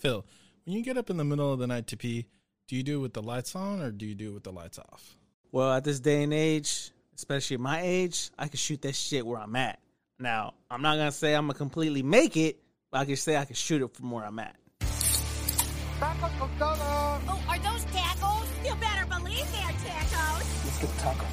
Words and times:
Phil, 0.00 0.24
when 0.64 0.74
you 0.74 0.82
get 0.82 0.96
up 0.96 1.10
in 1.10 1.18
the 1.18 1.24
middle 1.24 1.52
of 1.52 1.58
the 1.58 1.66
night 1.66 1.86
to 1.88 1.96
pee, 1.96 2.26
do 2.68 2.74
you 2.74 2.82
do 2.82 2.98
it 2.98 3.02
with 3.02 3.12
the 3.12 3.22
lights 3.22 3.54
on 3.54 3.82
or 3.82 3.90
do 3.90 4.06
you 4.06 4.14
do 4.14 4.30
it 4.30 4.34
with 4.34 4.44
the 4.44 4.52
lights 4.52 4.78
off? 4.78 5.16
Well, 5.52 5.70
at 5.74 5.84
this 5.84 6.00
day 6.00 6.22
and 6.22 6.32
age, 6.32 6.90
especially 7.14 7.54
at 7.54 7.60
my 7.60 7.82
age, 7.82 8.30
I 8.38 8.48
can 8.48 8.56
shoot 8.56 8.80
that 8.82 8.94
shit 8.94 9.26
where 9.26 9.38
I'm 9.38 9.54
at. 9.56 9.78
Now, 10.18 10.54
I'm 10.70 10.80
not 10.80 10.96
gonna 10.96 11.12
say 11.12 11.34
I'm 11.34 11.48
gonna 11.48 11.58
completely 11.58 12.02
make 12.02 12.38
it, 12.38 12.62
but 12.90 13.00
I 13.00 13.04
can 13.04 13.16
say 13.16 13.36
I 13.36 13.44
can 13.44 13.56
shoot 13.56 13.82
it 13.82 13.94
from 13.94 14.10
where 14.10 14.24
I'm 14.24 14.38
at. 14.38 14.56
Oh, 16.02 17.42
are 17.46 17.58
those 17.58 17.84
tacos? 17.86 18.46
You 18.64 18.74
better 18.76 19.04
believe 19.06 19.52
they're 19.52 19.76
tacos. 19.84 20.64
Let's 20.64 20.78
get 20.78 20.98
taco. 20.98 21.26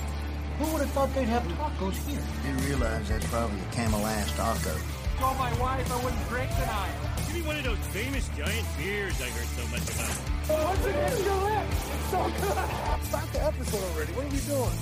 Who 0.59 0.73
would 0.73 0.81
have 0.81 0.91
thought 0.91 1.15
they'd 1.15 1.23
have 1.23 1.43
tacos 1.43 1.95
here? 2.05 2.21
Didn't 2.43 2.65
realize 2.65 3.07
that's 3.07 3.25
probably 3.27 3.61
a 3.61 3.71
Camel 3.71 4.05
ass 4.05 4.36
taco. 4.36 4.75
Told 5.20 5.38
my 5.38 5.57
wife 5.57 5.89
I 5.89 6.04
wouldn't 6.04 6.27
drink 6.27 6.49
tonight. 6.52 7.07
Give 7.28 7.36
me 7.36 7.41
one 7.41 7.57
of 7.57 7.64
those 7.66 7.78
famous 7.88 8.30
giant 8.38 8.66
beers 8.78 9.21
I 9.21 9.25
heard 9.25 9.48
so 9.48 9.68
much 9.68 9.82
about. 9.84 10.16
What's 10.47 10.86
it 10.86 10.96
in 10.96 11.25
your 11.25 11.36
lips? 11.43 11.75
It's 11.93 12.10
so 12.10 12.24
good. 12.24 13.04
Start 13.04 13.34
the 13.34 13.43
episode 13.43 13.84
already. 13.84 14.14
What 14.14 14.25
are 14.25 14.29
we 14.29 14.39
doing? 14.47 14.78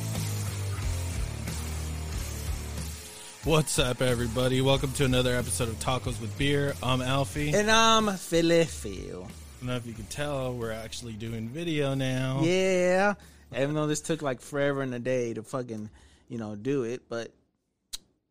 What's 3.46 3.80
up, 3.80 4.00
everybody? 4.04 4.62
Welcome 4.62 4.92
to 4.94 5.05
another 5.05 5.36
episode 5.36 5.70
of 5.70 5.80
Tacos 5.80 6.22
with 6.22 6.38
Beer. 6.38 6.76
I'm 6.84 7.02
Alfie. 7.02 7.52
And 7.52 7.72
I'm 7.72 8.16
Philly 8.16 8.66
Phil. 8.66 9.24
I 9.24 9.60
don't 9.62 9.68
know 9.70 9.76
if 9.77 9.88
you 9.88 9.94
can 9.94 10.05
tell, 10.05 10.54
we're 10.54 10.72
actually 10.72 11.14
doing 11.14 11.50
video 11.50 11.96
now. 11.96 12.41
Yeah. 12.44 13.16
Even 13.58 13.74
though 13.74 13.88
this 13.88 14.02
took 14.02 14.22
like 14.22 14.40
forever 14.40 14.84
and 14.84 14.94
a 14.94 15.00
day 15.00 15.34
to 15.34 15.41
fucking, 15.41 15.90
you 16.30 16.38
know, 16.38 16.55
do 16.55 16.84
it, 16.84 17.10
but 17.10 17.32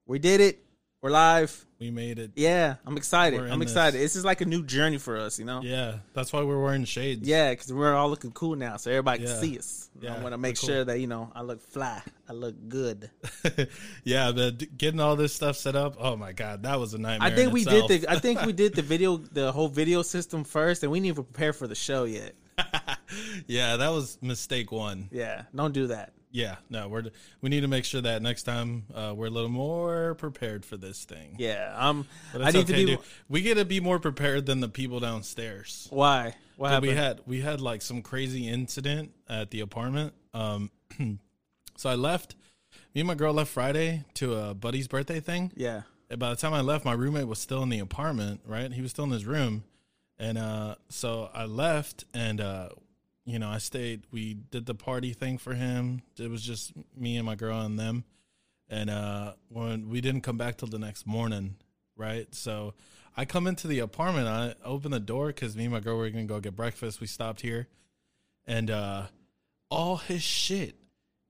we 0.06 0.20
did 0.20 0.40
it. 0.40 0.60
We're 1.04 1.10
live. 1.10 1.66
We 1.78 1.90
made 1.90 2.18
it. 2.18 2.30
Yeah, 2.34 2.76
I'm 2.86 2.96
excited. 2.96 3.38
I'm 3.38 3.60
excited. 3.60 4.00
This 4.00 4.16
is 4.16 4.24
like 4.24 4.40
a 4.40 4.46
new 4.46 4.64
journey 4.64 4.96
for 4.96 5.18
us, 5.18 5.38
you 5.38 5.44
know? 5.44 5.60
Yeah, 5.60 5.96
that's 6.14 6.32
why 6.32 6.40
we're 6.40 6.62
wearing 6.62 6.86
shades. 6.86 7.28
Yeah, 7.28 7.50
because 7.50 7.70
we're 7.70 7.94
all 7.94 8.08
looking 8.08 8.32
cool 8.32 8.56
now, 8.56 8.78
so 8.78 8.90
everybody 8.90 9.22
Yeah. 9.24 9.28
can 9.28 9.40
see 9.42 9.58
us. 9.58 9.90
Yeah, 10.00 10.14
I 10.14 10.22
want 10.22 10.32
to 10.32 10.38
make 10.38 10.58
cool. 10.58 10.66
sure 10.66 10.82
that 10.82 10.98
you 11.00 11.06
know 11.06 11.30
I 11.34 11.42
look 11.42 11.60
fly, 11.60 12.00
I 12.26 12.32
look 12.32 12.54
good. 12.70 13.10
yeah, 14.04 14.32
but 14.32 14.78
getting 14.78 14.98
all 14.98 15.14
this 15.14 15.34
stuff 15.34 15.58
set 15.58 15.76
up, 15.76 15.96
oh 15.98 16.16
my 16.16 16.32
god, 16.32 16.62
that 16.62 16.80
was 16.80 16.94
a 16.94 16.98
nightmare. 16.98 17.30
I 17.30 17.34
think 17.34 17.52
we 17.52 17.60
itself. 17.60 17.88
did 17.88 18.00
the. 18.00 18.10
I 18.10 18.18
think 18.18 18.40
we 18.40 18.54
did 18.54 18.74
the 18.74 18.80
video, 18.94 19.18
the 19.18 19.52
whole 19.52 19.68
video 19.68 20.00
system 20.00 20.42
first, 20.42 20.84
and 20.84 20.90
we 20.90 21.00
didn't 21.00 21.08
even 21.08 21.24
prepare 21.24 21.52
for 21.52 21.66
the 21.66 21.74
show 21.74 22.04
yet. 22.04 22.32
yeah, 23.46 23.76
that 23.76 23.90
was 23.90 24.16
mistake 24.22 24.72
one. 24.72 25.10
Yeah, 25.12 25.42
don't 25.54 25.74
do 25.74 25.88
that. 25.88 26.14
Yeah, 26.34 26.56
no, 26.68 26.88
we're 26.88 27.04
we 27.40 27.48
need 27.48 27.60
to 27.60 27.68
make 27.68 27.84
sure 27.84 28.00
that 28.00 28.20
next 28.20 28.42
time 28.42 28.86
uh, 28.92 29.14
we're 29.16 29.26
a 29.26 29.30
little 29.30 29.48
more 29.48 30.16
prepared 30.16 30.64
for 30.66 30.76
this 30.76 31.04
thing. 31.04 31.36
Yeah, 31.38 31.72
um, 31.76 32.08
But 32.32 32.42
I 32.42 32.46
need 32.50 32.56
okay, 32.64 32.72
to 32.72 32.72
be. 32.72 32.84
dude. 32.86 32.98
We 33.28 33.40
get 33.40 33.54
to 33.56 33.64
be 33.64 33.78
more 33.78 34.00
prepared 34.00 34.44
than 34.46 34.58
the 34.58 34.68
people 34.68 34.98
downstairs. 34.98 35.86
Why? 35.90 36.34
What 36.56 36.70
happened? 36.72 36.90
we 36.90 36.96
had 36.96 37.20
we 37.24 37.40
had 37.40 37.60
like 37.60 37.82
some 37.82 38.02
crazy 38.02 38.48
incident 38.48 39.12
at 39.28 39.52
the 39.52 39.60
apartment. 39.60 40.12
Um, 40.34 40.72
so 41.76 41.88
I 41.88 41.94
left. 41.94 42.34
Me 42.94 43.00
and 43.02 43.06
my 43.06 43.14
girl 43.14 43.32
left 43.32 43.50
Friday 43.52 44.04
to 44.14 44.34
a 44.34 44.54
buddy's 44.54 44.88
birthday 44.88 45.20
thing. 45.20 45.52
yeah, 45.54 45.82
And 46.10 46.18
by 46.18 46.30
the 46.30 46.36
time 46.36 46.52
I 46.52 46.60
left, 46.62 46.84
my 46.84 46.94
roommate 46.94 47.28
was 47.28 47.38
still 47.38 47.62
in 47.62 47.68
the 47.68 47.78
apartment. 47.78 48.40
Right, 48.44 48.72
he 48.72 48.82
was 48.82 48.90
still 48.90 49.04
in 49.04 49.10
his 49.12 49.24
room, 49.24 49.62
and 50.18 50.36
uh, 50.36 50.74
so 50.88 51.30
I 51.32 51.44
left, 51.44 52.04
and 52.12 52.40
uh, 52.40 52.70
you 53.24 53.38
know, 53.38 53.48
I 53.48 53.58
stayed. 53.58 54.02
We 54.10 54.34
did 54.34 54.66
the 54.66 54.74
party 54.74 55.12
thing 55.12 55.38
for 55.38 55.54
him. 55.54 56.02
It 56.18 56.30
was 56.30 56.42
just 56.42 56.72
me 56.96 57.16
and 57.16 57.26
my 57.26 57.34
girl 57.34 57.60
and 57.60 57.78
them, 57.78 58.04
and 58.68 58.90
uh, 58.90 59.34
when 59.48 59.88
we 59.88 60.00
didn't 60.00 60.22
come 60.22 60.36
back 60.36 60.58
till 60.58 60.68
the 60.68 60.78
next 60.78 61.06
morning, 61.06 61.56
right? 61.96 62.32
So 62.34 62.74
I 63.16 63.24
come 63.24 63.46
into 63.46 63.66
the 63.66 63.78
apartment. 63.78 64.28
I 64.28 64.54
open 64.64 64.90
the 64.90 65.00
door 65.00 65.28
because 65.28 65.56
me 65.56 65.64
and 65.64 65.72
my 65.72 65.80
girl 65.80 65.96
were 65.96 66.10
gonna 66.10 66.24
go 66.24 66.40
get 66.40 66.56
breakfast. 66.56 67.00
We 67.00 67.06
stopped 67.06 67.40
here, 67.40 67.68
and 68.46 68.70
uh, 68.70 69.06
all 69.70 69.96
his 69.96 70.22
shit 70.22 70.76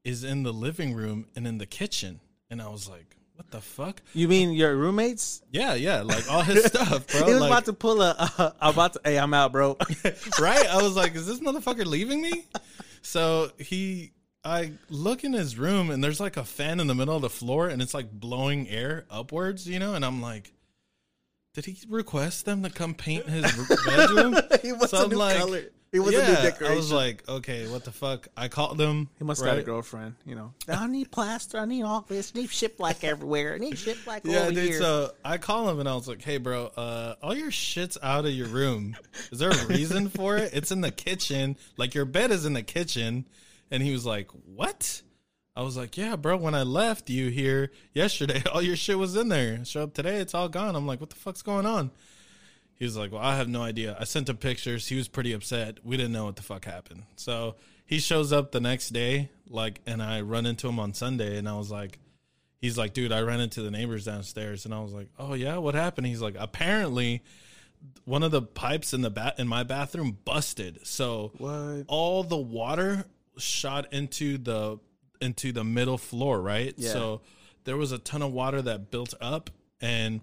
is 0.03 0.25
in 0.25 0.43
the 0.43 0.53
living 0.53 0.95
room 0.95 1.27
and 1.35 1.47
in 1.47 1.59
the 1.59 1.67
kitchen. 1.67 2.21
And 2.51 2.61
I 2.61 2.69
was 2.69 2.89
like, 2.89 3.17
"What 3.35 3.51
the 3.51 3.61
fuck?" 3.61 4.01
you 4.15 4.29
mean 4.29 4.53
your 4.53 4.77
roommates? 4.77 5.43
Yeah, 5.51 5.75
yeah, 5.75 6.03
like 6.03 6.31
all 6.31 6.43
his 6.43 6.65
stuff, 6.67 7.07
bro. 7.09 7.25
he 7.27 7.33
was 7.33 7.41
like, 7.41 7.51
about 7.51 7.65
to 7.67 7.73
pull 7.73 8.01
a. 8.03 8.15
Uh, 8.19 8.51
I'm 8.61 8.73
about 8.73 8.93
to. 8.95 9.01
Hey, 9.05 9.19
I'm 9.19 9.35
out, 9.35 9.53
bro. 9.53 9.77
right? 10.41 10.67
I 10.67 10.83
was 10.83 10.97
like, 10.97 11.15
"Is 11.15 11.27
this 11.27 11.41
motherfucker 11.41 11.85
leaving 11.85 12.23
me?" 12.23 12.47
So 13.03 13.51
he, 13.59 14.13
I 14.45 14.73
look 14.89 15.25
in 15.25 15.33
his 15.33 15.59
room, 15.59 15.91
and 15.91 16.03
there's 16.03 16.21
like 16.21 16.37
a 16.37 16.45
fan 16.45 16.81
in 16.81 16.87
the 16.87 16.95
middle 16.95 17.17
of 17.17 17.23
the 17.23 17.31
floor, 17.31 17.69
and 17.69 17.83
it's 17.83 17.95
like 17.95 18.11
blowing 18.11 18.69
air 18.69 19.05
upwards, 19.11 19.69
you 19.69 19.79
know. 19.79 19.95
And 19.95 20.05
I'm 20.05 20.23
like, 20.23 20.53
"Did 21.55 21.67
he 21.67 21.77
request 21.89 22.45
them 22.47 22.63
to 22.63 22.71
come 22.71 22.95
paint 22.95 23.29
his 23.29 23.43
bedroom?" 23.85 24.37
he 24.63 24.73
wants 24.73 24.91
So 24.91 25.05
a 25.05 25.09
new 25.09 25.17
like, 25.17 25.37
color. 25.39 25.65
He 25.95 26.01
wants 26.01 26.19
a 26.19 26.23
new 26.23 26.33
yeah, 26.33 26.43
decoration. 26.43 26.73
I 26.73 26.77
was 26.77 26.91
like, 26.91 27.29
"Okay, 27.29 27.69
what 27.69 27.85
the 27.85 27.93
fuck?" 27.93 28.27
I 28.37 28.49
called 28.49 28.81
him. 28.81 29.09
he 29.17 29.25
must 29.25 29.41
right? 29.41 29.51
have 29.51 29.59
got 29.59 29.63
a 29.63 29.65
girlfriend. 29.65 30.17
You 30.27 30.35
know, 30.35 30.53
I 30.69 30.89
need 30.89 31.13
plaster. 31.13 31.57
I 31.57 31.67
need 31.67 31.85
all 31.85 32.01
this. 32.01 32.33
I 32.35 32.41
need 32.41 32.51
shit 32.51 32.77
black 32.77 33.05
everywhere. 33.05 33.55
I 33.55 33.59
need 33.59 33.79
shit 33.79 34.05
black 34.05 34.23
Yeah, 34.25 34.41
over 34.41 34.51
dude. 34.51 34.71
here. 34.71 34.79
So 34.81 35.13
I 35.25 35.39
call 35.39 35.71
him 35.71 35.79
and 35.79 35.89
I 35.89 35.95
was 35.95 36.09
like, 36.09 36.21
"Hey, 36.21 36.39
bro, 36.39 36.67
uh, 36.77 37.15
all 37.23 37.37
your 37.37 37.53
shit's 37.53 37.97
out 38.03 38.25
of 38.27 38.33
your 38.33 38.49
room. 38.49 38.97
Is 39.31 39.39
there 39.39 39.51
a 39.51 39.67
reason 39.67 40.09
for 40.09 40.37
it? 40.37 40.53
It's 40.53 40.73
in 40.73 40.81
the 40.81 40.91
kitchen. 40.91 41.57
Like 41.77 41.95
your 41.95 42.07
bed 42.07 42.33
is 42.33 42.45
in 42.45 42.55
the 42.55 42.65
kitchen." 42.65 43.25
And 43.71 43.81
he 43.81 43.93
was 43.93 44.05
like, 44.05 44.31
"What?" 44.33 45.01
I 45.55 45.63
was 45.63 45.77
like, 45.77 45.97
"Yeah, 45.97 46.17
bro. 46.17 46.37
When 46.39 46.57
I 46.57 46.65
left 46.65 47.09
you 47.09 47.29
here 47.29 47.71
yesterday, 47.93 48.43
all 48.53 48.63
your 48.63 48.75
shit 48.75 48.99
was 48.99 49.15
in 49.15 49.29
there. 49.29 49.65
Show 49.65 49.85
up 49.85 49.95
today, 49.95 50.17
it's 50.17 50.35
all 50.35 50.49
gone." 50.49 50.75
I'm 50.75 50.89
like, 50.89 50.99
"What 50.99 51.11
the 51.11 51.17
fuck's 51.17 51.43
going 51.43 51.67
on?" 51.67 51.93
He 52.85 52.87
was 52.87 52.99
like, 52.99 53.13
"Well, 53.13 53.23
I 53.23 53.37
have 53.37 53.49
no 53.49 53.63
idea. 53.63 53.97
I 53.99 54.05
sent 54.05 54.29
him 54.29 54.37
pictures. 54.37 54.89
He 54.89 54.95
was 54.97 55.09
pretty 55.09 55.33
upset. 55.33 55.79
We 55.83 55.97
didn't 55.97 56.13
know 56.13 56.27
what 56.27 56.37
the 56.37 56.43
fuck 56.43 56.67
happened." 56.67 57.05
So 57.17 57.57
he 57.87 57.99
shows 57.99 58.31
up 58.31 58.53
the 58.53 58.61
next 58.61 58.91
day, 58.91 59.31
like, 59.49 59.81
and 59.87 60.03
I 60.03 60.21
run 60.21 60.45
into 60.45 60.69
him 60.69 60.79
on 60.79 60.93
Sunday, 60.93 61.39
and 61.39 61.49
I 61.49 61.57
was 61.57 61.71
like, 61.71 61.99
he's 62.61 62.77
like, 62.77 62.93
dude, 62.93 63.11
I 63.11 63.21
ran 63.23 63.41
into 63.41 63.63
the 63.63 63.71
neighbors 63.71 64.05
downstairs, 64.05 64.67
and 64.67 64.75
I 64.75 64.81
was 64.81 64.93
like, 64.93 65.09
oh 65.19 65.33
yeah, 65.33 65.57
what 65.57 65.75
happened? 65.75 66.07
He's 66.09 66.21
like, 66.21 66.37
apparently, 66.39 67.23
one 68.05 68.23
of 68.23 68.33
the 68.33 68.43
pipes 68.43 68.93
in 68.93 69.01
the 69.01 69.09
bat 69.11 69.37
in 69.39 69.49
my 69.49 69.63
bathroom 69.63 70.19
busted, 70.27 70.87
so 70.87 71.33
What? 71.39 71.85
all 71.89 72.23
the 72.23 72.37
water 72.37 73.07
shot 73.39 73.95
into 73.95 74.37
the 74.37 74.79
into 75.23 75.53
the 75.53 75.65
middle 75.65 75.97
floor, 75.97 76.39
right? 76.39 76.75
Yeah. 76.77 76.91
So 76.93 77.21
there 77.65 77.79
was 77.79 77.93
a 77.93 77.99
ton 77.99 78.21
of 78.21 78.31
water 78.33 78.61
that 78.61 78.91
built 78.91 79.15
up, 79.23 79.49
and 79.81 80.21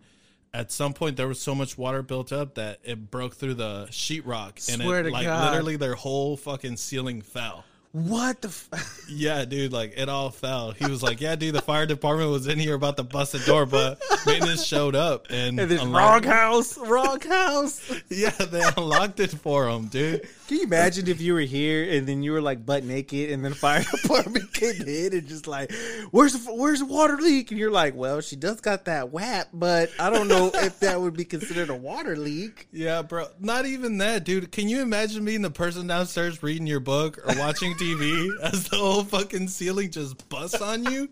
at 0.53 0.71
some 0.71 0.93
point 0.93 1.17
there 1.17 1.27
was 1.27 1.39
so 1.39 1.55
much 1.55 1.77
water 1.77 2.01
built 2.01 2.31
up 2.31 2.55
that 2.55 2.79
it 2.83 3.09
broke 3.09 3.35
through 3.35 3.55
the 3.55 3.87
sheetrock, 3.89 4.67
and 4.71 4.81
Swear 4.81 5.05
it 5.05 5.11
like 5.11 5.25
God. 5.25 5.51
literally 5.51 5.75
their 5.77 5.95
whole 5.95 6.37
fucking 6.37 6.77
ceiling 6.77 7.21
fell. 7.21 7.63
What 7.93 8.41
the? 8.41 8.47
F- 8.47 8.69
Yeah, 9.13 9.43
dude, 9.43 9.73
like 9.73 9.95
it 9.97 10.07
all 10.07 10.29
fell. 10.29 10.71
He 10.71 10.85
was 10.85 11.03
like, 11.03 11.19
"Yeah, 11.19 11.35
dude, 11.35 11.53
the 11.53 11.61
fire 11.61 11.85
department 11.85 12.31
was 12.31 12.47
in 12.47 12.57
here 12.57 12.75
about 12.75 12.95
to 12.95 13.03
bust 13.03 13.33
the 13.33 13.39
door, 13.39 13.65
but 13.65 14.01
maintenance 14.25 14.63
showed 14.65 14.95
up 14.95 15.27
and, 15.29 15.59
and 15.59 15.69
this 15.69 15.81
unlocked- 15.81 16.25
wrong 16.25 16.33
house, 16.33 16.77
wrong 16.77 17.19
house. 17.19 17.91
Yeah, 18.09 18.29
they 18.29 18.61
unlocked 18.77 19.19
it 19.19 19.31
for 19.31 19.67
him, 19.69 19.87
dude. 19.87 20.27
Can 20.47 20.57
you 20.57 20.63
imagine 20.63 21.07
if 21.07 21.19
you 21.21 21.33
were 21.33 21.39
here 21.41 21.89
and 21.97 22.05
then 22.07 22.23
you 22.23 22.31
were 22.33 22.41
like 22.41 22.65
butt 22.65 22.83
naked 22.83 23.31
and 23.31 23.43
then 23.43 23.53
fire 23.53 23.83
department 24.01 24.53
came 24.53 24.81
in 24.81 25.13
and 25.13 25.27
just 25.27 25.47
like, 25.47 25.71
where's 26.11 26.33
the 26.33 26.53
where's 26.53 26.79
the 26.79 26.85
water 26.85 27.17
leak? 27.17 27.51
And 27.51 27.59
you're 27.59 27.71
like, 27.71 27.95
well, 27.95 28.21
she 28.21 28.35
does 28.37 28.61
got 28.61 28.85
that 28.85 29.09
WAP, 29.09 29.47
but 29.53 29.89
I 29.99 30.09
don't 30.09 30.27
know 30.29 30.51
if 30.53 30.79
that 30.79 30.99
would 31.01 31.15
be 31.15 31.25
considered 31.25 31.69
a 31.69 31.75
water 31.75 32.15
leak. 32.15 32.67
Yeah, 32.71 33.01
bro. 33.01 33.27
Not 33.39 33.65
even 33.65 33.97
that, 33.99 34.23
dude. 34.23 34.51
Can 34.53 34.69
you 34.69 34.81
imagine 34.81 35.25
being 35.25 35.41
the 35.41 35.51
person 35.51 35.87
downstairs 35.87 36.41
reading 36.43 36.67
your 36.67 36.79
book 36.81 37.17
or 37.25 37.37
watching 37.37 37.75
TV 37.81 38.29
as 38.43 38.65
the 38.69 38.75
whole 38.77 39.03
fucking 39.03 39.47
ceiling 39.47 39.89
just 39.89 40.29
busts 40.29 40.61
on 40.61 40.83
you, 40.85 41.09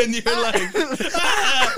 and 0.00 0.14
you're 0.14 0.42
like, 0.42 0.62
ah! 1.14 1.74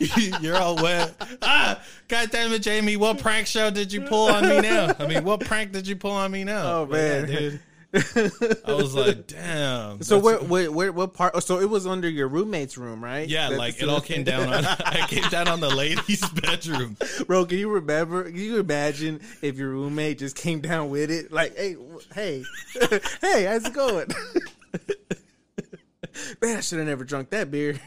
you're 0.40 0.56
all 0.56 0.76
wet. 0.76 1.14
Ah, 1.42 1.82
God 2.08 2.30
damn 2.30 2.52
it, 2.52 2.60
Jamie! 2.62 2.96
What 2.96 3.18
prank 3.18 3.46
show 3.46 3.70
did 3.70 3.92
you 3.92 4.00
pull 4.02 4.28
on 4.28 4.48
me 4.48 4.60
now? 4.60 4.94
I 4.98 5.06
mean, 5.06 5.22
what 5.24 5.40
prank 5.40 5.72
did 5.72 5.86
you 5.86 5.96
pull 5.96 6.12
on 6.12 6.30
me 6.30 6.44
now? 6.44 6.80
Oh, 6.80 6.86
But 6.86 6.96
yeah, 6.96 7.20
man. 7.20 7.26
dude. 7.26 7.60
I 7.94 8.74
was 8.74 8.94
like, 8.94 9.26
damn. 9.26 10.02
So 10.02 10.18
where, 10.18 10.36
where 10.38 10.70
where 10.70 10.92
what 10.92 11.14
part? 11.14 11.42
So 11.42 11.58
it 11.58 11.70
was 11.70 11.86
under 11.86 12.08
your 12.08 12.28
roommate's 12.28 12.76
room, 12.76 13.02
right? 13.02 13.26
Yeah, 13.28 13.44
That's- 13.48 13.58
like 13.58 13.82
it 13.82 13.88
all 13.88 14.00
came 14.02 14.24
down 14.24 14.52
on. 14.52 14.64
I 14.84 15.06
came 15.08 15.28
down 15.30 15.48
on 15.48 15.60
the 15.60 15.70
ladies' 15.74 16.28
bedroom. 16.28 16.96
Bro, 17.26 17.46
can 17.46 17.58
you 17.58 17.70
remember? 17.70 18.24
Can 18.24 18.36
you 18.36 18.58
imagine 18.58 19.20
if 19.40 19.56
your 19.56 19.70
roommate 19.70 20.18
just 20.18 20.36
came 20.36 20.60
down 20.60 20.90
with 20.90 21.10
it? 21.10 21.32
Like, 21.32 21.56
hey, 21.56 21.76
hey, 22.14 22.44
hey, 23.22 23.44
how's 23.44 23.64
it 23.64 23.72
going? 23.72 24.08
Man, 26.42 26.56
I 26.56 26.60
should 26.60 26.78
have 26.78 26.88
never 26.88 27.04
drunk 27.04 27.30
that 27.30 27.50
beer. 27.50 27.78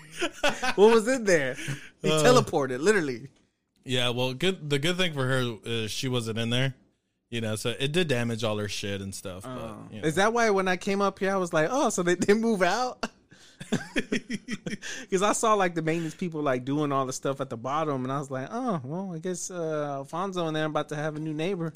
what 0.75 0.93
was 0.93 1.07
in 1.07 1.25
there? 1.25 1.55
He 2.01 2.09
Uh. 2.09 2.23
teleported, 2.23 2.79
literally. 2.79 3.27
Yeah, 3.83 4.09
well, 4.09 4.33
good. 4.33 4.69
The 4.69 4.79
good 4.79 4.97
thing 4.97 5.13
for 5.13 5.27
her 5.27 5.57
is 5.65 5.91
she 5.91 6.07
wasn't 6.07 6.37
in 6.39 6.49
there, 6.49 6.75
you 7.31 7.41
know. 7.41 7.55
So 7.55 7.73
it 7.79 7.91
did 7.91 8.07
damage 8.07 8.43
all 8.43 8.57
her 8.57 8.69
shit 8.69 9.01
and 9.01 9.15
stuff. 9.15 9.43
but, 9.43 9.75
you 9.91 10.01
know. 10.01 10.07
Is 10.07 10.15
that 10.15 10.33
why 10.33 10.51
when 10.51 10.67
I 10.67 10.77
came 10.77 11.01
up 11.01 11.17
here, 11.17 11.31
I 11.31 11.37
was 11.37 11.51
like, 11.51 11.69
oh, 11.71 11.89
so 11.89 12.03
they, 12.03 12.13
they 12.13 12.35
move 12.35 12.61
out? 12.61 13.03
Because 15.01 15.21
I 15.21 15.33
saw 15.33 15.53
like 15.53 15.75
the 15.75 15.81
maintenance 15.81 16.15
people 16.15 16.41
like 16.41 16.65
doing 16.65 16.91
all 16.91 17.05
the 17.05 17.13
stuff 17.13 17.41
at 17.41 17.49
the 17.49 17.57
bottom, 17.57 18.03
and 18.03 18.11
I 18.11 18.19
was 18.19 18.31
like, 18.31 18.47
oh, 18.51 18.81
well, 18.83 19.11
I 19.13 19.19
guess 19.19 19.51
uh, 19.51 19.97
Alfonso 19.97 20.47
and 20.47 20.55
them 20.55 20.71
about 20.71 20.89
to 20.89 20.95
have 20.95 21.15
a 21.15 21.19
new 21.19 21.33
neighbor. 21.33 21.73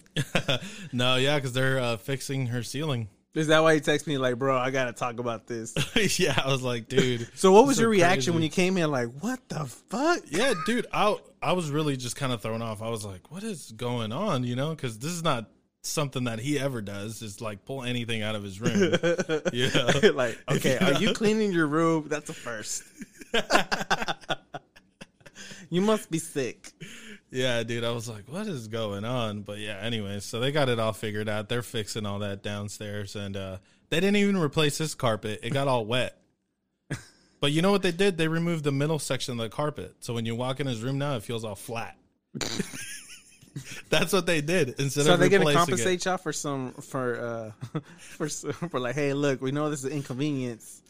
no, 0.91 1.17
yeah, 1.17 1.35
because 1.35 1.53
they're 1.53 1.79
uh, 1.79 1.97
fixing 1.97 2.47
her 2.47 2.63
ceiling. 2.63 3.09
Is 3.35 3.47
that 3.47 3.61
why 3.63 3.73
he 3.75 3.81
texted 3.81 4.07
me 4.07 4.17
like, 4.17 4.39
bro, 4.39 4.57
I 4.57 4.71
gotta 4.71 4.93
talk 4.93 5.19
about 5.19 5.45
this? 5.45 5.75
yeah, 6.19 6.41
I 6.43 6.49
was 6.49 6.61
like, 6.61 6.87
dude. 6.87 7.27
So 7.35 7.51
what 7.51 7.67
was 7.67 7.75
so 7.75 7.81
your 7.81 7.89
reaction 7.89 8.33
when 8.33 8.43
you 8.43 8.49
came 8.49 8.77
in? 8.77 8.89
Like, 8.89 9.09
what 9.19 9.47
the 9.49 9.65
fuck? 9.65 10.21
Yeah, 10.29 10.53
dude, 10.65 10.87
I 10.93 11.17
I 11.45 11.51
was 11.51 11.69
really 11.69 11.95
just 11.95 12.15
kind 12.15 12.33
of 12.33 12.41
thrown 12.41 12.63
off. 12.63 12.81
I 12.81 12.89
was 12.89 13.05
like, 13.05 13.29
what 13.29 13.43
is 13.43 13.71
going 13.71 14.11
on? 14.11 14.43
You 14.43 14.55
know, 14.55 14.71
because 14.71 14.97
this 14.97 15.11
is 15.11 15.21
not 15.21 15.47
something 15.83 16.23
that 16.23 16.39
he 16.39 16.57
ever 16.57 16.81
does. 16.81 17.21
Is 17.21 17.39
like 17.39 17.65
pull 17.65 17.83
anything 17.83 18.23
out 18.23 18.33
of 18.33 18.41
his 18.41 18.59
room. 18.59 18.95
yeah, 19.53 20.09
like, 20.15 20.39
okay, 20.49 20.79
are 20.79 20.99
you 20.99 21.13
cleaning 21.13 21.51
your 21.51 21.67
room? 21.67 22.07
That's 22.07 22.31
a 22.31 22.33
first. 22.33 22.81
you 25.69 25.81
must 25.81 26.09
be 26.09 26.17
sick. 26.17 26.71
yeah, 27.29 27.61
dude. 27.61 27.83
I 27.83 27.91
was 27.91 28.09
like, 28.09 28.23
what 28.27 28.47
is 28.47 28.67
going 28.67 29.05
on? 29.05 29.43
But 29.43 29.59
yeah, 29.59 29.77
anyway, 29.79 30.21
so 30.21 30.39
they 30.39 30.51
got 30.51 30.67
it 30.67 30.79
all 30.79 30.93
figured 30.93 31.29
out. 31.29 31.47
They're 31.47 31.61
fixing 31.61 32.07
all 32.07 32.17
that 32.19 32.41
downstairs, 32.41 33.15
and 33.15 33.37
uh 33.37 33.57
they 33.91 33.99
didn't 33.99 34.15
even 34.15 34.37
replace 34.37 34.79
this 34.79 34.95
carpet. 34.95 35.41
It 35.43 35.53
got 35.53 35.67
all 35.67 35.85
wet. 35.85 36.17
But 37.41 37.51
you 37.51 37.61
know 37.61 37.71
what 37.71 37.81
they 37.83 37.91
did? 37.91 38.17
They 38.17 38.27
removed 38.27 38.63
the 38.63 38.71
middle 38.71 38.97
section 38.99 39.33
of 39.33 39.37
the 39.39 39.49
carpet. 39.49 39.95
So 39.99 40.13
when 40.13 40.25
you 40.25 40.35
walk 40.35 40.59
in 40.59 40.67
his 40.67 40.81
room 40.81 40.97
now, 40.97 41.15
it 41.15 41.23
feels 41.23 41.43
all 41.43 41.55
flat. 41.55 41.97
That's 43.89 44.11
what 44.11 44.25
they 44.25 44.41
did 44.41 44.75
instead 44.79 45.05
So 45.05 45.13
of 45.13 45.19
they 45.19 45.29
gonna 45.29 45.39
replacing 45.45 45.61
it. 45.61 45.65
compensate 45.65 46.05
y'all 46.05 46.17
for 46.17 46.33
some 46.33 46.73
for 46.73 47.53
uh 47.73 47.79
for 47.97 48.27
for 48.27 48.79
like, 48.79 48.95
hey, 48.95 49.13
look, 49.13 49.41
we 49.41 49.51
know 49.51 49.69
this 49.69 49.79
is 49.79 49.85
an 49.85 49.91
inconvenience. 49.93 50.81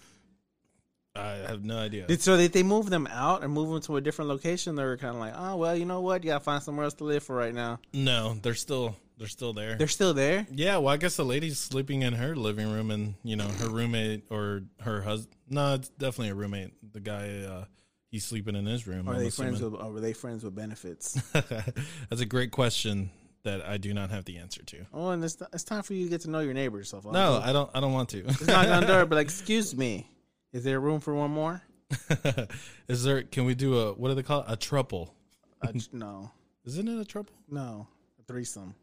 I 1.15 1.36
have 1.47 1.63
no 1.63 1.77
idea. 1.77 2.07
Did 2.07 2.21
so 2.21 2.36
did 2.38 2.53
they 2.53 2.63
move 2.63 2.89
them 2.89 3.07
out 3.07 3.44
and 3.44 3.53
move 3.53 3.69
them 3.69 3.81
to 3.81 3.97
a 3.97 4.01
different 4.01 4.30
location? 4.30 4.75
They 4.75 4.83
were 4.83 4.97
kind 4.97 5.13
of 5.13 5.19
like, 5.19 5.33
oh 5.36 5.57
well, 5.57 5.75
you 5.75 5.86
know 5.86 6.01
what? 6.01 6.24
You 6.24 6.31
gotta 6.31 6.44
find 6.44 6.62
somewhere 6.63 6.86
else 6.86 6.95
to 6.95 7.03
live 7.03 7.24
for 7.24 7.36
right 7.36 7.53
now. 7.53 7.80
No, 7.94 8.36
they're 8.42 8.56
still 8.56 8.95
they're 9.18 9.28
still 9.28 9.54
there. 9.54 9.76
They're 9.76 9.88
still 9.88 10.14
there. 10.14 10.46
yeah, 10.52 10.78
well, 10.78 10.94
I 10.94 10.98
guess 10.98 11.16
the 11.16 11.26
lady's 11.26 11.60
sleeping 11.60 12.02
in 12.02 12.14
her 12.14 12.36
living 12.36 12.72
room, 12.72 12.92
and 12.92 13.16
you 13.24 13.36
know 13.36 13.48
her 13.48 13.70
roommate 13.70 14.26
or 14.30 14.64
her 14.82 15.02
husband. 15.02 15.36
No, 15.50 15.76
it's 15.76 15.90
definitely 15.90 16.30
a 16.30 16.36
roommate. 16.36 16.72
The 16.94 17.00
guy, 17.00 17.40
uh, 17.42 17.66
he's 18.10 18.26
sleeping 18.26 18.56
in 18.56 18.66
his 18.66 18.88
room. 18.88 19.08
Are 19.08 19.14
I'm 19.14 19.20
they 19.20 19.30
friends 19.30 19.56
assuming. 19.62 19.74
with? 19.80 19.82
Or 19.82 19.92
were 19.94 20.00
they 20.02 20.14
friends 20.14 20.44
with 20.44 20.56
benefits? 20.56 21.14
That's 21.34 22.22
a 22.22 22.26
great 22.26 22.52
question 22.52 23.10
that 23.44 23.64
I 23.66 23.78
do 23.78 23.94
not 23.94 24.10
have 24.10 24.26
the 24.26 24.38
answer 24.38 24.64
to. 24.64 24.86
oh, 24.94 25.10
and 25.10 25.24
it's, 25.24 25.38
it's 25.54 25.64
time 25.64 25.84
for 25.84 25.94
you 25.94 26.06
to 26.06 26.10
get 26.10 26.22
to 26.22 26.30
know 26.32 26.40
your 26.40 26.56
neighbors. 26.56 26.90
So 26.90 27.00
No, 27.12 27.40
I 27.44 27.54
don't. 27.54 27.70
I 27.76 27.80
don't 27.80 27.94
want 27.94 28.10
to. 28.10 28.26
it's 28.26 28.48
not 28.48 28.68
on 28.68 28.88
door. 28.88 29.06
But 29.06 29.18
like, 29.18 29.28
excuse 29.28 29.76
me, 29.76 30.10
is 30.52 30.64
there 30.64 30.80
room 30.80 31.00
for 31.00 31.14
one 31.14 31.30
more? 31.32 31.62
Is 32.88 33.04
there? 33.04 33.24
Can 33.24 33.46
we 33.46 33.54
do 33.56 33.78
a 33.80 33.94
what 33.94 34.10
do 34.10 34.16
they 34.16 34.24
call 34.24 34.40
it? 34.42 34.46
A 34.50 34.56
trouble? 34.56 35.14
Uh, 35.62 35.72
no, 35.92 36.32
Isn't 36.66 36.88
it 36.88 37.00
a 37.00 37.06
trouble? 37.06 37.32
no, 37.50 37.88
a 38.20 38.24
threesome, 38.24 38.76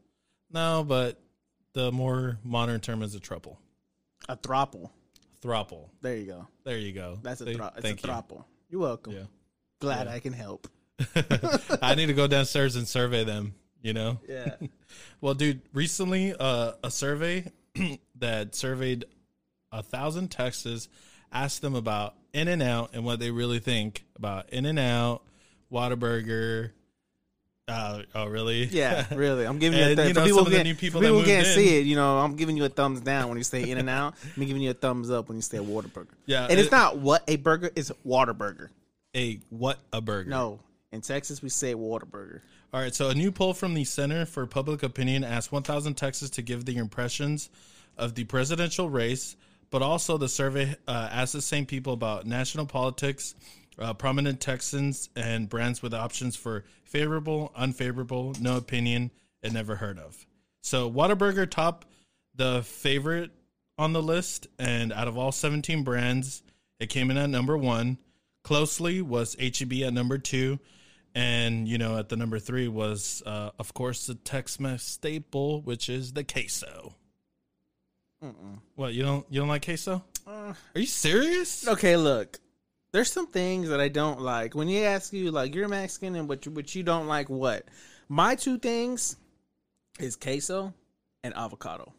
No, 0.52 0.84
but 0.87 1.20
the 1.72 1.90
more 1.93 2.38
modern 2.44 2.81
term 2.81 3.02
is 3.02 3.14
a 3.14 3.20
trouble. 3.20 3.58
a 4.28 4.37
throuple. 4.37 4.90
Throuple. 5.43 5.88
There 6.02 6.16
you 6.16 6.26
go. 6.26 6.49
There 6.64 6.78
you 6.78 6.93
go. 6.93 7.19
That's 7.22 7.40
a 7.40 7.44
thro- 7.52 7.66
it's 7.69 7.78
a 7.78 7.81
thank 7.82 8.02
you. 8.02 8.08
throuple. 8.08 8.44
You're 8.69 8.81
welcome. 8.81 9.12
Yeah. 9.14 9.25
Glad 9.81 10.06
I 10.08 10.20
can 10.20 10.32
help. 10.32 10.69
I 11.82 11.94
need 11.96 12.06
to 12.06 12.14
go 12.14 12.26
downstairs 12.28 12.76
and 12.76 12.87
survey 12.87 13.25
them. 13.25 13.54
You 13.82 13.93
know. 13.94 14.20
Yeah. 14.28 14.54
Well, 15.22 15.34
dude, 15.34 15.62
recently 15.72 16.34
uh, 16.38 16.72
a 16.84 16.90
survey 16.90 17.50
that 18.19 18.55
surveyed 18.55 19.05
a 19.70 19.82
thousand 19.82 20.31
Texas 20.31 20.88
asked 21.32 21.62
them 21.62 21.75
about 21.75 22.14
In 22.34 22.48
and 22.48 22.62
Out 22.62 22.90
and 22.93 23.05
what 23.05 23.20
they 23.20 23.31
really 23.31 23.58
think 23.60 24.05
about 24.16 24.50
In 24.50 24.66
and 24.66 24.78
Out, 24.78 25.22
Whataburger. 25.72 26.72
Uh, 27.68 28.02
oh, 28.14 28.26
really? 28.26 28.64
Yeah, 28.64 29.06
really. 29.14 29.46
I'm 29.46 29.58
giving 29.58 29.78
you 29.78 29.84
a 29.84 29.94
th- 29.94 30.08
you 30.08 30.14
know, 30.14 30.24
people 30.24 30.38
some 30.38 30.46
of 30.46 30.52
the 30.52 30.64
new 30.64 30.74
people 30.74 31.00
people 31.00 31.22
can't 31.22 31.46
moved 31.46 31.54
see 31.54 31.78
it. 31.78 31.86
You 31.86 31.94
know, 31.96 32.18
I'm 32.18 32.34
giving 32.34 32.56
you 32.56 32.64
a 32.64 32.68
thumbs 32.68 33.00
down 33.00 33.28
when 33.28 33.38
you 33.38 33.44
say 33.44 33.68
In 33.68 33.78
and 33.78 33.88
Out. 33.88 34.14
I'm 34.36 34.46
giving 34.46 34.62
you 34.62 34.70
a 34.70 34.74
thumbs 34.74 35.10
up 35.10 35.28
when 35.28 35.36
you 35.36 35.42
say 35.42 35.58
Waterburger. 35.58 36.08
Yeah, 36.26 36.46
and 36.48 36.58
it's 36.58 36.72
not 36.72 36.98
what 36.98 37.22
a 37.28 37.36
burger. 37.36 37.70
It's 37.76 37.92
Waterburger. 38.04 38.68
A 39.14 39.40
what 39.50 39.78
a 39.92 40.00
burger? 40.00 40.28
No, 40.28 40.60
in 40.90 41.02
Texas 41.02 41.40
we 41.40 41.50
say 41.50 41.74
Waterburger. 41.74 42.40
All 42.74 42.80
right, 42.80 42.94
so 42.94 43.10
a 43.10 43.14
new 43.14 43.30
poll 43.30 43.52
from 43.52 43.74
the 43.74 43.84
Center 43.84 44.24
for 44.24 44.46
Public 44.46 44.82
Opinion 44.82 45.24
asked 45.24 45.52
1,000 45.52 45.92
Texans 45.92 46.30
to 46.30 46.42
give 46.42 46.64
their 46.64 46.80
impressions 46.80 47.50
of 47.98 48.14
the 48.14 48.24
presidential 48.24 48.88
race, 48.88 49.36
but 49.70 49.82
also 49.82 50.16
the 50.16 50.28
survey 50.28 50.74
uh, 50.88 51.08
asked 51.12 51.34
the 51.34 51.42
same 51.42 51.66
people 51.66 51.92
about 51.92 52.24
national 52.24 52.64
politics, 52.64 53.34
uh, 53.78 53.92
prominent 53.92 54.40
Texans, 54.40 55.10
and 55.14 55.50
brands 55.50 55.82
with 55.82 55.92
options 55.92 56.34
for 56.34 56.64
favorable, 56.92 57.50
unfavorable, 57.56 58.34
no 58.38 58.58
opinion, 58.58 59.10
and 59.42 59.54
never 59.54 59.76
heard 59.76 59.98
of. 59.98 60.26
So 60.60 60.90
Whataburger 60.90 61.50
top 61.50 61.86
the 62.34 62.62
favorite 62.62 63.30
on 63.78 63.94
the 63.94 64.02
list, 64.02 64.46
and 64.58 64.92
out 64.92 65.08
of 65.08 65.16
all 65.16 65.32
17 65.32 65.82
brands, 65.84 66.42
it 66.78 66.88
came 66.90 67.10
in 67.10 67.16
at 67.16 67.30
number 67.30 67.56
one. 67.56 67.98
Closely 68.44 69.00
was 69.00 69.34
HEB 69.40 69.72
at 69.84 69.94
number 69.94 70.18
two, 70.18 70.58
and 71.14 71.66
you 71.66 71.78
know 71.78 71.96
at 71.96 72.08
the 72.10 72.16
number 72.16 72.38
three 72.38 72.68
was 72.68 73.22
uh, 73.24 73.50
of 73.58 73.72
course 73.72 74.06
the 74.06 74.14
Tex-Mex 74.14 74.82
staple, 74.82 75.62
which 75.62 75.88
is 75.88 76.12
the 76.12 76.24
queso. 76.24 76.94
What 78.74 78.94
you 78.94 79.02
don't 79.02 79.26
you 79.30 79.40
don't 79.40 79.48
like 79.48 79.64
queso? 79.64 80.04
Are 80.74 80.80
you 80.80 80.86
serious? 80.86 81.66
Okay, 81.66 81.96
look. 81.96 82.38
There's 82.92 83.10
some 83.10 83.26
things 83.26 83.70
that 83.70 83.80
I 83.80 83.88
don't 83.88 84.20
like. 84.20 84.54
When 84.54 84.68
you 84.68 84.82
ask 84.82 85.12
you 85.12 85.30
like 85.30 85.54
you're 85.54 85.68
Mexican 85.68 86.14
and 86.14 86.28
but 86.28 86.44
you, 86.44 86.52
but 86.52 86.74
you 86.74 86.82
don't 86.82 87.06
like 87.06 87.30
what? 87.30 87.64
My 88.08 88.34
two 88.34 88.58
things 88.58 89.16
is 89.98 90.14
queso 90.16 90.74
and 91.24 91.34
avocado. 91.34 91.92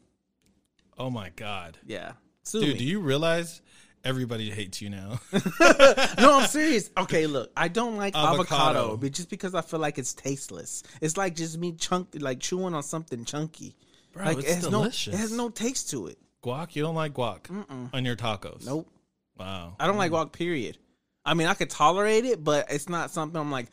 Oh 0.97 1.09
my 1.09 1.29
god, 1.35 1.77
Yeah. 1.85 2.13
Sue 2.43 2.59
dude! 2.59 2.73
me. 2.73 2.79
Do 2.79 2.85
you 2.85 2.99
realize 2.99 3.61
everybody 4.03 4.51
hates 4.51 4.81
you 4.81 4.89
now? 4.89 5.19
no, 6.19 6.39
I'm 6.39 6.47
serious. 6.47 6.91
Okay, 6.97 7.25
look, 7.25 7.51
I 7.57 7.69
don't 7.69 7.97
like 7.97 8.15
avocado, 8.15 8.41
Avocado. 8.41 8.97
but 8.97 9.13
just 9.13 9.29
because 9.29 9.55
I 9.55 9.61
feel 9.61 9.79
like 9.79 9.97
it's 9.97 10.13
tasteless. 10.13 10.83
It's 11.01 11.17
like 11.17 11.35
just 11.35 11.57
me 11.57 11.71
chunk 11.71 12.09
like 12.19 12.39
chewing 12.39 12.75
on 12.75 12.83
something 12.83 13.25
chunky. 13.25 13.75
Bro, 14.11 14.25
like 14.25 14.37
it's 14.39 14.47
it 14.47 14.55
has 14.55 14.67
delicious. 14.67 15.13
no 15.13 15.17
it 15.17 15.21
has 15.21 15.31
no 15.31 15.49
taste 15.49 15.89
to 15.91 16.07
it. 16.07 16.19
guac? 16.43 16.75
You 16.75 16.83
don't 16.83 16.95
like 16.95 17.13
guac 17.13 17.49
on 17.93 18.05
your 18.05 18.15
tacos? 18.15 18.65
Nope. 18.65 18.87
Wow. 19.37 19.75
I 19.79 19.87
don't 19.87 19.97
like 19.97 20.11
mm. 20.11 20.15
guac 20.15 20.31
period. 20.31 20.77
I 21.25 21.33
mean, 21.33 21.47
I 21.47 21.53
could 21.53 21.69
tolerate 21.69 22.25
it, 22.25 22.43
but 22.43 22.67
it's 22.69 22.89
not 22.89 23.11
something 23.11 23.39
I'm 23.39 23.51
like, 23.51 23.67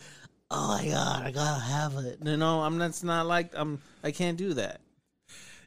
"Oh 0.51 0.69
my 0.69 0.87
god, 0.89 1.27
I 1.27 1.31
got 1.31 1.55
to 1.57 1.61
have 1.61 1.95
it." 1.97 2.19
You 2.25 2.37
know, 2.37 2.61
I'm 2.61 2.79
that's 2.79 3.03
not 3.03 3.27
like 3.27 3.53
I'm 3.55 3.81
I 4.03 4.13
can't 4.13 4.37
do 4.37 4.55
that. 4.55 4.81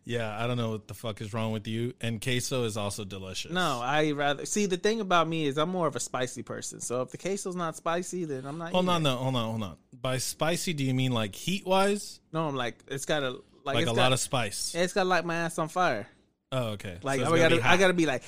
Yeah, 0.05 0.37
I 0.37 0.47
don't 0.47 0.57
know 0.57 0.71
what 0.71 0.87
the 0.87 0.93
fuck 0.93 1.21
is 1.21 1.33
wrong 1.33 1.53
with 1.53 1.65
you. 1.65 1.93
And 2.01 2.21
queso 2.21 2.65
is 2.65 2.75
also 2.75 3.05
delicious. 3.05 3.51
No, 3.51 3.79
I 3.81 4.11
rather 4.11 4.45
See, 4.45 4.65
the 4.65 4.75
thing 4.75 4.99
about 4.99 5.27
me 5.29 5.45
is 5.45 5.57
I'm 5.57 5.69
more 5.69 5.87
of 5.87 5.95
a 5.95 5.99
spicy 5.99 6.43
person. 6.43 6.81
So 6.81 7.01
if 7.03 7.11
the 7.11 7.17
queso's 7.17 7.55
not 7.55 7.77
spicy, 7.77 8.25
then 8.25 8.45
I'm 8.45 8.57
not 8.57 8.71
Hold 8.71 8.85
eating 8.85 8.95
on, 8.95 9.03
no, 9.03 9.15
hold 9.15 9.35
on, 9.35 9.49
hold 9.49 9.63
on. 9.63 9.77
By 9.93 10.17
spicy, 10.17 10.73
do 10.73 10.83
you 10.83 10.93
mean 10.93 11.13
like 11.13 11.35
heat 11.35 11.65
wise? 11.65 12.19
No, 12.33 12.47
I'm 12.47 12.55
like 12.55 12.75
it's 12.87 13.05
got 13.05 13.23
a 13.23 13.29
like, 13.63 13.75
Like, 13.75 13.77
it's 13.83 13.91
a 13.91 13.95
got, 13.95 14.01
lot 14.01 14.13
of 14.13 14.19
spice? 14.19 14.75
It's 14.75 14.91
got 14.91 15.03
to 15.03 15.09
light 15.09 15.23
my 15.23 15.35
ass 15.35 15.57
on 15.57 15.69
fire. 15.69 16.05
Oh, 16.51 16.71
okay. 16.71 16.97
Like 17.01 17.21
So 17.21 17.33
I 17.33 17.37
gotta, 17.37 17.67
I 17.67 17.77
gotta 17.77 17.93
be 17.93 18.05
like, 18.05 18.23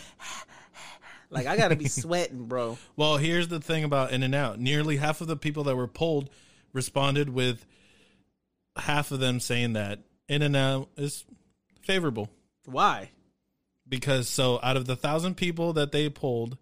like 1.36 1.48
I 1.48 1.58
gotta 1.58 1.76
be 1.76 1.88
sweating, 1.90 2.46
bro. 2.46 2.78
Well, 2.96 3.18
here's 3.18 3.50
the 3.50 3.60
thing 3.60 3.84
about 3.84 4.12
In 4.12 4.24
and 4.24 4.34
Out. 4.34 4.60
Nearly 4.60 4.98
half 4.98 5.22
of 5.22 5.28
the 5.28 5.36
people 5.36 5.66
that 5.66 5.76
were 5.76 5.88
polled 5.88 6.30
responded 6.74 7.30
with 7.30 7.66
half 8.78 9.12
of 9.12 9.20
them 9.20 9.40
saying 9.40 9.74
that 9.74 10.00
In 10.28 10.42
and 10.42 10.56
Out 10.56 10.90
is 10.98 11.26
favorable. 11.82 12.30
Why? 12.66 13.12
Because 13.88 14.28
so 14.28 14.60
out 14.64 14.78
of 14.78 14.88
the 14.88 14.96
thousand 14.96 15.36
people 15.36 15.74
that 15.74 15.92
they 15.92 16.10
polled, 16.10 16.58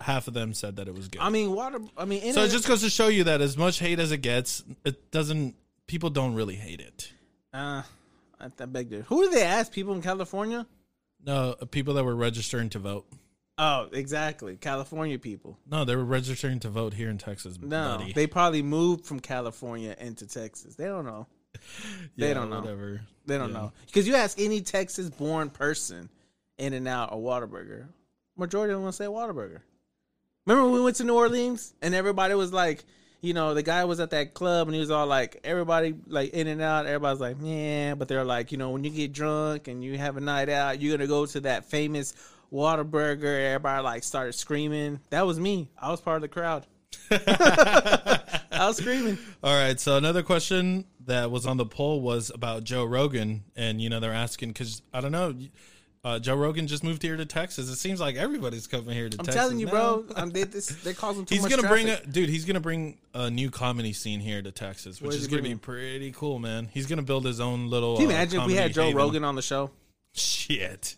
half 0.00 0.28
of 0.28 0.34
them 0.34 0.54
said 0.54 0.76
that 0.76 0.86
it 0.86 0.94
was 0.94 1.08
good. 1.08 1.20
I 1.20 1.30
mean, 1.30 1.52
water. 1.52 1.80
I 1.96 2.04
mean, 2.04 2.22
in 2.22 2.34
so 2.34 2.44
it 2.44 2.50
just 2.50 2.68
goes 2.68 2.82
to 2.82 2.90
show 2.90 3.08
you 3.08 3.24
that 3.24 3.40
as 3.40 3.56
much 3.56 3.78
hate 3.78 3.98
as 3.98 4.12
it 4.12 4.18
gets, 4.18 4.62
it 4.84 5.10
doesn't. 5.10 5.56
People 5.86 6.10
don't 6.10 6.34
really 6.34 6.54
hate 6.54 6.80
it. 6.80 7.10
Uh, 7.52 7.82
I, 8.38 8.46
I 8.60 8.66
beg 8.66 8.90
to. 8.90 9.02
Who 9.02 9.22
did 9.22 9.32
they 9.32 9.42
ask? 9.42 9.72
People 9.72 9.94
in 9.94 10.02
California? 10.02 10.66
No, 11.24 11.54
people 11.70 11.94
that 11.94 12.04
were 12.04 12.14
registering 12.14 12.68
to 12.70 12.78
vote. 12.78 13.06
Oh, 13.60 13.88
exactly, 13.92 14.56
California 14.56 15.18
people. 15.18 15.58
No, 15.68 15.84
they 15.84 15.96
were 15.96 16.04
registering 16.04 16.60
to 16.60 16.68
vote 16.70 16.94
here 16.94 17.10
in 17.10 17.18
Texas. 17.18 17.58
No, 17.60 17.98
buddy. 17.98 18.12
they 18.12 18.26
probably 18.28 18.62
moved 18.62 19.04
from 19.04 19.18
California 19.18 19.96
into 19.98 20.26
Texas. 20.28 20.76
They 20.76 20.84
don't 20.84 21.04
know. 21.04 21.26
they 22.16 22.28
Yeah, 22.28 22.34
don't 22.34 22.50
know. 22.50 22.60
Whatever. 22.60 23.00
They 23.26 23.36
don't 23.36 23.50
Yeah. 23.52 23.58
know 23.58 23.72
because 23.86 24.06
you 24.06 24.14
ask 24.14 24.40
any 24.40 24.60
Texas-born 24.60 25.50
person, 25.50 26.08
In 26.56 26.72
and 26.72 26.86
Out 26.86 27.12
or 27.12 27.18
Whataburger, 27.20 27.86
majority 28.36 28.72
of 28.72 28.78
them 28.78 28.84
will 28.84 28.92
say 28.92 29.06
Whataburger. 29.06 29.60
Remember 30.46 30.64
when 30.70 30.74
we 30.78 30.82
went 30.82 30.96
to 30.96 31.04
New 31.04 31.14
Orleans 31.14 31.74
and 31.82 31.94
everybody 31.94 32.34
was 32.34 32.52
like, 32.52 32.84
you 33.20 33.34
know, 33.34 33.52
the 33.54 33.62
guy 33.64 33.84
was 33.84 33.98
at 34.00 34.10
that 34.10 34.32
club 34.34 34.68
and 34.68 34.74
he 34.74 34.80
was 34.80 34.90
all 34.92 35.06
like, 35.06 35.40
everybody 35.42 35.94
like 36.06 36.30
In 36.32 36.46
and 36.46 36.62
Out. 36.62 36.86
Everybody's 36.86 37.20
like, 37.20 37.36
yeah, 37.42 37.94
but 37.96 38.06
they're 38.08 38.24
like, 38.24 38.52
you 38.52 38.58
know, 38.58 38.70
when 38.70 38.84
you 38.84 38.90
get 38.90 39.12
drunk 39.12 39.66
and 39.68 39.82
you 39.82 39.98
have 39.98 40.16
a 40.16 40.20
night 40.20 40.48
out, 40.48 40.80
you're 40.80 40.96
gonna 40.96 41.08
go 41.08 41.26
to 41.26 41.40
that 41.40 41.64
famous 41.64 42.14
Waterburger, 42.52 43.46
everybody 43.46 43.82
like 43.82 44.04
started 44.04 44.32
screaming. 44.32 45.00
That 45.10 45.26
was 45.26 45.38
me. 45.38 45.68
I 45.80 45.90
was 45.90 46.00
part 46.00 46.16
of 46.16 46.22
the 46.22 46.28
crowd. 46.28 46.66
I 47.10 48.66
was 48.66 48.76
screaming. 48.78 49.18
All 49.42 49.54
right. 49.54 49.78
So 49.78 49.96
another 49.96 50.22
question 50.22 50.84
that 51.06 51.30
was 51.30 51.46
on 51.46 51.56
the 51.56 51.66
poll 51.66 52.00
was 52.00 52.30
about 52.34 52.64
Joe 52.64 52.84
Rogan, 52.84 53.44
and 53.56 53.80
you 53.80 53.90
know 53.90 54.00
they're 54.00 54.12
asking 54.12 54.50
because 54.50 54.82
I 54.92 55.00
don't 55.00 55.12
know. 55.12 55.34
Uh, 56.04 56.18
Joe 56.18 56.36
Rogan 56.36 56.68
just 56.68 56.84
moved 56.84 57.02
here 57.02 57.16
to 57.16 57.26
Texas. 57.26 57.68
It 57.68 57.76
seems 57.76 58.00
like 58.00 58.14
everybody's 58.14 58.68
coming 58.68 58.94
here 58.94 59.08
to 59.08 59.16
Texas. 59.16 59.34
I'm 59.34 59.40
telling 59.40 59.58
you, 59.58 59.66
now. 59.66 59.72
bro. 59.72 60.04
I'm, 60.16 60.30
they, 60.32 60.44
this, 60.44 60.68
they're 60.68 60.94
causing 60.94 61.24
too 61.24 61.34
He's 61.34 61.42
much 61.42 61.50
gonna 61.50 61.68
bring 61.68 61.88
a 61.88 62.00
dude. 62.06 62.28
He's 62.28 62.44
gonna 62.44 62.60
bring 62.60 62.98
a 63.14 63.28
new 63.30 63.50
comedy 63.50 63.92
scene 63.92 64.20
here 64.20 64.40
to 64.40 64.52
Texas, 64.52 65.02
which 65.02 65.14
is 65.14 65.22
is 65.22 65.28
gonna 65.28 65.42
be 65.42 65.54
pretty 65.56 66.12
cool, 66.12 66.38
man. 66.38 66.68
He's 66.72 66.86
gonna 66.86 67.02
build 67.02 67.24
his 67.24 67.40
own 67.40 67.68
little. 67.68 67.96
Can 67.96 68.04
you 68.04 68.10
uh, 68.10 68.14
imagine 68.14 68.40
if 68.40 68.46
we 68.46 68.54
had 68.54 68.72
Joe 68.72 68.84
haven. 68.84 68.96
Rogan 68.96 69.24
on 69.24 69.34
the 69.34 69.42
show? 69.42 69.70
Shit. 70.14 70.96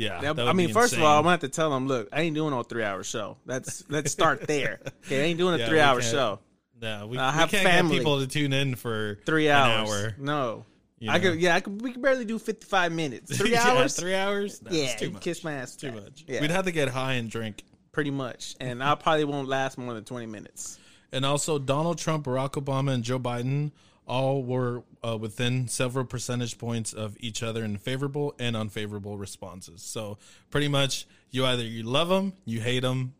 Yeah. 0.00 0.20
That- 0.20 0.36
that 0.36 0.48
I 0.48 0.52
mean, 0.52 0.72
first 0.72 0.94
of 0.94 1.02
all, 1.02 1.16
I'm 1.18 1.22
gonna 1.22 1.32
have 1.32 1.40
to 1.40 1.48
tell 1.48 1.70
them, 1.70 1.86
look, 1.88 2.08
I 2.12 2.22
ain't 2.22 2.34
doing 2.34 2.50
no 2.50 2.62
three 2.62 2.82
hour 2.84 3.02
show. 3.04 3.36
Let's 3.46 3.84
let's 3.88 4.10
start 4.10 4.46
there. 4.46 4.80
Okay, 5.06 5.20
I 5.22 5.24
ain't 5.26 5.38
doing 5.38 5.54
a 5.54 5.58
Yeah, 5.58 5.68
three 5.68 5.80
hour 5.80 6.00
show. 6.02 6.38
No, 6.80 7.06
we, 7.08 7.18
I 7.18 7.30
we 7.30 7.38
have 7.40 7.50
can't 7.50 7.62
family. 7.64 7.92
get 7.96 7.98
people 7.98 8.20
to 8.20 8.26
tune 8.26 8.52
in 8.54 8.74
for 8.74 9.18
Three 9.26 9.50
hours. 9.50 9.90
hour. 9.90 10.14
No. 10.18 10.64
you 10.98 11.10
I 11.10 11.18
know? 11.18 11.30
could 11.32 11.40
yeah, 11.40 11.54
I 11.54 11.60
could 11.60 11.82
we 11.82 11.92
could 11.92 12.00
barely 12.02 12.24
do 12.24 12.38
fifty 12.38 12.64
five 12.66 12.90
minutes. 12.92 13.36
Three 13.38 13.52
Yeah, 13.52 13.66
hours? 13.68 13.94
three 13.96 14.14
hours. 14.14 14.62
No, 14.62 14.70
yeah, 14.70 14.96
too 14.96 15.10
much. 15.10 15.22
kiss 15.22 15.44
my 15.44 15.52
ass. 15.52 15.76
Too 15.76 15.92
much. 15.92 16.24
Yeah, 16.26 16.40
We'd 16.40 16.50
have 16.50 16.64
to 16.64 16.72
get 16.72 16.88
high 16.88 17.14
and 17.14 17.30
drink. 17.30 17.62
pretty 17.92 18.10
much. 18.10 18.54
And 18.60 18.82
I 18.82 18.94
probably 18.94 19.24
won't 19.24 19.48
last 19.48 19.76
more 19.76 19.92
than 19.92 20.04
twenty 20.04 20.26
minutes. 20.26 20.78
And 21.12 21.26
also, 21.26 21.58
Donald 21.58 21.98
Trump, 21.98 22.24
Barack 22.24 22.52
Obama, 22.52 22.92
and 22.92 23.02
Joe 23.04 23.18
Biden 23.18 23.72
all 24.10 24.42
were 24.42 24.82
uh, 25.06 25.16
within 25.16 25.68
several 25.68 26.04
percentage 26.04 26.58
points 26.58 26.92
of 26.92 27.16
each 27.20 27.42
other 27.42 27.64
in 27.64 27.78
favorable 27.78 28.34
and 28.38 28.56
unfavorable 28.56 29.16
responses. 29.16 29.82
So, 29.82 30.18
pretty 30.50 30.68
much, 30.68 31.06
you 31.30 31.46
either 31.46 31.62
you 31.62 31.84
love 31.84 32.08
them, 32.08 32.32
you 32.44 32.60
hate 32.60 32.80
them, 32.80 33.14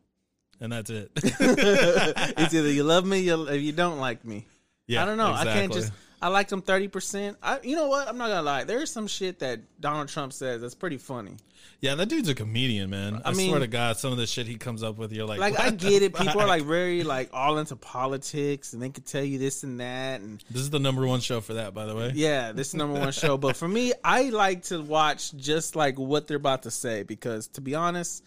and 0.60 0.72
that's 0.72 0.90
it. 0.90 1.10
It's 1.22 2.52
either 2.52 2.70
you 2.70 2.82
love 2.84 3.06
me 3.06 3.30
or 3.30 3.54
you 3.54 3.72
don't 3.72 3.98
like 3.98 4.24
me. 4.24 4.46
yeah, 4.86 5.02
I 5.02 5.06
don't 5.06 5.16
know. 5.16 5.32
I 5.32 5.44
can't 5.44 5.72
just. 5.72 5.92
I 6.22 6.28
like 6.28 6.48
them 6.48 6.60
thirty 6.62 6.88
percent. 6.88 7.38
I, 7.42 7.60
you 7.62 7.76
know 7.76 7.88
what? 7.88 8.06
I'm 8.08 8.18
not 8.18 8.28
gonna 8.28 8.42
lie. 8.42 8.64
There's 8.64 8.90
some 8.92 9.06
shit 9.06 9.38
that 9.38 9.60
Donald 9.80 10.08
Trump 10.08 10.32
says 10.32 10.60
that's 10.60 10.74
pretty 10.74 10.98
funny. 10.98 11.36
Yeah, 11.80 11.94
that 11.94 12.10
dude's 12.10 12.28
a 12.28 12.34
comedian, 12.34 12.90
man. 12.90 13.22
I, 13.24 13.30
I 13.30 13.32
mean- 13.32 13.48
swear 13.48 13.60
to 13.60 13.66
God, 13.66 13.96
some 13.96 14.12
of 14.12 14.18
the 14.18 14.26
shit 14.26 14.46
he 14.46 14.56
comes 14.56 14.82
up 14.82 14.98
with, 14.98 15.12
you're 15.12 15.26
like, 15.26 15.40
Like 15.40 15.58
I 15.58 15.70
get 15.70 16.02
it. 16.02 16.14
People 16.14 16.42
are 16.42 16.46
like 16.46 16.64
very 16.64 17.04
like 17.04 17.30
all 17.32 17.56
into 17.56 17.74
politics, 17.76 18.74
and 18.74 18.82
they 18.82 18.90
can 18.90 19.02
tell 19.04 19.24
you 19.24 19.38
this 19.38 19.62
and 19.62 19.80
that, 19.80 20.20
and 20.20 20.44
This 20.50 20.60
is 20.62 20.70
the 20.70 20.78
number 20.78 21.06
one 21.06 21.20
show 21.20 21.40
for 21.40 21.54
that, 21.54 21.72
by 21.72 21.86
the 21.86 21.94
way. 21.96 22.12
yeah, 22.14 22.52
this 22.52 22.68
is 22.68 22.74
number 22.74 22.98
one 23.00 23.12
show. 23.12 23.38
But 23.38 23.56
for 23.56 23.68
me, 23.68 23.92
I 24.04 24.28
like 24.28 24.64
to 24.64 24.82
watch 24.82 25.32
just 25.36 25.74
like 25.76 25.98
what 25.98 26.26
they're 26.26 26.36
about 26.36 26.64
to 26.64 26.70
say 26.70 27.02
because, 27.02 27.48
to 27.48 27.60
be 27.62 27.74
honest, 27.74 28.24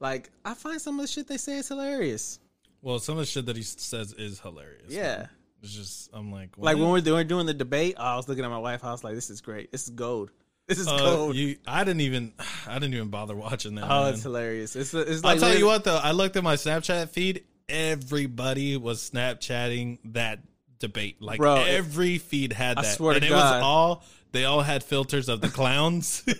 like 0.00 0.30
I 0.44 0.54
find 0.54 0.80
some 0.80 0.98
of 0.98 1.02
the 1.06 1.08
shit 1.12 1.28
they 1.28 1.36
say 1.36 1.58
is 1.58 1.68
hilarious. 1.68 2.40
Well, 2.82 2.98
some 3.00 3.14
of 3.14 3.20
the 3.20 3.26
shit 3.26 3.46
that 3.46 3.56
he 3.56 3.62
says 3.62 4.12
is 4.12 4.40
hilarious. 4.40 4.84
Yeah. 4.88 5.26
It's 5.62 5.72
just, 5.74 6.10
I'm 6.12 6.30
like, 6.30 6.50
Like 6.56 6.76
when 6.76 6.88
we're 6.90 7.00
doing, 7.00 7.26
doing 7.26 7.46
the 7.46 7.54
debate, 7.54 7.96
I 7.98 8.16
was 8.16 8.28
looking 8.28 8.44
at 8.44 8.50
my 8.50 8.58
wife. 8.58 8.84
I 8.84 8.92
was 8.92 9.02
like, 9.02 9.14
"This 9.14 9.28
is 9.30 9.40
great. 9.40 9.72
This 9.72 9.84
is 9.84 9.90
gold. 9.90 10.30
This 10.68 10.78
is 10.78 10.86
Uh, 10.86 10.96
gold." 10.98 11.36
you, 11.36 11.56
I 11.66 11.82
didn't 11.84 12.02
even, 12.02 12.32
I 12.68 12.74
didn't 12.74 12.94
even 12.94 13.08
bother 13.08 13.34
watching 13.34 13.74
that. 13.76 13.84
oh, 13.84 14.04
man. 14.04 14.14
it's 14.14 14.22
hilarious. 14.22 14.76
It's 14.76 14.94
it's 14.94 15.24
I'll 15.24 15.36
tell 15.38 15.56
you 15.58 15.66
what 15.66 15.84
though, 15.84 15.96
I 15.96 16.12
looked 16.12 16.36
at 16.36 16.44
my 16.44 16.54
Snapchat 16.56 17.08
feed. 17.10 17.44
Everybody 17.68 18.76
was 18.76 19.10
Snapchatting 19.10 19.98
that 20.12 20.40
debate. 20.78 21.20
Like 21.20 21.38
Bro, 21.38 21.64
every 21.64 22.18
feed 22.18 22.52
had 22.52 22.78
I 22.78 22.82
that, 22.82 22.96
swear 22.96 23.12
to 23.14 23.16
and 23.16 23.24
it 23.24 23.28
God. 23.30 23.54
was 23.56 23.62
all. 23.64 24.04
They 24.32 24.44
all 24.44 24.60
had 24.60 24.84
filters 24.84 25.30
of 25.30 25.40
the 25.40 25.48
clowns, 25.48 26.22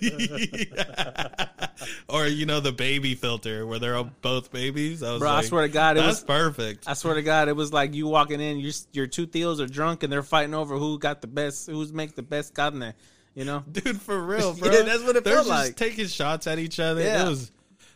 or 2.07 2.27
you 2.27 2.45
know 2.45 2.59
the 2.59 2.71
baby 2.71 3.15
filter 3.15 3.65
where 3.65 3.79
they're 3.79 3.95
all 3.95 4.09
both 4.21 4.51
babies. 4.51 5.01
I 5.03 5.11
was 5.13 5.19
Bro, 5.19 5.29
I 5.31 5.41
swear 5.43 5.67
to 5.67 5.73
God, 5.73 5.97
it 5.97 6.05
was- 6.05 6.23
perfect. 6.23 6.87
I 6.87 6.93
swear 6.93 7.15
to 7.15 7.21
God, 7.23 7.47
it 7.47 7.55
was 7.55 7.73
like 7.73 7.93
you 7.93 8.07
walking 8.07 8.41
in, 8.41 8.59
your 8.59 8.71
your 8.91 9.07
two 9.07 9.27
tíos 9.27 9.59
are 9.59 9.67
drunk 9.67 10.03
and 10.03 10.11
they're 10.13 10.23
fighting 10.23 10.53
over 10.53 10.77
who 10.77 10.99
got 10.99 11.21
the 11.21 11.27
best, 11.27 11.67
who's 11.69 11.91
make 11.93 12.15
the 12.15 12.23
best 12.23 12.53
carne. 12.53 12.93
You 13.35 13.45
know, 13.45 13.63
dude 13.71 14.01
for 14.01 14.19
real 14.21 14.53
bro 14.53 14.71
Yeah, 14.71 14.81
that's 14.81 15.03
what 15.03 15.15
it 15.15 15.23
they're 15.23 15.35
felt 15.35 15.47
just 15.47 15.67
like. 15.67 15.75
taking 15.75 16.07
shots 16.07 16.47
at 16.47 16.59
each 16.59 16.79
other 16.79 17.01
Yeah. 17.01 17.25
it 17.25 17.29
was 17.29 17.51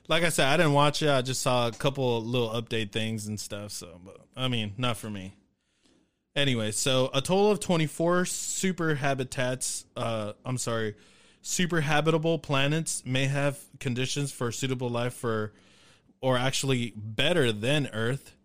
like 0.07 0.23
i 0.23 0.29
said 0.29 0.47
i 0.47 0.57
didn't 0.57 0.73
watch 0.73 1.01
it 1.01 1.09
i 1.09 1.21
just 1.21 1.41
saw 1.41 1.67
a 1.67 1.71
couple 1.71 2.21
little 2.23 2.49
update 2.49 2.91
things 2.91 3.27
and 3.27 3.39
stuff 3.39 3.71
so 3.71 3.99
but 4.05 4.17
i 4.37 4.47
mean 4.47 4.73
not 4.77 4.95
for 4.95 5.09
me 5.09 5.33
anyway 6.35 6.71
so 6.71 7.09
a 7.13 7.21
total 7.21 7.51
of 7.51 7.59
24 7.59 8.25
super 8.25 8.95
habitats 8.95 9.85
uh 9.95 10.33
i'm 10.45 10.57
sorry 10.57 10.95
super 11.41 11.81
habitable 11.81 12.39
planets 12.39 13.03
may 13.05 13.25
have 13.25 13.59
conditions 13.79 14.31
for 14.31 14.51
suitable 14.51 14.89
life 14.89 15.13
for 15.13 15.53
or 16.21 16.37
actually 16.37 16.93
better 16.95 17.51
than 17.51 17.89
earth 17.93 18.35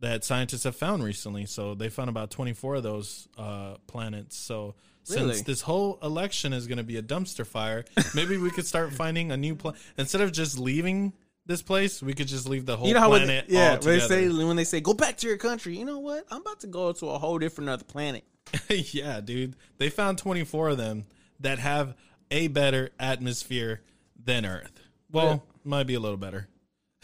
that 0.00 0.24
scientists 0.24 0.64
have 0.64 0.76
found 0.76 1.04
recently. 1.04 1.46
So 1.46 1.74
they 1.74 1.88
found 1.88 2.08
about 2.08 2.30
24 2.30 2.76
of 2.76 2.82
those 2.82 3.28
uh, 3.38 3.76
planets. 3.86 4.36
So 4.36 4.74
Really? 5.08 5.34
since 5.34 5.42
this 5.42 5.60
whole 5.62 5.98
election 6.02 6.52
is 6.52 6.66
going 6.66 6.78
to 6.78 6.84
be 6.84 6.96
a 6.96 7.02
dumpster 7.02 7.46
fire, 7.46 7.84
maybe 8.14 8.36
we 8.36 8.50
could 8.50 8.66
start 8.66 8.92
finding 8.92 9.32
a 9.32 9.36
new 9.36 9.54
planet 9.54 9.80
instead 9.96 10.20
of 10.20 10.32
just 10.32 10.58
leaving 10.58 11.12
this 11.46 11.62
place. 11.62 12.02
We 12.02 12.14
could 12.14 12.28
just 12.28 12.48
leave 12.48 12.66
the 12.66 12.76
whole 12.76 12.88
you 12.88 12.94
know 12.94 13.00
how 13.00 13.10
when 13.10 13.22
planet. 13.22 13.48
they, 13.48 13.54
yeah, 13.54 13.78
when 13.78 13.80
they 13.80 14.00
say 14.00 14.28
when 14.28 14.56
they 14.56 14.64
say 14.64 14.80
go 14.80 14.94
back 14.94 15.16
to 15.18 15.28
your 15.28 15.36
country. 15.36 15.76
You 15.76 15.84
know 15.84 15.98
what? 15.98 16.24
I'm 16.30 16.40
about 16.40 16.60
to 16.60 16.66
go 16.66 16.92
to 16.92 17.10
a 17.10 17.18
whole 17.18 17.38
different 17.38 17.70
other 17.70 17.84
planet. 17.84 18.24
yeah, 18.68 19.20
dude. 19.20 19.56
They 19.78 19.90
found 19.90 20.18
24 20.18 20.70
of 20.70 20.78
them 20.78 21.06
that 21.40 21.58
have 21.58 21.94
a 22.30 22.48
better 22.48 22.90
atmosphere 22.98 23.82
than 24.22 24.44
Earth. 24.46 24.72
Well, 25.10 25.44
might 25.64 25.86
be 25.86 25.94
a 25.94 26.00
little 26.00 26.16
better. 26.16 26.48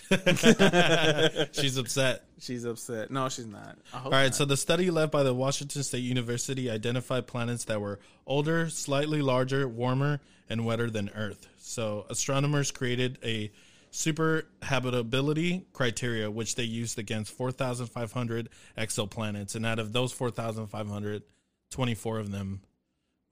She's 1.53 1.77
upset. 1.77 2.25
She's 2.39 2.65
upset. 2.65 3.11
No, 3.11 3.29
she's 3.29 3.47
not. 3.47 3.77
I 3.93 3.97
hope 3.97 4.07
All 4.07 4.13
right, 4.13 4.27
not. 4.27 4.35
so 4.35 4.45
the 4.45 4.57
study 4.57 4.91
led 4.91 5.11
by 5.11 5.23
the 5.23 5.35
Washington 5.35 5.83
State 5.83 6.05
University 6.05 6.71
identified 6.71 7.27
planets 7.27 7.65
that 7.65 7.81
were 7.81 7.99
older, 8.27 8.69
slightly 8.69 9.21
larger, 9.23 9.67
warmer, 9.67 10.21
and 10.49 10.65
wetter 10.65 10.91
than 10.91 11.11
Earth. 11.15 11.49
So 11.57 12.07
astronomers 12.09 12.71
created 12.71 13.19
a 13.25 13.51
super 13.91 14.49
habitability 14.63 15.67
criteria, 15.73 16.31
which 16.31 16.55
they 16.55 16.65
used 16.65 16.99
against 16.99 17.33
4,500 17.33 18.49
exoplanets. 18.77 19.55
And 19.55 19.67
out 19.67 19.79
of 19.79 19.93
those 19.93 20.13
4,500, 20.13 21.23
24 21.71 22.19
of 22.19 22.31
them 22.31 22.61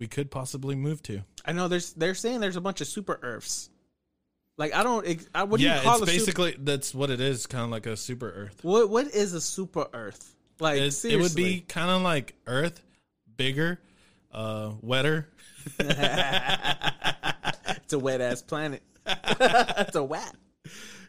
we 0.01 0.07
could 0.07 0.31
possibly 0.31 0.75
move 0.75 1.03
to. 1.05 1.23
I 1.45 1.53
know 1.53 1.69
there's 1.69 1.93
they're 1.93 2.15
saying 2.15 2.41
there's 2.41 2.57
a 2.57 2.61
bunch 2.61 2.81
of 2.81 2.87
super 2.87 3.19
Earths. 3.23 3.71
Like 4.57 4.75
I 4.75 4.83
don't. 4.83 5.07
I, 5.35 5.45
what 5.45 5.61
do 5.61 5.67
yeah, 5.67 5.77
you 5.77 5.83
call 5.83 6.03
it's 6.03 6.03
a 6.03 6.07
super, 6.07 6.19
basically 6.19 6.57
that's 6.59 6.95
what 6.95 7.11
it 7.11 7.21
is, 7.21 7.47
kind 7.47 7.65
of 7.65 7.71
like 7.71 7.87
a 7.87 7.97
super 7.97 8.31
Earth. 8.31 8.59
what 8.63 8.91
what 8.91 9.15
is 9.15 9.35
a 9.35 9.41
super 9.41 9.87
Earth? 9.93 10.35
Like 10.61 10.81
it 10.81 11.21
would 11.21 11.35
be 11.35 11.61
kind 11.61 11.91
of 11.91 12.03
like 12.03 12.35
Earth, 12.47 12.81
bigger, 13.37 13.81
uh, 14.33 14.73
wetter. 14.81 15.29
it's 15.79 15.95
a 17.93 17.99
wet 17.99 18.21
ass 18.21 18.43
planet. 18.43 18.83
it's 19.07 19.97
a 19.97 20.05
wet. 20.05 20.33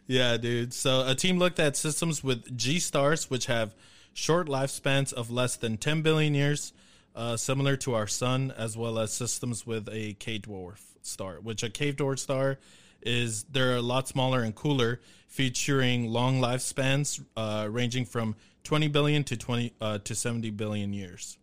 Yeah, 0.06 0.36
dude. 0.36 0.72
So 0.72 1.06
a 1.06 1.14
team 1.14 1.38
looked 1.38 1.58
at 1.58 1.76
systems 1.76 2.22
with 2.22 2.56
G 2.56 2.78
stars, 2.78 3.28
which 3.28 3.46
have 3.46 3.74
short 4.14 4.48
lifespans 4.48 5.12
of 5.12 5.30
less 5.30 5.56
than 5.56 5.76
10 5.76 6.02
billion 6.02 6.34
years, 6.34 6.72
uh, 7.14 7.36
similar 7.36 7.76
to 7.78 7.94
our 7.94 8.06
sun, 8.06 8.52
as 8.56 8.76
well 8.76 8.98
as 8.98 9.12
systems 9.12 9.66
with 9.66 9.88
a 9.90 10.14
K 10.14 10.38
dwarf 10.38 10.80
star, 11.02 11.40
which 11.40 11.62
a 11.62 11.70
K 11.70 11.92
dwarf 11.92 12.18
star 12.18 12.58
is 13.02 13.44
they're 13.44 13.76
a 13.76 13.82
lot 13.82 14.08
smaller 14.08 14.42
and 14.42 14.54
cooler, 14.54 15.00
featuring 15.28 16.06
long 16.06 16.40
lifespans 16.40 17.22
uh, 17.36 17.68
ranging 17.70 18.04
from 18.04 18.36
20 18.64 18.88
billion 18.88 19.24
to 19.24 19.36
20 19.36 19.72
uh, 19.80 19.98
to 19.98 20.14
70 20.14 20.50
billion 20.50 20.92
years. 20.92 21.38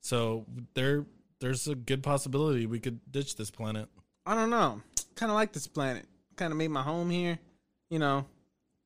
So 0.00 0.46
there, 0.74 1.04
there's 1.40 1.68
a 1.68 1.74
good 1.74 2.02
possibility 2.02 2.66
we 2.66 2.80
could 2.80 3.00
ditch 3.10 3.36
this 3.36 3.50
planet. 3.50 3.88
I 4.24 4.34
don't 4.34 4.50
know. 4.50 4.82
Kind 5.14 5.30
of 5.30 5.36
like 5.36 5.52
this 5.52 5.66
planet. 5.66 6.06
Kind 6.40 6.52
of 6.52 6.56
made 6.56 6.70
my 6.70 6.80
home 6.80 7.10
here. 7.10 7.38
You 7.90 7.98
know. 7.98 8.24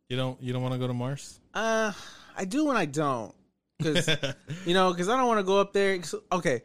You 0.08 0.16
don't, 0.16 0.42
you 0.42 0.52
don't 0.52 0.60
want 0.60 0.74
to 0.74 0.78
go 0.80 0.88
to 0.88 0.92
Mars? 0.92 1.38
Uh, 1.54 1.92
I 2.36 2.44
do 2.44 2.64
when 2.64 2.76
I 2.76 2.84
don't. 2.84 3.32
Because 3.78 4.08
you 4.66 4.74
know, 4.74 4.90
because 4.90 5.08
I 5.08 5.16
don't 5.16 5.28
want 5.28 5.38
to 5.38 5.44
go 5.44 5.60
up 5.60 5.72
there. 5.72 6.00
Okay, 6.32 6.62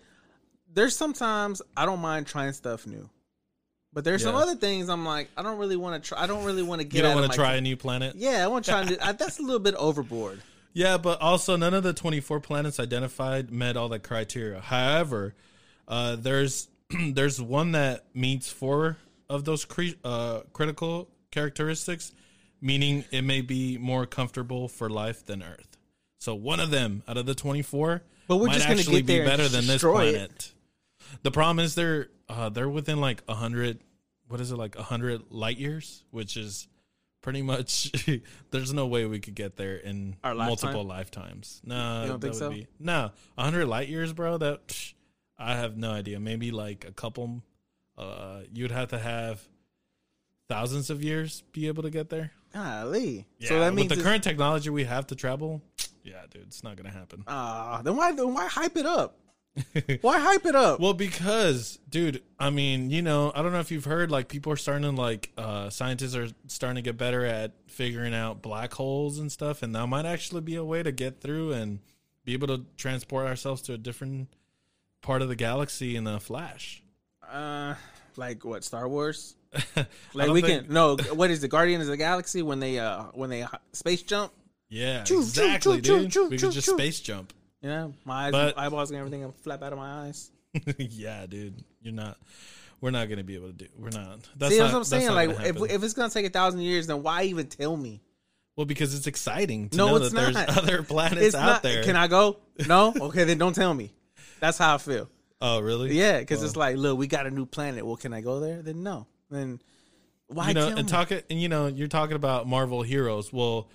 there's 0.74 0.96
sometimes 0.96 1.62
I 1.78 1.86
don't 1.86 2.00
mind 2.00 2.26
trying 2.26 2.54
stuff 2.54 2.88
new, 2.88 3.08
but 3.94 4.04
there's 4.04 4.24
some 4.24 4.34
other 4.34 4.56
things 4.56 4.90
I'm 4.90 5.06
like 5.06 5.30
I 5.38 5.44
don't 5.44 5.60
really 5.60 5.76
want 5.76 6.04
to 6.04 6.08
try. 6.10 6.24
I 6.24 6.26
don't 6.26 6.44
really 6.44 6.64
want 6.64 6.82
to 6.82 6.88
get. 6.88 6.98
You 6.98 7.04
don't 7.04 7.16
want 7.16 7.32
to 7.32 7.38
try 7.38 7.54
a 7.54 7.62
new 7.62 7.78
planet? 7.78 8.16
Yeah, 8.16 8.44
I 8.44 8.48
want 8.48 8.66
to 8.66 8.72
try. 8.72 8.84
do- 8.84 8.98
I, 9.00 9.12
that's 9.12 9.38
a 9.38 9.44
little 9.44 9.60
bit 9.60 9.76
overboard. 9.76 10.42
Yeah, 10.72 10.98
but 10.98 11.20
also 11.20 11.56
none 11.56 11.74
of 11.74 11.82
the 11.82 11.94
24 11.94 12.42
planets 12.42 12.80
identified 12.80 13.52
met 13.52 13.76
all 13.76 13.90
the 13.90 13.98
criteria. 13.98 14.60
However, 14.60 15.34
uh, 15.88 16.16
there's 16.16 16.68
there's 17.14 17.42
one 17.42 17.72
that 17.72 18.06
meets 18.14 18.52
four 18.52 18.98
of 19.30 19.46
those 19.46 19.66
cre- 19.66 19.98
uh, 20.04 20.42
critical 20.54 21.10
characteristics, 21.32 22.12
meaning 22.62 23.06
it 23.12 23.22
may 23.24 23.42
be 23.42 23.78
more 23.78 24.06
comfortable 24.06 24.68
for 24.68 24.90
life 24.90 25.26
than 25.26 25.44
Earth. 25.44 25.78
So 26.20 26.36
one 26.36 26.60
of 26.60 26.72
them 26.72 27.04
out 27.08 27.18
of 27.18 27.26
the 27.26 27.36
24 27.36 28.04
But 28.28 28.38
we're 28.38 28.48
might 28.48 28.54
just 28.56 28.68
gonna 28.68 28.80
actually 28.80 29.02
get 29.02 29.08
be 29.08 29.14
there 29.14 29.22
and 29.22 29.30
better 29.30 29.44
than 29.48 29.62
this 29.62 29.76
destroy 29.76 30.08
it. 30.08 30.12
planet. 30.14 30.54
The 31.24 31.32
problem 31.32 31.60
is 31.64 31.76
they're 31.76 32.10
uh, 32.28 32.50
they're 32.50 32.70
within 32.70 33.00
like 33.02 33.24
100 33.26 33.80
what 34.28 34.40
is 34.40 34.52
it 34.52 34.58
like 34.58 34.76
hundred 34.76 35.24
light 35.32 35.58
years, 35.58 36.04
which 36.12 36.38
is 36.38 36.68
pretty 37.22 37.42
much. 37.42 37.92
there's 38.52 38.72
no 38.74 38.86
way 38.86 39.06
we 39.06 39.20
could 39.20 39.34
get 39.36 39.56
there 39.56 39.76
in 39.76 40.16
Our 40.24 40.36
lifetime? 40.36 40.48
multiple 40.48 40.84
lifetimes. 40.84 41.62
No, 41.66 42.02
You 42.04 42.08
don't 42.10 42.20
think 42.22 42.34
that 42.34 42.40
so? 42.40 42.50
Be, 42.52 42.68
no, 42.80 43.12
hundred 43.38 43.66
light 43.68 43.90
years, 43.90 44.14
bro. 44.14 44.38
That 44.38 44.68
psh, 44.68 44.94
I 45.38 45.56
have 45.56 45.78
no 45.78 45.92
idea. 45.92 46.20
Maybe 46.20 46.52
like 46.52 46.86
a 46.88 46.92
couple. 46.92 47.42
Uh, 48.00 48.42
you'd 48.54 48.72
have 48.72 48.90
to 48.90 48.98
have 48.98 49.46
thousands 50.48 50.90
of 50.90 51.04
years 51.04 51.44
be 51.52 51.68
able 51.68 51.84
to 51.84 51.90
get 51.90 52.10
there. 52.10 52.32
Golly. 52.54 53.28
Yeah, 53.38 53.50
so 53.50 53.60
that 53.60 53.74
means 53.74 53.90
with 53.90 54.00
the 54.00 54.04
current 54.04 54.24
technology 54.24 54.70
we 54.70 54.86
have 54.86 55.08
to 55.08 55.16
travel, 55.16 55.62
yeah, 56.04 56.22
dude, 56.32 56.44
it's 56.44 56.64
not 56.64 56.78
gonna 56.78 56.92
happen. 56.92 57.24
Ah, 57.28 57.82
then 57.84 57.96
why 57.96 58.14
then 58.14 58.34
why 58.34 58.48
hype 58.48 58.78
it 58.78 58.86
up? 58.86 59.18
why 60.02 60.20
hype 60.20 60.46
it 60.46 60.56
up? 60.56 60.80
Well, 60.80 60.94
because, 60.94 61.80
dude, 61.90 62.24
I 62.40 62.50
mean, 62.50 62.92
you 62.92 63.02
know, 63.02 63.32
I 63.36 63.42
don't 63.42 63.52
know 63.52 63.60
if 63.60 63.72
you've 63.72 63.86
heard, 63.86 64.10
like, 64.10 64.30
people 64.30 64.54
are 64.54 64.58
starting 64.58 64.84
to, 64.84 65.02
like, 65.02 65.32
uh, 65.38 65.70
scientists 65.70 66.16
are 66.16 66.30
starting 66.48 66.76
to 66.76 66.82
get 66.82 66.98
better 66.98 67.26
at 67.26 67.54
figuring 67.68 68.14
out 68.14 68.42
black 68.42 68.74
holes 68.74 69.20
and 69.20 69.30
stuff, 69.30 69.62
and 69.62 69.76
that 69.76 69.88
might 69.88 70.06
actually 70.06 70.42
be 70.42 70.56
a 70.56 70.64
way 70.64 70.82
to 70.84 70.92
get 70.92 71.20
through 71.20 71.52
and 71.52 71.80
be 72.24 72.34
able 72.34 72.48
to 72.48 72.64
transport 72.78 73.28
ourselves 73.28 73.62
to 73.64 73.74
a 73.74 73.78
different 73.78 74.30
part 75.02 75.22
of 75.22 75.28
the 75.28 75.36
galaxy 75.36 75.96
in 75.96 76.08
a 76.08 76.20
flash. 76.20 76.84
Uh, 77.32 77.76
like 78.16 78.44
what? 78.46 78.64
Star 78.64 78.88
Wars? 78.88 79.36
Like 80.14 80.30
we 80.30 80.42
think- 80.42 80.66
can 80.66 80.74
no. 80.74 80.98
What 81.14 81.32
is 81.32 81.42
the 81.42 81.48
Guardians 81.48 81.84
of 81.84 81.90
the 81.90 81.98
Galaxy 81.98 82.42
when 82.42 82.60
they 82.60 82.80
uh 82.80 83.04
when 83.14 83.30
they 83.30 83.46
space 83.74 84.02
jump? 84.04 84.32
Yeah, 84.70 85.04
Choo, 85.04 85.16
choo, 85.16 85.20
exactly, 85.22 85.82
choo, 85.82 86.00
dude. 86.02 86.12
choo, 86.12 86.30
we 86.30 86.38
choo, 86.38 86.48
could 86.48 86.54
just 86.54 86.68
choo. 86.68 86.74
space 86.78 87.00
jump. 87.00 87.34
Yeah, 87.62 87.88
my 88.06 88.26
eyes, 88.28 88.32
But- 88.32 88.58
eyeballs, 88.58 88.92
and 88.92 89.00
everything 89.00 89.32
flap 89.42 89.64
out 89.64 89.74
of 89.74 89.80
my 89.80 90.06
eyes. 90.08 90.30
yeah, 90.78 91.26
dude, 91.26 91.64
you're 91.82 91.94
not. 91.94 92.18
We're 92.82 92.92
not 92.92 93.10
gonna 93.10 93.24
be 93.24 93.36
able 93.36 93.48
to 93.48 93.54
do. 93.54 93.68
We're 93.78 93.90
not. 93.90 94.20
That's 94.38 94.54
See, 94.54 94.60
not, 94.60 94.66
what 94.66 94.74
I'm 94.74 94.80
that's 94.80 94.90
saying. 94.90 95.12
Like, 95.12 95.30
if, 95.42 95.58
if 95.72 95.84
it's 95.84 95.94
gonna 95.94 96.10
take 96.12 96.26
a 96.26 96.30
thousand 96.30 96.62
years, 96.62 96.88
then 96.88 97.02
why 97.04 97.24
even 97.24 97.48
tell 97.48 97.76
me? 97.76 98.02
well, 98.56 98.66
because 98.66 98.94
it's 98.94 99.08
exciting 99.08 99.70
to 99.70 99.78
No, 99.78 99.88
know 99.88 99.96
it's 99.98 100.12
that 100.12 100.20
there's 100.22 100.34
not. 100.36 100.58
other 100.58 100.84
planets 100.84 101.22
It's 101.28 101.36
out 101.36 101.46
not. 101.46 101.64
there. 101.64 101.84
Can 101.84 101.96
I 101.96 102.08
go? 102.08 102.38
No. 102.68 102.94
Okay, 103.00 103.24
then 103.24 103.38
don't 103.38 103.54
tell 103.56 103.74
me. 103.74 103.92
That's 104.40 104.58
how 104.58 104.76
I 104.76 104.78
feel. 104.78 105.10
Oh, 105.42 105.60
really? 105.60 105.98
Yeah, 105.98 106.20
because 106.20 106.44
it's 106.44 106.56
like, 106.56 106.76
look, 106.76 106.98
we 106.98 107.08
got 107.08 107.26
a 107.26 107.32
new 107.32 107.46
planet. 107.46 107.86
Well, 107.86 107.96
can 107.96 108.14
I 108.14 108.22
go 108.22 108.40
there? 108.40 108.62
Then 108.62 108.84
no. 108.84 109.08
Then 109.32 109.60
why 110.28 110.50
you 110.50 110.54
know, 110.54 110.68
and 110.68 110.78
me? 110.78 110.84
talk 110.84 111.12
and 111.12 111.24
you 111.30 111.50
know, 111.50 111.68
you're 111.68 111.88
talking 111.88 112.16
about 112.16 112.48
Marvel 112.48 112.82
heroes. 112.82 113.32
Well, 113.32 113.70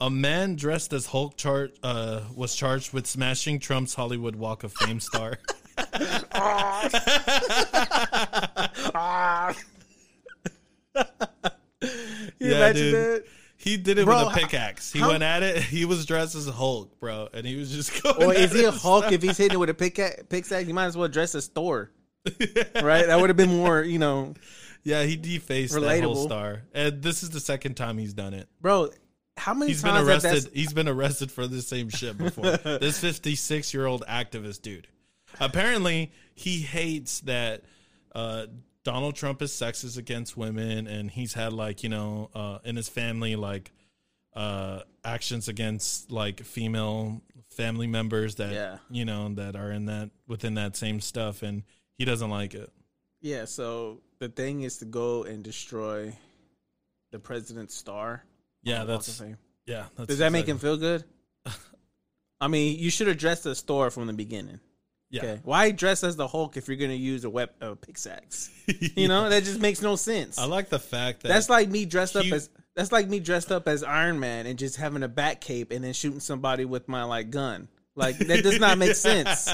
a 0.00 0.10
man 0.10 0.56
dressed 0.56 0.92
as 0.92 1.06
Hulk 1.06 1.36
char- 1.36 1.70
uh, 1.82 2.20
was 2.34 2.54
charged 2.54 2.92
with 2.92 3.06
smashing 3.06 3.60
Trump's 3.60 3.94
Hollywood 3.94 4.36
Walk 4.36 4.62
of 4.62 4.72
Fame 4.74 5.00
star. 5.00 5.38
you 12.40 12.48
Yeah, 12.50 12.56
imagine 12.56 12.82
dude. 12.82 12.94
that? 12.94 13.24
He 13.66 13.76
did 13.76 13.98
it 13.98 14.04
Bro, 14.04 14.26
with 14.28 14.36
a 14.36 14.38
pickaxe. 14.40 14.92
He 14.92 15.00
how- 15.00 15.08
went 15.10 15.24
at 15.24 15.42
it. 15.42 15.60
He 15.76 15.84
was 15.84 16.06
dressed 16.06 16.36
as 16.36 16.46
a 16.46 16.52
Hulk, 16.52 17.00
bro, 17.00 17.28
and 17.34 17.44
he 17.44 17.56
was 17.56 17.72
just 17.72 18.00
going. 18.02 18.22
Or 18.22 18.32
is 18.32 18.52
he 18.52 18.62
a. 18.64 18.70
Hulk 18.70 19.10
if 19.10 19.20
he's 19.22 19.36
hitting 19.36 19.54
it 19.56 19.58
with 19.58 19.70
a 19.70 19.74
pickaxe? 19.74 20.22
Pickaxe, 20.28 20.66
you 20.68 20.72
might 20.74 20.86
as 20.86 20.96
well 20.96 21.08
dress 21.08 21.34
as 21.34 21.48
Thor, 21.48 21.90
right? 22.80 23.06
That 23.06 23.18
would 23.20 23.28
have 23.28 23.36
been 23.36 23.56
more, 23.56 23.82
you 23.82 23.98
know, 23.98 24.34
Yeah, 24.84 25.02
he 25.02 25.16
defaced 25.16 25.74
that 25.74 26.02
whole 26.04 26.14
star, 26.14 26.62
and 26.72 27.02
this 27.02 27.24
is 27.24 27.30
the 27.30 27.40
second 27.40 27.74
time 27.74 27.98
he's 27.98 28.14
done 28.14 28.34
it. 28.34 28.48
bro. 28.60 28.90
How 29.38 29.52
many 29.52 29.72
He's 29.72 29.82
been 29.82 29.96
arrested. 29.96 30.48
He's 30.54 30.72
been 30.72 30.88
arrested 30.88 31.30
for 31.30 31.46
the 31.46 31.60
same 31.60 31.90
shit 31.90 32.16
before. 32.16 32.56
this 32.56 32.98
56 33.00 33.74
year 33.74 33.84
old 33.84 34.02
activist 34.08 34.62
dude. 34.62 34.86
Apparently, 35.38 36.10
he 36.34 36.60
hates 36.62 37.20
that 37.20 37.62
uh, 38.14 38.46
Donald 38.86 39.16
Trump 39.16 39.42
is 39.42 39.50
sexist 39.50 39.98
against 39.98 40.36
women, 40.36 40.86
and 40.86 41.10
he's 41.10 41.34
had 41.34 41.52
like 41.52 41.82
you 41.82 41.88
know 41.88 42.30
uh, 42.36 42.58
in 42.62 42.76
his 42.76 42.88
family 42.88 43.34
like 43.34 43.72
uh, 44.36 44.82
actions 45.04 45.48
against 45.48 46.12
like 46.12 46.44
female 46.44 47.20
family 47.50 47.88
members 47.88 48.36
that 48.36 48.52
Yeah. 48.52 48.78
you 48.88 49.04
know 49.04 49.28
that 49.34 49.56
are 49.56 49.72
in 49.72 49.86
that 49.86 50.10
within 50.28 50.54
that 50.54 50.76
same 50.76 51.00
stuff, 51.00 51.42
and 51.42 51.64
he 51.98 52.04
doesn't 52.04 52.30
like 52.30 52.54
it. 52.54 52.70
Yeah. 53.20 53.46
So 53.46 54.02
the 54.20 54.28
thing 54.28 54.62
is 54.62 54.78
to 54.78 54.84
go 54.84 55.24
and 55.24 55.42
destroy 55.42 56.16
the 57.10 57.18
president's 57.18 57.74
star. 57.74 58.22
Yeah, 58.62 58.82
on 58.82 58.86
the 58.86 58.92
that's 58.92 59.20
yeah. 59.66 59.86
That's 59.96 60.06
Does 60.06 60.18
that 60.18 60.30
make 60.30 60.46
him 60.46 60.58
feel 60.60 60.76
good? 60.76 61.02
I 62.40 62.46
mean, 62.46 62.78
you 62.78 62.90
should 62.90 63.08
address 63.08 63.42
the 63.42 63.50
as 63.50 63.62
Thor 63.62 63.90
from 63.90 64.06
the 64.06 64.12
beginning. 64.12 64.60
Yeah. 65.10 65.22
Okay. 65.22 65.40
Why 65.44 65.70
dress 65.70 66.02
as 66.02 66.16
the 66.16 66.26
Hulk 66.26 66.56
if 66.56 66.66
you're 66.68 66.76
gonna 66.76 66.92
use 66.94 67.24
a 67.24 67.30
wep 67.30 67.54
a 67.60 67.76
pickaxe? 67.76 68.50
You 68.96 69.06
know 69.06 69.28
that 69.28 69.44
just 69.44 69.60
makes 69.60 69.80
no 69.80 69.94
sense. 69.96 70.38
I 70.38 70.46
like 70.46 70.68
the 70.68 70.80
fact 70.80 71.22
that 71.22 71.28
That's 71.28 71.48
like 71.48 71.68
me 71.68 71.84
dressed 71.84 72.16
up 72.16 72.26
as 72.26 72.50
that's 72.74 72.90
like 72.92 73.08
me 73.08 73.20
dressed 73.20 73.52
up 73.52 73.68
as 73.68 73.82
Iron 73.84 74.18
Man 74.18 74.46
and 74.46 74.58
just 74.58 74.76
having 74.76 75.02
a 75.04 75.08
bat 75.08 75.40
cape 75.40 75.70
and 75.70 75.84
then 75.84 75.92
shooting 75.92 76.18
somebody 76.20 76.64
with 76.64 76.88
my 76.88 77.04
like 77.04 77.30
gun. 77.30 77.68
Like 77.94 78.18
that 78.18 78.42
does 78.42 78.58
not 78.58 78.76
make 78.78 78.94
sense. 78.96 79.48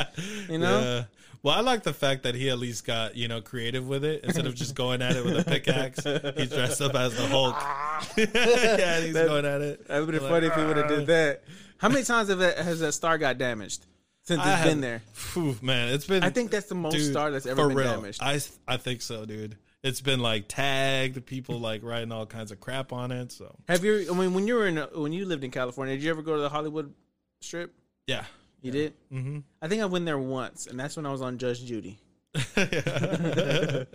You 0.49 0.59
know? 0.59 0.81
Yeah. 0.81 1.05
Well, 1.45 1.55
I 1.57 1.61
like 1.61 1.83
the 1.83 1.93
fact 1.93 2.23
that 2.23 2.35
he 2.37 2.49
at 2.51 2.59
least 2.59 2.87
got 2.87 3.15
you 3.17 3.29
know 3.29 3.41
creative 3.43 3.87
with 3.87 4.05
it 4.05 4.25
instead 4.25 4.47
of 4.47 4.55
just 4.55 4.75
going 4.75 5.03
at 5.03 5.15
it 5.17 5.25
with 5.25 5.39
a 5.41 5.45
pickaxe. 5.45 6.03
He's 6.39 6.49
dressed 6.51 6.81
up 6.81 6.95
as 6.95 7.15
the 7.15 7.27
Hulk. 7.27 7.57
yeah, 8.17 9.01
he's 9.01 9.13
That- 9.13 9.27
going 9.27 9.45
at 9.45 9.61
it. 9.61 9.87
That 9.89 10.01
would 10.01 10.15
have 10.15 10.23
been 10.23 10.31
Like, 10.31 10.43
funny 10.43 10.47
if 10.47 10.55
he 10.55 10.65
would 10.65 10.77
have 10.79 10.89
did 10.89 11.07
that. 11.09 11.43
How 11.79 11.89
many 11.89 12.05
times 12.05 12.29
have 12.29 12.41
it, 12.41 12.57
has 12.59 12.81
that 12.81 12.93
star 12.93 13.19
got 13.19 13.39
damaged 13.39 13.85
since 14.23 14.41
I 14.41 14.51
it's 14.53 14.59
have- 14.61 14.69
been 14.69 14.81
there? 14.81 15.03
Phew, 15.13 15.57
man, 15.63 15.89
it's 15.89 16.07
been. 16.07 16.23
I 16.25 16.31
think 16.31 16.51
that's 16.51 16.67
the 16.67 16.75
most 16.75 16.95
dude, 16.95 17.11
star 17.13 17.31
that's 17.31 17.47
ever 17.47 17.69
been 17.69 17.77
real. 17.77 17.95
damaged. 17.97 18.21
I 18.23 18.41
I 18.67 18.77
think 18.77 19.03
so, 19.03 19.25
dude. 19.25 19.57
It's 19.83 20.01
been 20.01 20.21
like 20.21 20.45
tagged, 20.47 21.27
people 21.27 21.59
like 21.59 21.83
writing 21.83 22.13
all 22.13 22.25
kinds 22.27 22.53
of 22.53 22.61
crap 22.61 22.93
on 22.93 23.11
it. 23.11 23.33
So 23.33 23.57
Have 23.69 23.85
you? 23.85 24.07
I 24.11 24.15
mean, 24.17 24.33
when 24.33 24.47
you 24.47 24.55
were 24.55 24.69
in 24.69 24.77
when 24.95 25.13
you 25.13 25.27
lived 25.27 25.43
in 25.45 25.51
California, 25.51 25.95
did 25.97 26.05
you 26.05 26.11
ever 26.11 26.23
go 26.23 26.37
to 26.37 26.43
the 26.43 26.49
Hollywood 26.49 26.93
Strip? 27.41 27.75
yeah. 28.07 28.25
You 28.61 28.71
did. 28.71 28.93
hmm 29.11 29.41
I 29.61 29.67
think 29.67 29.83
I 29.83 29.87
went 29.87 30.07
there 30.07 30.19
once, 30.21 30.69
and 30.69 30.79
that's 30.79 30.97
when 30.97 31.05
I 31.05 31.11
was 31.11 31.21
on 31.21 31.37
Judge 31.39 31.65
Judy. 31.65 31.99
oh 32.57 33.87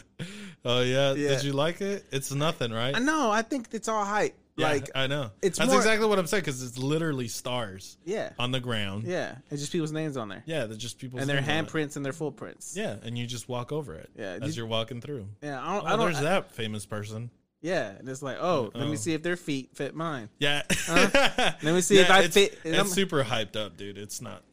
yeah. 0.82 1.13
Yeah. 1.13 1.16
Did 1.30 1.44
you 1.44 1.54
like 1.54 1.82
it? 1.82 2.06
It's 2.12 2.34
nothing, 2.34 2.72
right? 2.72 2.96
I 2.96 3.00
know. 3.00 3.32
I 3.32 3.42
think 3.44 3.70
it's 3.72 3.88
all 3.88 4.04
hype. 4.04 4.36
Yeah, 4.58 4.70
like, 4.70 4.89
I 4.96 5.06
know. 5.08 5.30
it's 5.41 5.58
That's 5.60 5.70
more- 5.70 5.78
exactly 5.80 6.08
what 6.08 6.17
I'm 6.17 6.26
saying 6.28 6.41
because 6.41 6.63
it's 6.63 6.78
literally 6.80 7.28
stars 7.28 7.98
yeah, 8.06 8.32
on 8.39 8.52
the 8.52 8.60
ground. 8.60 9.04
yeah. 9.04 9.36
It's 9.52 9.62
just 9.62 9.72
people's 9.72 9.91
names 9.91 10.17
on 10.17 10.30
there, 10.30 10.41
Yeah, 10.48 10.65
they're 10.65 10.76
just 10.78 10.98
people 10.98 11.20
and 11.20 11.30
their 11.30 11.41
handprints 11.41 11.96
and 11.96 12.04
their 12.04 12.12
footprints. 12.13 12.76
Yeah, 12.76 12.96
and 13.04 13.15
you 13.17 13.28
just 13.28 13.48
walk 13.48 13.72
over 13.72 13.93
it. 13.93 14.10
Yeah, 14.17 14.32
as 14.34 14.41
did- 14.41 14.58
you're 14.58 14.65
walking 14.65 15.00
through. 15.00 15.28
yeah. 15.43 15.62
I 15.62 15.76
don't. 15.76 15.84
Oh, 15.84 15.86
I 15.86 15.89
don't 15.91 16.00
there's 16.00 16.17
I- 16.17 16.24
that 16.24 16.52
famous 16.54 16.86
person. 16.86 17.30
Yeah, 17.62 17.89
and 17.89 18.08
it's 18.08 18.22
like, 18.22 18.38
oh, 18.39 18.72
let 18.74 18.84
Oh. 18.86 18.89
me 18.89 18.96
see 18.98 19.13
if 19.13 19.24
their 19.24 19.36
feet 19.36 19.76
fit 19.76 19.96
mine. 19.96 20.30
Yeah. 20.39 20.62
Uh-huh. 20.70 21.52
Let 21.63 21.74
me 21.76 21.82
see 21.82 21.98
if 21.98 22.10
I 22.10 22.22
it's, 22.22 22.34
fit- 22.36 22.58
It's 22.63 22.78
I'm- 22.78 22.88
super 22.88 23.24
hyped 23.24 23.56
up, 23.56 23.78
dude. 23.78 23.98
It's 23.98 24.22
not. 24.22 24.43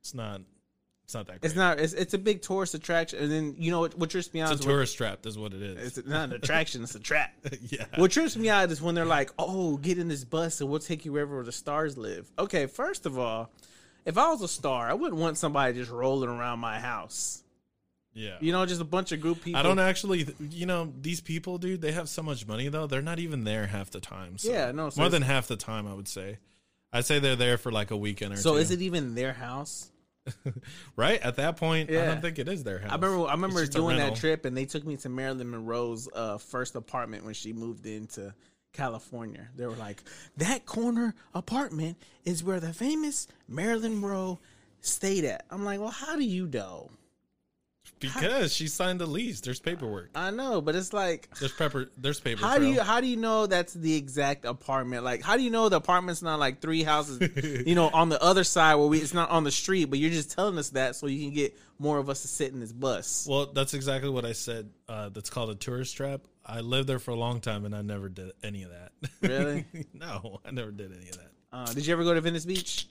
It's 0.00 0.12
not. 0.14 0.40
It's 1.08 1.14
not 1.14 1.26
that. 1.28 1.40
Great. 1.40 1.44
It's 1.48 1.56
not. 1.56 1.80
It's, 1.80 1.94
it's 1.94 2.12
a 2.12 2.18
big 2.18 2.42
tourist 2.42 2.74
attraction, 2.74 3.18
and 3.18 3.32
then 3.32 3.54
you 3.56 3.70
know 3.70 3.80
what? 3.80 3.96
What 3.96 4.10
trips 4.10 4.30
me 4.34 4.42
out 4.42 4.52
It's 4.52 4.60
a 4.60 4.64
tourist 4.64 4.94
trap, 4.94 5.24
is 5.24 5.38
what 5.38 5.54
it 5.54 5.62
is. 5.62 5.96
It's 5.96 6.06
not 6.06 6.28
an 6.28 6.34
attraction. 6.34 6.82
It's 6.82 6.94
a 6.94 7.00
trap. 7.00 7.32
yeah. 7.70 7.86
What 7.96 8.10
trips 8.10 8.36
me 8.36 8.50
out 8.50 8.70
is 8.70 8.82
when 8.82 8.94
they're 8.94 9.06
like, 9.06 9.30
"Oh, 9.38 9.78
get 9.78 9.96
in 9.96 10.08
this 10.08 10.24
bus 10.24 10.60
and 10.60 10.68
we'll 10.68 10.80
take 10.80 11.06
you 11.06 11.12
wherever 11.12 11.42
the 11.42 11.50
stars 11.50 11.96
live." 11.96 12.30
Okay, 12.38 12.66
first 12.66 13.06
of 13.06 13.18
all, 13.18 13.50
if 14.04 14.18
I 14.18 14.28
was 14.28 14.42
a 14.42 14.48
star, 14.48 14.86
I 14.90 14.92
wouldn't 14.92 15.18
want 15.18 15.38
somebody 15.38 15.72
just 15.72 15.90
rolling 15.90 16.28
around 16.28 16.58
my 16.58 16.78
house. 16.78 17.42
Yeah. 18.12 18.36
You 18.42 18.52
know, 18.52 18.66
just 18.66 18.82
a 18.82 18.84
bunch 18.84 19.10
of 19.10 19.22
group 19.22 19.40
people. 19.42 19.58
I 19.58 19.62
don't 19.62 19.78
actually. 19.78 20.26
You 20.50 20.66
know, 20.66 20.92
these 21.00 21.22
people, 21.22 21.56
dude. 21.56 21.80
They 21.80 21.92
have 21.92 22.10
so 22.10 22.22
much 22.22 22.46
money 22.46 22.68
though. 22.68 22.86
They're 22.86 23.00
not 23.00 23.18
even 23.18 23.44
there 23.44 23.66
half 23.66 23.90
the 23.90 24.00
time. 24.00 24.36
So. 24.36 24.50
Yeah, 24.52 24.72
no, 24.72 24.90
so 24.90 25.00
more 25.00 25.08
than 25.08 25.22
half 25.22 25.46
the 25.46 25.56
time, 25.56 25.86
I 25.88 25.94
would 25.94 26.06
say. 26.08 26.36
I'd 26.92 27.06
say 27.06 27.18
they're 27.18 27.34
there 27.34 27.56
for 27.56 27.72
like 27.72 27.90
a 27.90 27.96
weekend 27.96 28.34
or 28.34 28.36
So 28.36 28.52
two. 28.52 28.58
is 28.58 28.70
it 28.70 28.82
even 28.82 29.14
their 29.14 29.32
house? 29.32 29.90
right 30.96 31.20
at 31.20 31.36
that 31.36 31.56
point? 31.56 31.90
I 31.90 32.06
don't 32.06 32.22
think 32.22 32.38
it 32.38 32.48
is 32.48 32.64
their 32.64 32.78
house. 32.78 32.90
I 32.90 32.94
remember. 32.94 33.26
I 33.26 33.32
remember 33.32 33.66
doing 33.66 33.96
that 33.96 34.16
trip, 34.16 34.44
and 34.44 34.56
they 34.56 34.64
took 34.64 34.86
me 34.86 34.96
to 34.98 35.08
Marilyn 35.08 35.50
Monroe's 35.50 36.08
uh, 36.14 36.38
first 36.38 36.74
apartment 36.74 37.24
when 37.24 37.34
she 37.34 37.52
moved 37.52 37.86
into 37.86 38.34
California. 38.72 39.48
They 39.56 39.66
were 39.66 39.76
like, 39.76 40.02
"That 40.36 40.66
corner 40.66 41.14
apartment 41.34 41.96
is 42.24 42.44
where 42.44 42.60
the 42.60 42.72
famous 42.72 43.28
Marilyn 43.48 44.00
Monroe 44.00 44.40
stayed 44.80 45.24
at." 45.24 45.44
I'm 45.50 45.64
like, 45.64 45.80
"Well, 45.80 45.90
how 45.90 46.16
do 46.16 46.24
you 46.24 46.46
know?" 46.46 46.90
Because 48.00 48.54
she 48.54 48.68
signed 48.68 49.00
the 49.00 49.06
lease. 49.06 49.40
There's 49.40 49.60
paperwork. 49.60 50.10
I 50.14 50.30
know, 50.30 50.60
but 50.60 50.74
it's 50.74 50.92
like, 50.92 51.28
There's 51.38 51.52
pepper. 51.52 51.90
There's 51.96 52.20
paper. 52.20 52.44
how 52.44 52.58
do 52.58 52.66
you 52.66 52.80
how 52.80 53.00
do 53.00 53.06
you 53.06 53.16
know 53.16 53.46
that's 53.46 53.74
the 53.74 53.94
exact 53.94 54.44
apartment? 54.44 55.04
Like, 55.04 55.22
how 55.22 55.36
do 55.36 55.42
you 55.42 55.50
know 55.50 55.68
the 55.68 55.76
apartment's 55.76 56.22
not 56.22 56.38
like 56.38 56.60
three 56.60 56.82
houses, 56.82 57.20
you 57.66 57.74
know, 57.74 57.88
on 57.88 58.08
the 58.08 58.22
other 58.22 58.44
side 58.44 58.76
where 58.76 58.86
we 58.86 58.98
it's 58.98 59.14
not 59.14 59.30
on 59.30 59.44
the 59.44 59.50
street, 59.50 59.86
but 59.86 59.98
you're 59.98 60.10
just 60.10 60.30
telling 60.30 60.58
us 60.58 60.70
that 60.70 60.96
so 60.96 61.06
you 61.06 61.20
can 61.20 61.34
get 61.34 61.56
more 61.78 61.98
of 61.98 62.10
us 62.10 62.22
to 62.22 62.28
sit 62.28 62.52
in 62.52 62.60
this 62.60 62.72
bus. 62.72 63.26
Well, 63.28 63.46
that's 63.46 63.74
exactly 63.74 64.10
what 64.10 64.24
I 64.24 64.32
said. 64.32 64.70
Uh, 64.88 65.08
that's 65.10 65.30
called 65.30 65.50
a 65.50 65.54
tourist 65.54 65.96
trap. 65.96 66.22
I 66.44 66.60
lived 66.60 66.88
there 66.88 66.98
for 66.98 67.10
a 67.10 67.16
long 67.16 67.40
time, 67.40 67.64
and 67.64 67.74
I 67.74 67.82
never 67.82 68.08
did 68.08 68.32
any 68.42 68.62
of 68.62 68.70
that. 68.70 68.92
Really? 69.20 69.66
no, 69.94 70.40
I 70.44 70.50
never 70.50 70.70
did 70.70 70.92
any 70.92 71.08
of 71.10 71.16
that. 71.16 71.30
Uh, 71.52 71.72
did 71.72 71.86
you 71.86 71.92
ever 71.92 72.04
go 72.04 72.14
to 72.14 72.20
Venice 72.20 72.46
Beach? 72.46 72.88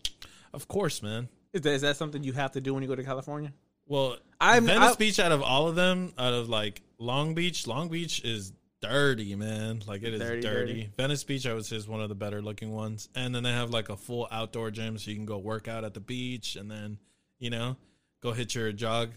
Of 0.54 0.67
course, 0.67 1.02
man. 1.02 1.28
Is 1.54 1.62
that, 1.62 1.72
is 1.72 1.82
that 1.82 1.98
something 1.98 2.24
you 2.24 2.34
have 2.34 2.52
to 2.54 2.62
do 2.62 2.74
when 2.74 2.84
you 2.84 2.89
go 2.89 2.96
to 2.96 3.04
California? 3.04 3.52
Well, 3.88 4.17
I'm- 4.39 4.65
Venice 4.65 4.93
I- 4.93 4.95
Beach. 4.95 5.19
Out 5.19 5.32
of 5.32 5.41
all 5.41 5.67
of 5.67 5.76
them, 5.76 6.13
out 6.17 6.34
of 6.34 6.50
like 6.50 6.82
Long 7.00 7.34
Beach, 7.34 7.67
Long 7.67 7.89
Beach 7.89 8.23
is 8.23 8.54
dirty, 8.82 9.36
man. 9.36 9.82
Like 9.88 10.04
it 10.04 10.13
is 10.13 10.19
Dirty, 10.19 10.41
dirty, 10.41 10.73
dirty. 10.73 10.89
Venice 10.97 11.23
Beach, 11.23 11.45
I 11.47 11.54
would 11.54 11.65
say, 11.65 11.76
is 11.78 11.88
one 11.88 12.02
of 12.02 12.10
the 12.10 12.15
better 12.15 12.41
looking 12.41 12.71
ones. 12.71 13.10
And 13.15 13.34
then 13.34 13.43
they 13.43 13.52
have 13.52 13.71
like 13.71 13.89
a 13.89 13.97
full 13.97 14.28
outdoor 14.32 14.71
gym, 14.71 14.97
so 14.97 15.10
you 15.10 15.15
can 15.17 15.26
go 15.26 15.38
work 15.38 15.67
out 15.67 15.84
at 15.84 15.93
the 15.93 16.00
beach, 16.00 16.56
and 16.56 16.69
then 16.69 17.00
you 17.39 17.50
know 17.50 17.78
go 18.21 18.34
hit 18.34 18.54
your 18.56 18.71
jog 18.71 19.10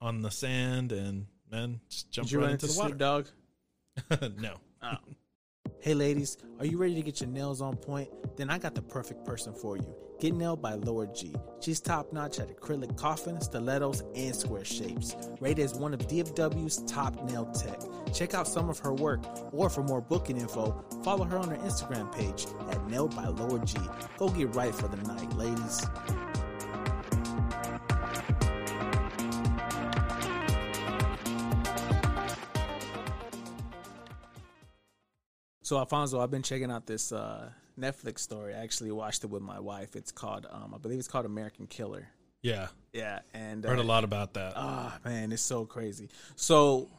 on 0.00 0.22
the 0.22 0.30
sand, 0.30 0.92
and 0.92 1.26
man, 1.50 1.80
just 1.88 2.10
jump 2.10 2.26
Did 2.28 2.32
you 2.32 2.38
right 2.38 2.44
run 2.44 2.52
into 2.52 2.66
into 2.66 2.76
the 2.76 2.82
water. 2.82 2.94
Dog. 2.94 3.28
no, 4.40 4.54
oh. 4.82 4.96
Hey 5.80 5.94
ladies, 5.94 6.38
are 6.58 6.66
you 6.66 6.78
ready 6.78 6.94
to 6.94 7.02
get 7.02 7.20
your 7.20 7.28
nails 7.30 7.60
on 7.60 7.76
point? 7.76 8.08
Then 8.36 8.48
I 8.50 8.58
got 8.58 8.74
the 8.74 8.82
perfect 8.82 9.24
person 9.24 9.52
for 9.52 9.76
you. 9.76 9.94
Get 10.22 10.34
nailed 10.34 10.62
by 10.62 10.74
Laura 10.74 11.08
G. 11.12 11.34
She's 11.58 11.80
top 11.80 12.12
notch 12.12 12.38
at 12.38 12.48
acrylic 12.48 12.96
coffin, 12.96 13.40
stilettos, 13.40 14.04
and 14.14 14.36
square 14.36 14.64
shapes. 14.64 15.16
Rated 15.40 15.64
as 15.64 15.74
one 15.74 15.92
of 15.92 15.98
DFW's 16.06 16.84
top 16.84 17.20
nail 17.28 17.46
tech. 17.46 17.80
Check 18.14 18.32
out 18.32 18.46
some 18.46 18.70
of 18.70 18.78
her 18.78 18.94
work, 18.94 19.20
or 19.52 19.68
for 19.68 19.82
more 19.82 20.00
booking 20.00 20.36
info, 20.36 20.84
follow 21.02 21.24
her 21.24 21.36
on 21.36 21.48
her 21.48 21.56
Instagram 21.56 22.14
page 22.14 22.46
at 22.70 22.88
Nailed 22.88 23.16
by 23.16 23.26
Laura 23.26 23.64
G. 23.64 23.76
Go 24.16 24.28
get 24.28 24.54
right 24.54 24.72
for 24.72 24.86
the 24.86 24.96
night, 24.98 25.32
ladies. 25.32 25.84
So 35.62 35.78
Alfonso, 35.78 36.20
I've 36.20 36.30
been 36.30 36.44
checking 36.44 36.70
out 36.70 36.86
this 36.86 37.10
uh, 37.10 37.50
Netflix 37.78 38.20
story. 38.20 38.54
I 38.54 38.62
actually 38.62 38.92
watched 38.92 39.24
it 39.24 39.28
with 39.28 39.42
my 39.42 39.60
wife. 39.60 39.96
It's 39.96 40.12
called, 40.12 40.46
um, 40.50 40.72
I 40.74 40.78
believe 40.78 40.98
it's 40.98 41.08
called 41.08 41.26
American 41.26 41.66
Killer. 41.66 42.08
yeah, 42.42 42.68
Yeah, 42.92 43.20
and 43.32 43.64
I 43.64 43.68
heard 43.68 43.78
a 43.78 43.82
uh, 43.82 43.84
lot 43.84 44.04
about 44.04 44.34
that. 44.34 44.54
Ah, 44.56 44.98
man, 45.04 45.32
it's 45.32 45.42
so 45.42 45.64
crazy. 45.64 46.08
So 46.36 46.90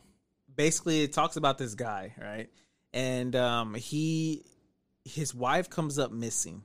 basically, 0.56 1.04
it 1.04 1.14
talks 1.14 1.36
about 1.36 1.58
this 1.58 1.76
guy, 1.76 2.14
right? 2.20 2.50
And 2.94 3.36
um, 3.36 3.74
he, 3.74 4.46
his 5.04 5.34
wife 5.36 5.70
comes 5.70 6.00
up 6.00 6.12
missing, 6.12 6.64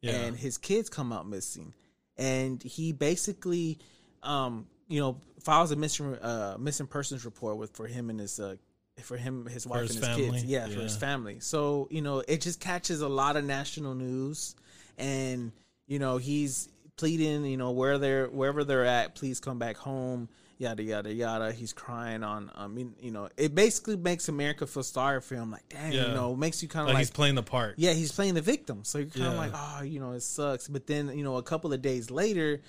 yeah, 0.00 0.12
and 0.12 0.36
his 0.36 0.58
kids 0.58 0.88
come 0.88 1.12
out 1.12 1.26
missing, 1.28 1.74
and 2.16 2.62
he 2.62 2.92
basically, 2.92 3.78
um, 4.22 4.66
you 4.88 5.00
know, 5.00 5.20
files 5.42 5.70
a 5.70 5.76
missing 5.76 6.14
uh, 6.16 6.56
missing 6.58 6.86
persons 6.86 7.24
report 7.24 7.56
with 7.56 7.74
for 7.74 7.86
him 7.86 8.10
and 8.10 8.20
his 8.20 8.38
uh, 8.38 8.56
for 9.00 9.16
him, 9.16 9.46
his 9.46 9.66
wife 9.66 9.82
his 9.82 9.96
and 9.96 10.04
his 10.04 10.16
family? 10.16 10.30
kids, 10.40 10.44
yeah, 10.44 10.66
for 10.68 10.80
his 10.80 10.96
family. 10.96 11.38
So 11.40 11.88
you 11.90 12.02
know, 12.02 12.22
it 12.26 12.40
just 12.40 12.60
catches 12.60 13.00
a 13.00 13.08
lot 13.08 13.36
of 13.36 13.44
national 13.44 13.94
news, 13.94 14.54
and 14.98 15.52
you 15.86 15.98
know, 15.98 16.18
he's 16.18 16.68
pleading, 16.96 17.44
you 17.46 17.56
know, 17.56 17.70
where 17.70 17.98
they're 17.98 18.26
wherever 18.28 18.64
they're 18.64 18.84
at, 18.84 19.14
please 19.14 19.40
come 19.40 19.58
back 19.58 19.76
home. 19.76 20.28
Yada 20.58 20.82
yada 20.82 21.10
yada. 21.12 21.52
He's 21.52 21.72
crying 21.72 22.22
on. 22.22 22.50
I 22.54 22.66
mean, 22.66 22.94
you 23.00 23.10
know, 23.10 23.30
it 23.38 23.54
basically 23.54 23.96
makes 23.96 24.28
America 24.28 24.66
feel 24.66 24.82
sorry 24.82 25.22
for 25.22 25.34
him. 25.34 25.50
Like, 25.50 25.66
dang, 25.70 25.92
Yeah. 25.92 26.08
you 26.08 26.14
know, 26.14 26.36
makes 26.36 26.62
you 26.62 26.68
kind 26.68 26.82
of 26.82 26.88
like, 26.88 26.94
like, 26.94 27.00
he's 27.00 27.10
playing 27.10 27.34
the 27.36 27.42
part. 27.42 27.76
yeah, 27.78 27.94
he's 27.94 28.12
playing 28.12 28.34
the 28.34 28.42
victim. 28.42 28.84
So 28.84 28.98
you're 28.98 29.06
kind 29.08 29.24
of 29.26 29.32
Yeah. 29.32 29.38
like, 29.38 29.52
oh, 29.54 29.82
you 29.84 30.00
know, 30.00 30.12
it 30.12 30.20
sucks. 30.20 30.68
But 30.68 30.86
then, 30.86 31.16
you 31.16 31.24
know, 31.24 31.36
a 31.38 31.42
couple 31.42 31.72
of 31.72 31.80
days 31.80 32.10
later, 32.10 32.60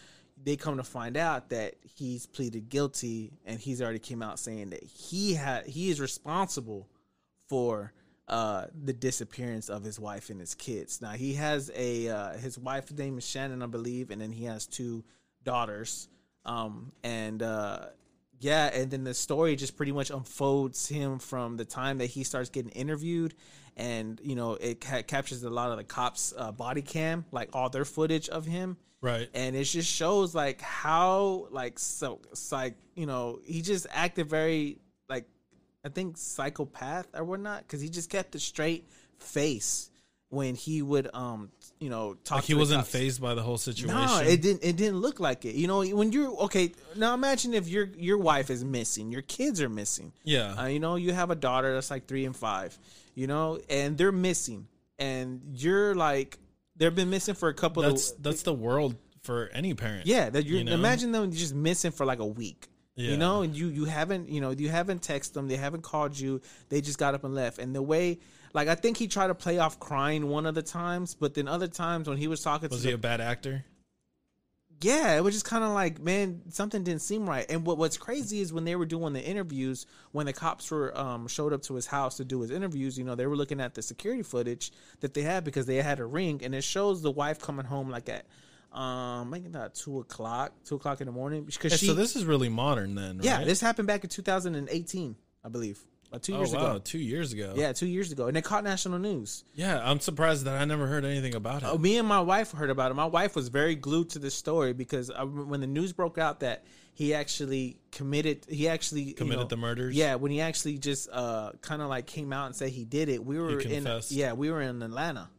they 0.43 0.55
come 0.55 0.77
to 0.77 0.83
find 0.83 1.17
out 1.17 1.49
that 1.49 1.75
he's 1.95 2.25
pleaded 2.25 2.69
guilty 2.69 3.31
and 3.45 3.59
he's 3.59 3.81
already 3.81 3.99
came 3.99 4.21
out 4.21 4.39
saying 4.39 4.69
that 4.71 4.83
he 4.83 5.33
had 5.33 5.65
he 5.65 5.89
is 5.89 5.99
responsible 5.99 6.87
for 7.47 7.93
uh 8.27 8.65
the 8.83 8.93
disappearance 8.93 9.69
of 9.69 9.83
his 9.83 9.99
wife 9.99 10.29
and 10.29 10.39
his 10.39 10.55
kids. 10.55 11.01
Now 11.01 11.11
he 11.11 11.33
has 11.35 11.71
a 11.75 12.09
uh 12.09 12.37
his 12.37 12.57
wife's 12.57 12.91
name 12.91 13.17
is 13.17 13.25
Shannan, 13.25 13.63
I 13.63 13.67
believe, 13.67 14.09
and 14.11 14.21
then 14.21 14.31
he 14.31 14.45
has 14.45 14.65
two 14.65 15.03
daughters. 15.43 16.07
Um 16.45 16.91
and 17.03 17.41
uh 17.43 17.87
yeah, 18.41 18.71
and 18.73 18.89
then 18.89 19.03
the 19.03 19.13
story 19.13 19.55
just 19.55 19.77
pretty 19.77 19.91
much 19.91 20.09
unfolds 20.09 20.87
him 20.87 21.19
from 21.19 21.57
the 21.57 21.65
time 21.65 21.99
that 21.99 22.07
he 22.07 22.23
starts 22.23 22.49
getting 22.49 22.71
interviewed, 22.71 23.35
and 23.77 24.19
you 24.23 24.35
know 24.35 24.55
it 24.55 24.81
ca- 24.81 25.03
captures 25.03 25.43
a 25.43 25.49
lot 25.49 25.69
of 25.69 25.77
the 25.77 25.83
cops' 25.83 26.33
uh, 26.35 26.51
body 26.51 26.81
cam, 26.81 27.23
like 27.31 27.49
all 27.53 27.69
their 27.69 27.85
footage 27.85 28.29
of 28.29 28.47
him, 28.47 28.77
Right. 29.01 29.27
and 29.33 29.55
it 29.55 29.63
just 29.63 29.91
shows 29.91 30.35
like 30.35 30.61
how 30.61 31.47
like 31.49 31.79
so 31.79 32.19
like 32.51 32.75
you 32.95 33.05
know 33.07 33.39
he 33.43 33.61
just 33.61 33.87
acted 33.89 34.29
very 34.29 34.77
like 35.09 35.25
I 35.83 35.89
think 35.89 36.17
psychopath 36.17 37.07
or 37.15 37.23
whatnot 37.23 37.63
because 37.63 37.81
he 37.81 37.89
just 37.89 38.09
kept 38.09 38.35
a 38.35 38.39
straight 38.39 38.87
face 39.17 39.89
when 40.29 40.55
he 40.55 40.81
would 40.81 41.09
um 41.13 41.51
you 41.79 41.89
know 41.89 42.15
talk. 42.23 42.37
Like 42.37 42.45
he 42.45 42.53
wasn't 42.53 42.87
phased 42.87 43.21
by 43.21 43.33
the 43.33 43.41
whole 43.41 43.57
situation. 43.57 43.95
No, 43.95 44.19
it 44.19 44.41
didn't. 44.41 44.63
It 44.63 44.77
didn't 44.77 44.99
look 44.99 45.19
like 45.19 45.45
it. 45.45 45.55
You 45.55 45.67
know, 45.67 45.83
when 45.83 46.11
you're 46.11 46.29
okay. 46.43 46.71
Now 46.95 47.13
imagine 47.13 47.53
if 47.53 47.67
your 47.67 47.89
your 47.97 48.17
wife 48.17 48.49
is 48.49 48.63
missing, 48.63 49.11
your 49.11 49.23
kids 49.23 49.61
are 49.61 49.69
missing. 49.69 50.13
Yeah. 50.23 50.53
Uh, 50.53 50.67
you 50.67 50.79
know, 50.79 50.95
you 50.95 51.11
have 51.11 51.31
a 51.31 51.35
daughter 51.35 51.73
that's 51.73 51.91
like 51.91 52.07
three 52.07 52.25
and 52.25 52.35
five. 52.35 52.77
You 53.15 53.27
know, 53.27 53.59
and 53.69 53.97
they're 53.97 54.11
missing, 54.11 54.67
and 54.97 55.41
you're 55.55 55.95
like 55.95 56.37
they've 56.81 56.95
been 56.95 57.11
missing 57.11 57.35
for 57.35 57.47
a 57.47 57.53
couple 57.53 57.83
that's 57.83 58.11
of. 58.11 58.23
that's 58.23 58.41
the 58.41 58.53
world 58.53 58.95
for 59.21 59.49
any 59.53 59.73
parent. 59.73 60.07
Yeah, 60.07 60.29
that 60.31 60.45
you 60.45 60.63
know? 60.63 60.73
imagine 60.73 61.11
them 61.11 61.31
just 61.31 61.53
missing 61.53 61.91
for 61.91 62.05
like 62.05 62.19
a 62.19 62.25
week. 62.25 62.67
Yeah. 62.95 63.11
You 63.11 63.17
know, 63.17 63.43
and 63.43 63.55
you 63.55 63.67
you 63.67 63.85
haven't 63.85 64.29
you 64.29 64.41
know 64.41 64.51
you 64.51 64.69
haven't 64.69 65.01
texted 65.01 65.33
them, 65.33 65.47
they 65.47 65.55
haven't 65.55 65.83
called 65.83 66.19
you, 66.19 66.41
they 66.69 66.81
just 66.81 66.97
got 66.97 67.13
up 67.13 67.23
and 67.23 67.33
left. 67.33 67.59
And 67.59 67.73
the 67.73 67.81
way, 67.81 68.19
like 68.53 68.67
I 68.67 68.75
think 68.75 68.97
he 68.97 69.07
tried 69.07 69.27
to 69.27 69.35
play 69.35 69.59
off 69.59 69.79
crying 69.79 70.27
one 70.27 70.45
of 70.45 70.55
the 70.55 70.61
times, 70.61 71.15
but 71.15 71.33
then 71.35 71.47
other 71.47 71.67
times 71.67 72.09
when 72.09 72.17
he 72.17 72.27
was 72.27 72.41
talking 72.41 72.67
to 72.67 72.73
Was 72.73 72.81
to 72.81 72.87
he 72.89 72.91
the 72.91 72.95
a 72.95 72.99
bad 72.99 73.21
actor? 73.21 73.63
Yeah, 74.81 75.15
it 75.17 75.23
was 75.23 75.33
just 75.35 75.45
kind 75.45 75.63
of 75.63 75.71
like, 75.71 75.99
man, 75.99 76.41
something 76.49 76.83
didn't 76.83 77.01
seem 77.01 77.27
right. 77.29 77.45
And 77.49 77.65
what 77.65 77.77
what's 77.77 77.97
crazy 77.97 78.41
is 78.41 78.51
when 78.53 78.63
they 78.65 78.75
were 78.75 78.85
doing 78.85 79.13
the 79.13 79.23
interviews, 79.23 79.85
when 80.11 80.25
the 80.25 80.33
cops 80.33 80.69
were 80.71 80.97
um, 80.97 81.27
showed 81.27 81.53
up 81.53 81.61
to 81.63 81.75
his 81.75 81.87
house 81.87 82.17
to 82.17 82.25
do 82.25 82.41
his 82.41 82.51
interviews, 82.51 82.97
you 82.97 83.03
know, 83.03 83.15
they 83.15 83.25
were 83.27 83.35
looking 83.35 83.59
at 83.61 83.73
the 83.73 83.81
security 83.81 84.23
footage 84.23 84.71
that 85.01 85.13
they 85.13 85.21
had 85.21 85.43
because 85.43 85.65
they 85.65 85.77
had 85.77 85.99
a 85.99 86.05
ring, 86.05 86.41
and 86.43 86.53
it 86.55 86.63
shows 86.63 87.01
the 87.01 87.11
wife 87.11 87.39
coming 87.39 87.65
home 87.65 87.89
like 87.89 88.09
at 88.09 88.25
um, 88.77 89.29
maybe 89.29 89.49
not 89.49 89.75
two 89.75 89.99
o'clock, 89.99 90.53
two 90.63 90.75
o'clock 90.75 91.01
in 91.01 91.07
the 91.07 91.11
morning 91.11 91.43
because 91.43 91.71
Yeah, 91.73 91.77
she. 91.77 91.87
so 91.87 91.93
this 91.93 92.15
is 92.15 92.23
really 92.25 92.49
modern 92.49 92.95
then, 92.95 93.17
right? 93.17 93.25
yeah, 93.25 93.43
this 93.43 93.59
happened 93.59 93.87
back 93.87 94.03
in 94.03 94.09
2018, 94.09 95.15
I 95.43 95.49
believe, 95.49 95.79
uh, 96.13 96.19
two 96.19 96.35
oh, 96.35 96.39
years 96.39 96.53
wow, 96.53 96.59
ago. 96.59 96.81
two 96.83 96.99
years 96.99 97.31
ago. 97.31 97.53
Yeah, 97.55 97.71
two 97.71 97.87
years 97.87 98.11
ago, 98.11 98.27
and 98.27 98.35
it 98.35 98.43
caught 98.43 98.63
national 98.63 98.99
news. 98.99 99.43
Yeah, 99.55 99.81
I'm 99.83 99.99
surprised 99.99 100.45
that 100.45 100.59
I 100.61 100.65
never 100.65 100.87
heard 100.87 101.05
anything 101.05 101.35
about 101.35 101.63
it. 101.63 101.69
Oh, 101.71 101.77
me 101.77 101.97
and 101.97 102.07
my 102.07 102.19
wife 102.19 102.51
heard 102.51 102.69
about 102.69 102.91
it. 102.91 102.95
My 102.95 103.05
wife 103.05 103.35
was 103.35 103.47
very 103.47 103.75
glued 103.75 104.09
to 104.11 104.19
this 104.19 104.35
story 104.35 104.73
because 104.73 105.09
I, 105.09 105.23
when 105.23 105.61
the 105.61 105.67
news 105.67 105.93
broke 105.93 106.17
out 106.17 106.41
that 106.41 106.65
he 106.93 107.13
actually 107.13 107.77
committed, 107.91 108.45
he 108.49 108.67
actually 108.67 109.01
you 109.03 109.13
Committed 109.13 109.39
know, 109.39 109.47
the 109.47 109.57
murders? 109.57 109.95
Yeah, 109.95 110.15
when 110.15 110.31
he 110.31 110.41
actually 110.41 110.77
just 110.77 111.09
uh, 111.11 111.51
kind 111.61 111.81
of 111.81 111.89
like 111.89 112.07
came 112.07 112.33
out 112.33 112.47
and 112.47 112.55
said 112.55 112.69
he 112.69 112.83
did 112.83 113.09
it. 113.09 113.25
We 113.25 113.39
were 113.39 113.59
in 113.59 113.87
yeah, 114.09 114.33
we 114.33 114.51
were 114.51 114.61
in 114.61 114.81
Atlanta. 114.81 115.29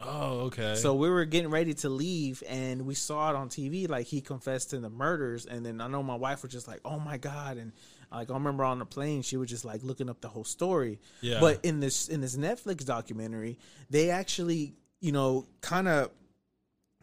oh, 0.00 0.40
okay. 0.46 0.76
So 0.76 0.94
we 0.94 1.10
were 1.10 1.24
getting 1.24 1.50
ready 1.50 1.74
to 1.74 1.88
leave, 1.88 2.42
and 2.48 2.86
we 2.86 2.94
saw 2.94 3.30
it 3.30 3.36
on 3.36 3.48
TV. 3.48 3.88
Like 3.88 4.06
he 4.06 4.20
confessed 4.20 4.70
to 4.70 4.78
the 4.78 4.88
murders, 4.90 5.46
and 5.46 5.66
then 5.66 5.80
I 5.80 5.88
know 5.88 6.02
my 6.02 6.14
wife 6.14 6.42
was 6.42 6.52
just 6.52 6.68
like, 6.68 6.80
"Oh 6.84 7.00
my 7.00 7.18
god!" 7.18 7.56
And 7.56 7.72
like 8.12 8.30
I 8.30 8.34
remember 8.34 8.64
on 8.64 8.78
the 8.78 8.86
plane, 8.86 9.22
she 9.22 9.36
was 9.36 9.48
just 9.48 9.64
like 9.64 9.82
looking 9.82 10.08
up 10.08 10.20
the 10.20 10.28
whole 10.28 10.44
story. 10.44 10.98
Yeah. 11.20 11.40
But 11.40 11.64
in 11.64 11.80
this 11.80 12.08
in 12.08 12.20
this 12.20 12.36
Netflix 12.36 12.84
documentary, 12.84 13.58
they 13.88 14.10
actually, 14.10 14.74
you 15.00 15.12
know, 15.12 15.46
kind 15.60 15.88
of 15.88 16.10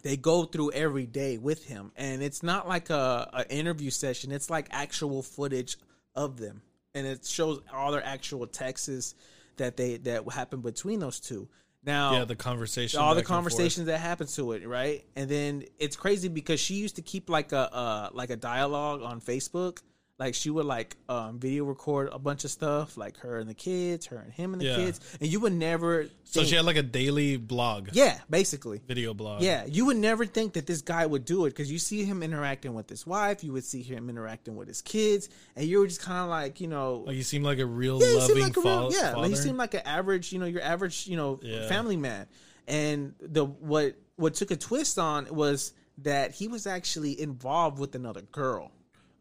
they 0.03 0.17
go 0.17 0.43
through 0.43 0.71
every 0.71 1.05
day 1.05 1.37
with 1.37 1.65
him, 1.65 1.91
and 1.95 2.21
it's 2.21 2.43
not 2.43 2.67
like 2.67 2.89
a, 2.89 3.29
a 3.33 3.53
interview 3.53 3.89
session. 3.89 4.31
It's 4.31 4.49
like 4.49 4.67
actual 4.71 5.23
footage 5.23 5.77
of 6.15 6.37
them, 6.37 6.61
and 6.93 7.07
it 7.07 7.25
shows 7.25 7.61
all 7.73 7.91
their 7.91 8.05
actual 8.05 8.45
texts 8.45 9.15
that 9.57 9.77
they 9.77 9.97
that 9.97 10.29
happened 10.31 10.63
between 10.63 10.99
those 10.99 11.19
two. 11.19 11.47
Now, 11.83 12.13
yeah, 12.13 12.25
the 12.25 12.35
conversation, 12.35 12.99
all 12.99 13.15
the 13.15 13.21
back 13.21 13.23
and 13.23 13.27
forth. 13.27 13.35
conversations 13.35 13.87
that 13.87 13.99
happen 13.99 14.27
to 14.27 14.51
it, 14.51 14.67
right? 14.67 15.05
And 15.15 15.29
then 15.29 15.63
it's 15.79 15.95
crazy 15.95 16.27
because 16.27 16.59
she 16.59 16.73
used 16.73 16.97
to 16.97 17.01
keep 17.01 17.29
like 17.29 17.53
a 17.53 17.73
uh, 17.73 18.09
like 18.11 18.29
a 18.29 18.35
dialogue 18.35 19.03
on 19.03 19.21
Facebook. 19.21 19.79
Like 20.19 20.33
she 20.33 20.49
would 20.49 20.65
like 20.65 20.95
um, 21.07 21.37
video 21.39 21.65
record 21.65 22.09
a 22.11 22.17
bunch 22.17 22.43
of 22.43 22.49
stuff, 22.49 22.97
like 22.97 23.17
her 23.19 23.37
and 23.37 23.47
the 23.47 23.53
kids, 23.53 24.07
her 24.07 24.17
and 24.17 24.33
him 24.33 24.51
and 24.53 24.59
the 24.59 24.65
Yeah. 24.65 24.75
kids, 24.77 24.99
and 25.21 25.31
you 25.31 25.39
would 25.41 25.53
never. 25.53 26.07
So 26.23 26.43
she 26.43 26.55
had 26.55 26.65
like 26.65 26.75
a 26.75 26.81
daily 26.81 27.37
blog, 27.37 27.89
yeah, 27.93 28.17
basically. 28.27 28.81
video 28.87 29.13
blog. 29.13 29.43
Yeah, 29.43 29.65
you 29.65 29.85
would 29.85 29.97
never 29.97 30.25
think 30.25 30.53
that 30.53 30.65
this 30.65 30.81
guy 30.81 31.05
would 31.05 31.23
do 31.23 31.45
it 31.45 31.51
because 31.51 31.71
you 31.71 31.77
see 31.77 32.03
him 32.03 32.23
interacting 32.23 32.73
with 32.73 32.89
his 32.89 33.05
wife, 33.05 33.43
you 33.43 33.53
would 33.53 33.63
see 33.63 33.83
him 33.83 34.09
interacting 34.09 34.55
with 34.55 34.67
his 34.67 34.81
kids, 34.81 35.29
and 35.55 35.67
you 35.67 35.77
were 35.79 35.87
just 35.87 36.01
kind 36.01 36.23
of 36.23 36.29
like, 36.29 36.59
you 36.61 36.67
know, 36.67 37.03
like 37.05 37.15
he 37.15 37.21
seemed 37.21 37.45
like 37.45 37.59
a 37.59 37.65
real 37.67 38.01
yeah, 38.01 38.17
loving 38.17 38.39
like 38.39 38.57
a 38.57 38.61
fa- 38.61 38.67
real, 38.67 38.89
yeah, 38.91 39.01
father. 39.11 39.17
like 39.21 39.29
he 39.29 39.35
seemed 39.35 39.57
like 39.59 39.75
an 39.75 39.81
average, 39.85 40.33
you 40.33 40.39
know, 40.39 40.47
your 40.47 40.63
average, 40.63 41.05
you 41.05 41.15
know, 41.15 41.39
Yeah. 41.43 41.67
family 41.67 41.95
man. 41.95 42.25
And 42.67 43.13
the 43.21 43.45
what 43.45 43.93
what 44.15 44.33
took 44.33 44.49
a 44.49 44.55
twist 44.55 44.97
on 44.97 45.27
was 45.29 45.73
that 45.99 46.31
he 46.31 46.47
was 46.47 46.65
actually 46.65 47.21
involved 47.21 47.77
with 47.77 47.93
another 47.93 48.21
girl. 48.21 48.71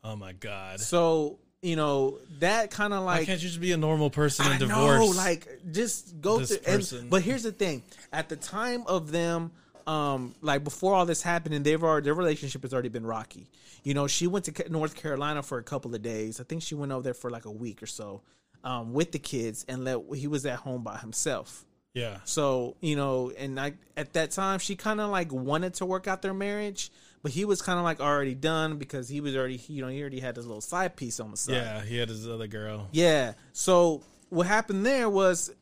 Oh 0.06 0.16
my 0.16 0.32
god! 0.32 0.80
So 0.80 1.38
you 1.62 1.76
know 1.76 2.18
that 2.38 2.70
kind 2.70 2.92
of 2.92 3.04
Why 3.04 3.16
like 3.18 3.26
can't 3.26 3.42
you 3.42 3.48
just 3.48 3.60
be 3.60 3.72
a 3.72 3.76
normal 3.76 4.10
person 4.10 4.46
and 4.46 4.60
divorce? 4.60 5.16
like 5.16 5.60
just 5.72 6.20
go 6.20 6.44
through. 6.44 6.58
And, 6.66 7.10
but 7.10 7.22
here's 7.22 7.42
the 7.42 7.52
thing: 7.52 7.82
at 8.12 8.28
the 8.28 8.36
time 8.36 8.84
of 8.86 9.10
them 9.10 9.52
um 9.86 10.34
like 10.40 10.64
before 10.64 10.94
all 10.94 11.06
this 11.06 11.22
happened, 11.22 11.54
and 11.54 11.64
they've 11.64 11.82
already 11.82 12.04
their 12.04 12.14
relationship 12.14 12.62
has 12.62 12.72
already 12.72 12.88
been 12.88 13.06
rocky. 13.06 13.48
You 13.82 13.94
know, 13.94 14.06
she 14.06 14.26
went 14.26 14.46
to 14.46 14.72
North 14.72 14.96
Carolina 14.96 15.42
for 15.42 15.58
a 15.58 15.62
couple 15.62 15.94
of 15.94 16.02
days. 16.02 16.40
I 16.40 16.44
think 16.44 16.62
she 16.62 16.74
went 16.74 16.92
over 16.92 17.02
there 17.02 17.14
for 17.14 17.30
like 17.30 17.44
a 17.44 17.50
week 17.52 17.82
or 17.82 17.86
so, 17.86 18.22
um, 18.64 18.92
with 18.92 19.12
the 19.12 19.18
kids, 19.18 19.64
and 19.68 19.84
let 19.84 20.00
he 20.14 20.26
was 20.26 20.44
at 20.46 20.56
home 20.56 20.82
by 20.82 20.98
himself. 20.98 21.64
Yeah. 21.94 22.18
So 22.24 22.76
you 22.80 22.94
know, 22.94 23.32
and 23.38 23.58
I 23.58 23.72
at 23.96 24.12
that 24.12 24.32
time 24.32 24.58
she 24.58 24.76
kind 24.76 25.00
of 25.00 25.10
like 25.10 25.32
wanted 25.32 25.74
to 25.74 25.86
work 25.86 26.06
out 26.06 26.20
their 26.20 26.34
marriage, 26.34 26.90
but 27.26 27.32
he 27.32 27.44
was 27.44 27.60
kind 27.60 27.76
of 27.76 27.84
like 27.84 27.98
already 27.98 28.36
done 28.36 28.78
because 28.78 29.08
he 29.08 29.20
was 29.20 29.34
already 29.34 29.60
you 29.66 29.82
know 29.82 29.88
he 29.88 30.00
already 30.00 30.20
had 30.20 30.36
this 30.36 30.44
little 30.44 30.60
side 30.60 30.94
piece 30.94 31.18
on 31.18 31.32
the 31.32 31.36
side. 31.36 31.54
Yeah, 31.54 31.82
he 31.82 31.98
had 31.98 32.08
his 32.08 32.28
other 32.28 32.46
girl. 32.46 32.86
Yeah. 32.92 33.32
So 33.52 34.04
what 34.28 34.46
happened 34.46 34.86
there 34.86 35.10
was, 35.10 35.52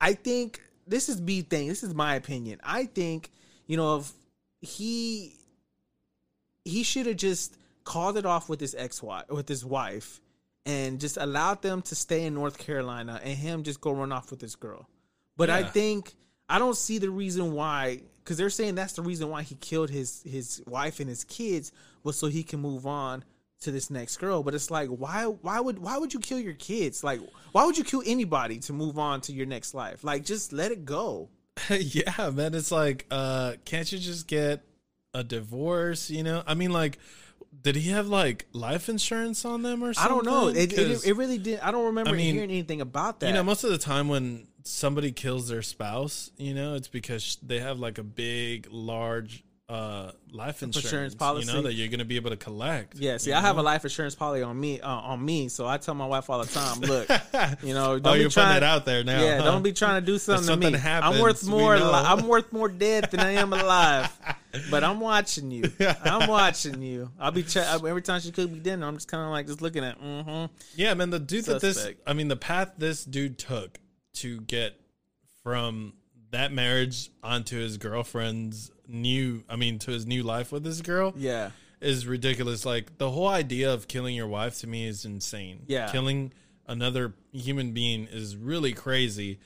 I 0.00 0.14
think 0.14 0.62
this 0.86 1.10
is 1.10 1.20
B 1.20 1.42
thing. 1.42 1.68
This 1.68 1.82
is 1.82 1.94
my 1.94 2.14
opinion. 2.14 2.60
I 2.64 2.86
think 2.86 3.30
you 3.66 3.76
know 3.76 3.98
if 3.98 4.10
he 4.62 5.34
he 6.64 6.82
should 6.82 7.04
have 7.04 7.18
just 7.18 7.58
called 7.84 8.16
it 8.16 8.24
off 8.24 8.48
with 8.48 8.58
his 8.58 8.74
ex 8.74 9.02
wife 9.02 9.28
with 9.28 9.50
his 9.50 9.66
wife 9.66 10.22
and 10.64 10.98
just 10.98 11.18
allowed 11.18 11.60
them 11.60 11.82
to 11.82 11.94
stay 11.94 12.24
in 12.24 12.32
North 12.32 12.56
Carolina 12.56 13.20
and 13.22 13.36
him 13.36 13.64
just 13.64 13.82
go 13.82 13.92
run 13.92 14.12
off 14.12 14.30
with 14.30 14.40
this 14.40 14.54
girl. 14.54 14.88
But 15.36 15.50
I 15.50 15.62
think 15.62 16.14
I 16.48 16.58
don't 16.58 16.76
see 16.76 16.98
the 16.98 17.10
reason 17.10 17.52
why 17.52 18.02
because 18.22 18.36
they're 18.36 18.50
saying 18.50 18.74
that's 18.74 18.94
the 18.94 19.02
reason 19.02 19.28
why 19.30 19.42
he 19.42 19.54
killed 19.56 19.90
his 19.90 20.22
his 20.24 20.62
wife 20.66 21.00
and 21.00 21.08
his 21.08 21.24
kids 21.24 21.72
was 22.02 22.18
so 22.18 22.26
he 22.26 22.42
can 22.42 22.60
move 22.60 22.86
on 22.86 23.24
to 23.60 23.70
this 23.70 23.90
next 23.90 24.18
girl. 24.18 24.42
But 24.42 24.54
it's 24.54 24.70
like 24.70 24.88
why 24.88 25.24
why 25.24 25.60
would 25.60 25.78
why 25.78 25.98
would 25.98 26.14
you 26.14 26.20
kill 26.20 26.38
your 26.38 26.54
kids? 26.54 27.02
Like 27.02 27.20
why 27.52 27.64
would 27.64 27.78
you 27.78 27.84
kill 27.84 28.02
anybody 28.06 28.58
to 28.60 28.72
move 28.72 28.98
on 28.98 29.20
to 29.22 29.32
your 29.32 29.46
next 29.46 29.74
life? 29.74 30.04
Like 30.04 30.24
just 30.24 30.52
let 30.52 30.72
it 30.72 30.84
go. 30.84 31.28
yeah, 31.70 32.30
man. 32.30 32.54
It's 32.54 32.70
like, 32.70 33.06
uh, 33.10 33.54
can't 33.64 33.90
you 33.90 33.98
just 33.98 34.26
get 34.26 34.62
a 35.14 35.24
divorce? 35.24 36.10
You 36.10 36.22
know, 36.22 36.42
I 36.46 36.54
mean, 36.54 36.72
like, 36.72 36.98
did 37.62 37.76
he 37.76 37.90
have 37.90 38.08
like 38.08 38.46
life 38.52 38.88
insurance 38.88 39.44
on 39.44 39.62
them 39.62 39.82
or 39.82 39.94
something? 39.94 40.12
I 40.12 40.14
don't 40.14 40.26
know. 40.26 40.48
It, 40.48 40.72
it, 40.72 41.06
it 41.06 41.16
really 41.16 41.38
did. 41.38 41.60
I 41.60 41.70
don't 41.70 41.86
remember 41.86 42.10
I 42.10 42.14
mean, 42.14 42.34
hearing 42.34 42.50
anything 42.50 42.80
about 42.80 43.20
that. 43.20 43.28
you 43.28 43.32
know, 43.32 43.42
most 43.42 43.64
of 43.64 43.70
the 43.70 43.78
time 43.78 44.08
when 44.08 44.46
somebody 44.66 45.12
kills 45.12 45.48
their 45.48 45.62
spouse, 45.62 46.30
you 46.36 46.54
know, 46.54 46.74
it's 46.74 46.88
because 46.88 47.38
they 47.42 47.60
have 47.60 47.78
like 47.78 47.98
a 47.98 48.02
big, 48.02 48.68
large 48.70 49.44
uh 49.68 50.12
life 50.30 50.62
insurance, 50.62 51.14
insurance 51.14 51.44
you 51.44 51.52
know, 51.52 51.62
that 51.62 51.72
you're 51.72 51.88
gonna 51.88 52.04
be 52.04 52.14
able 52.14 52.30
to 52.30 52.36
collect. 52.36 52.94
Yeah, 52.96 53.16
see, 53.16 53.32
I 53.32 53.40
have 53.40 53.58
a 53.58 53.62
life 53.62 53.82
insurance 53.84 54.14
policy 54.14 54.44
on 54.44 54.58
me, 54.60 54.80
uh, 54.80 54.88
on 54.88 55.24
me. 55.24 55.48
So 55.48 55.66
I 55.66 55.78
tell 55.78 55.94
my 55.94 56.06
wife 56.06 56.30
all 56.30 56.38
the 56.38 56.52
time, 56.52 56.80
look, 56.80 57.08
you 57.64 57.74
know, 57.74 57.98
don't 57.98 58.14
oh, 58.14 58.16
be 58.16 58.28
trying, 58.28 58.46
putting 58.46 58.56
it 58.58 58.62
out 58.62 58.84
there 58.84 59.02
now. 59.02 59.20
Yeah, 59.20 59.38
huh? 59.38 59.44
don't 59.44 59.62
be 59.62 59.72
trying 59.72 60.00
to 60.00 60.06
do 60.06 60.18
something, 60.18 60.44
something 60.44 60.72
to 60.72 60.78
me. 60.78 60.82
happens, 60.82 61.16
I'm 61.16 61.22
worth 61.22 61.44
more. 61.48 61.76
Li- 61.76 61.82
I'm 61.82 62.28
worth 62.28 62.52
more 62.52 62.68
dead 62.68 63.10
than 63.10 63.20
I 63.20 63.32
am 63.32 63.52
alive. 63.52 64.16
but 64.70 64.84
I'm 64.84 65.00
watching 65.00 65.50
you. 65.50 65.64
I'm 66.04 66.28
watching 66.28 66.80
you. 66.80 67.10
I'll 67.18 67.32
be 67.32 67.42
ch- 67.42 67.56
every 67.56 68.02
time 68.02 68.20
she 68.20 68.30
cook 68.30 68.48
me 68.50 68.60
dinner. 68.60 68.86
I'm 68.86 68.94
just 68.94 69.08
kind 69.08 69.24
of 69.24 69.30
like 69.30 69.48
just 69.48 69.62
looking 69.62 69.84
at. 69.84 70.00
Mm-hmm. 70.00 70.54
Yeah, 70.76 70.94
man, 70.94 71.10
the 71.10 71.18
dude 71.18 71.44
that 71.46 71.60
this 71.60 71.88
I 72.06 72.12
mean 72.12 72.28
the 72.28 72.36
path 72.36 72.74
this 72.78 73.04
dude 73.04 73.36
took 73.36 73.80
to 74.16 74.40
get 74.40 74.78
from 75.42 75.94
that 76.30 76.52
marriage 76.52 77.10
onto 77.22 77.58
his 77.58 77.76
girlfriend's 77.78 78.70
new 78.88 79.44
I 79.48 79.56
mean 79.56 79.78
to 79.80 79.90
his 79.90 80.06
new 80.06 80.22
life 80.22 80.52
with 80.52 80.64
this 80.64 80.80
girl 80.80 81.14
Yeah, 81.16 81.50
is 81.80 82.06
ridiculous. 82.06 82.64
Like 82.66 82.98
the 82.98 83.10
whole 83.10 83.28
idea 83.28 83.72
of 83.72 83.88
killing 83.88 84.14
your 84.14 84.26
wife 84.28 84.58
to 84.60 84.66
me 84.66 84.86
is 84.86 85.04
insane. 85.04 85.62
Yeah. 85.66 85.90
Killing 85.90 86.32
another 86.66 87.14
human 87.32 87.72
being 87.72 88.06
is 88.10 88.36
really 88.36 88.72
crazy. 88.72 89.38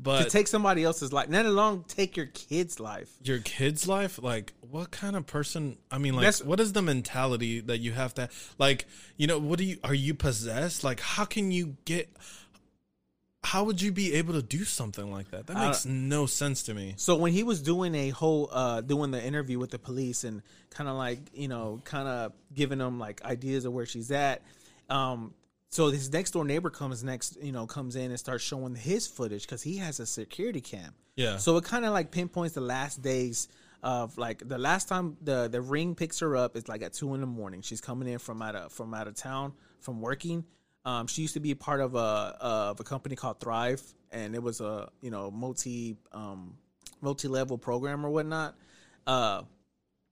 But 0.00 0.22
to 0.22 0.30
take 0.30 0.46
somebody 0.46 0.84
else's 0.84 1.12
life, 1.12 1.26
let 1.28 1.44
alone 1.44 1.84
take 1.88 2.16
your 2.16 2.26
kid's 2.26 2.78
life. 2.78 3.10
your 3.24 3.40
kid's 3.40 3.88
life 3.88 4.22
like 4.22 4.52
what 4.60 4.92
kind 4.92 5.16
of 5.16 5.26
person 5.26 5.76
i 5.90 5.98
mean 5.98 6.14
like 6.14 6.22
That's- 6.22 6.44
what 6.44 6.60
is 6.60 6.72
the 6.72 6.82
mentality 6.82 7.58
that 7.62 7.78
you 7.78 7.90
have 7.92 8.14
to 8.14 8.28
like 8.58 8.86
you 9.16 9.26
know 9.26 9.40
what 9.40 9.58
do 9.58 9.64
you 9.64 9.78
are 9.82 9.94
you 9.94 10.14
possessed 10.14 10.84
like 10.84 11.00
how 11.00 11.24
can 11.24 11.50
you 11.50 11.76
get 11.84 12.08
how 13.44 13.64
would 13.64 13.80
you 13.80 13.92
be 13.92 14.14
able 14.14 14.34
to 14.34 14.42
do 14.42 14.64
something 14.64 15.10
like 15.12 15.30
that 15.30 15.46
that 15.46 15.56
makes 15.56 15.86
no 15.86 16.26
sense 16.26 16.64
to 16.64 16.74
me 16.74 16.94
So 16.96 17.16
when 17.16 17.32
he 17.32 17.42
was 17.44 17.62
doing 17.62 17.94
a 17.94 18.10
whole 18.10 18.48
uh 18.52 18.80
doing 18.80 19.10
the 19.10 19.24
interview 19.24 19.58
with 19.58 19.70
the 19.70 19.78
police 19.78 20.24
and 20.24 20.42
kind 20.70 20.88
of 20.90 20.96
like, 20.96 21.20
you 21.32 21.48
know, 21.48 21.80
kind 21.84 22.08
of 22.08 22.32
giving 22.52 22.78
them 22.78 22.98
like 22.98 23.22
ideas 23.24 23.64
of 23.64 23.72
where 23.72 23.86
she's 23.86 24.10
at, 24.10 24.42
um 24.90 25.34
so 25.70 25.88
his 25.88 26.10
next 26.12 26.30
door 26.32 26.44
neighbor 26.44 26.70
comes 26.70 27.04
next, 27.04 27.36
you 27.42 27.52
know, 27.52 27.66
comes 27.66 27.94
in 27.94 28.10
and 28.10 28.18
starts 28.18 28.42
showing 28.42 28.74
his 28.74 29.06
footage 29.06 29.46
cuz 29.46 29.62
he 29.62 29.76
has 29.78 30.00
a 30.00 30.06
security 30.06 30.60
cam. 30.60 30.92
yeah 31.16 31.36
So 31.36 31.56
it 31.58 31.64
kind 31.64 31.84
of 31.84 31.92
like 31.92 32.10
pinpoints 32.10 32.54
the 32.54 32.60
last 32.62 33.02
days 33.02 33.48
of 33.82 34.18
like 34.18 34.46
the 34.48 34.58
last 34.58 34.88
time 34.88 35.16
the 35.22 35.46
the 35.48 35.60
ring 35.60 35.94
picks 35.94 36.18
her 36.18 36.36
up 36.36 36.56
is 36.56 36.66
like 36.68 36.82
at 36.82 36.92
two 36.94 37.14
in 37.14 37.20
the 37.20 37.26
morning. 37.28 37.62
She's 37.62 37.80
coming 37.80 38.08
in 38.08 38.18
from 38.18 38.42
out 38.42 38.56
of 38.56 38.72
from 38.72 38.92
out 38.94 39.06
of 39.06 39.14
town 39.14 39.52
from 39.78 40.00
working. 40.00 40.44
Um, 40.88 41.06
she 41.06 41.20
used 41.22 41.34
to 41.34 41.40
be 41.40 41.54
part 41.54 41.80
of 41.80 41.94
a 41.94 41.98
of 42.40 42.80
a 42.80 42.84
company 42.84 43.14
called 43.14 43.40
Thrive, 43.40 43.82
and 44.10 44.34
it 44.34 44.42
was 44.42 44.60
a 44.62 44.88
you 45.02 45.10
know 45.10 45.30
multi 45.30 45.96
um, 46.12 46.54
multi 47.02 47.28
level 47.28 47.58
program 47.58 48.06
or 48.06 48.10
whatnot. 48.10 48.54
Uh, 49.06 49.42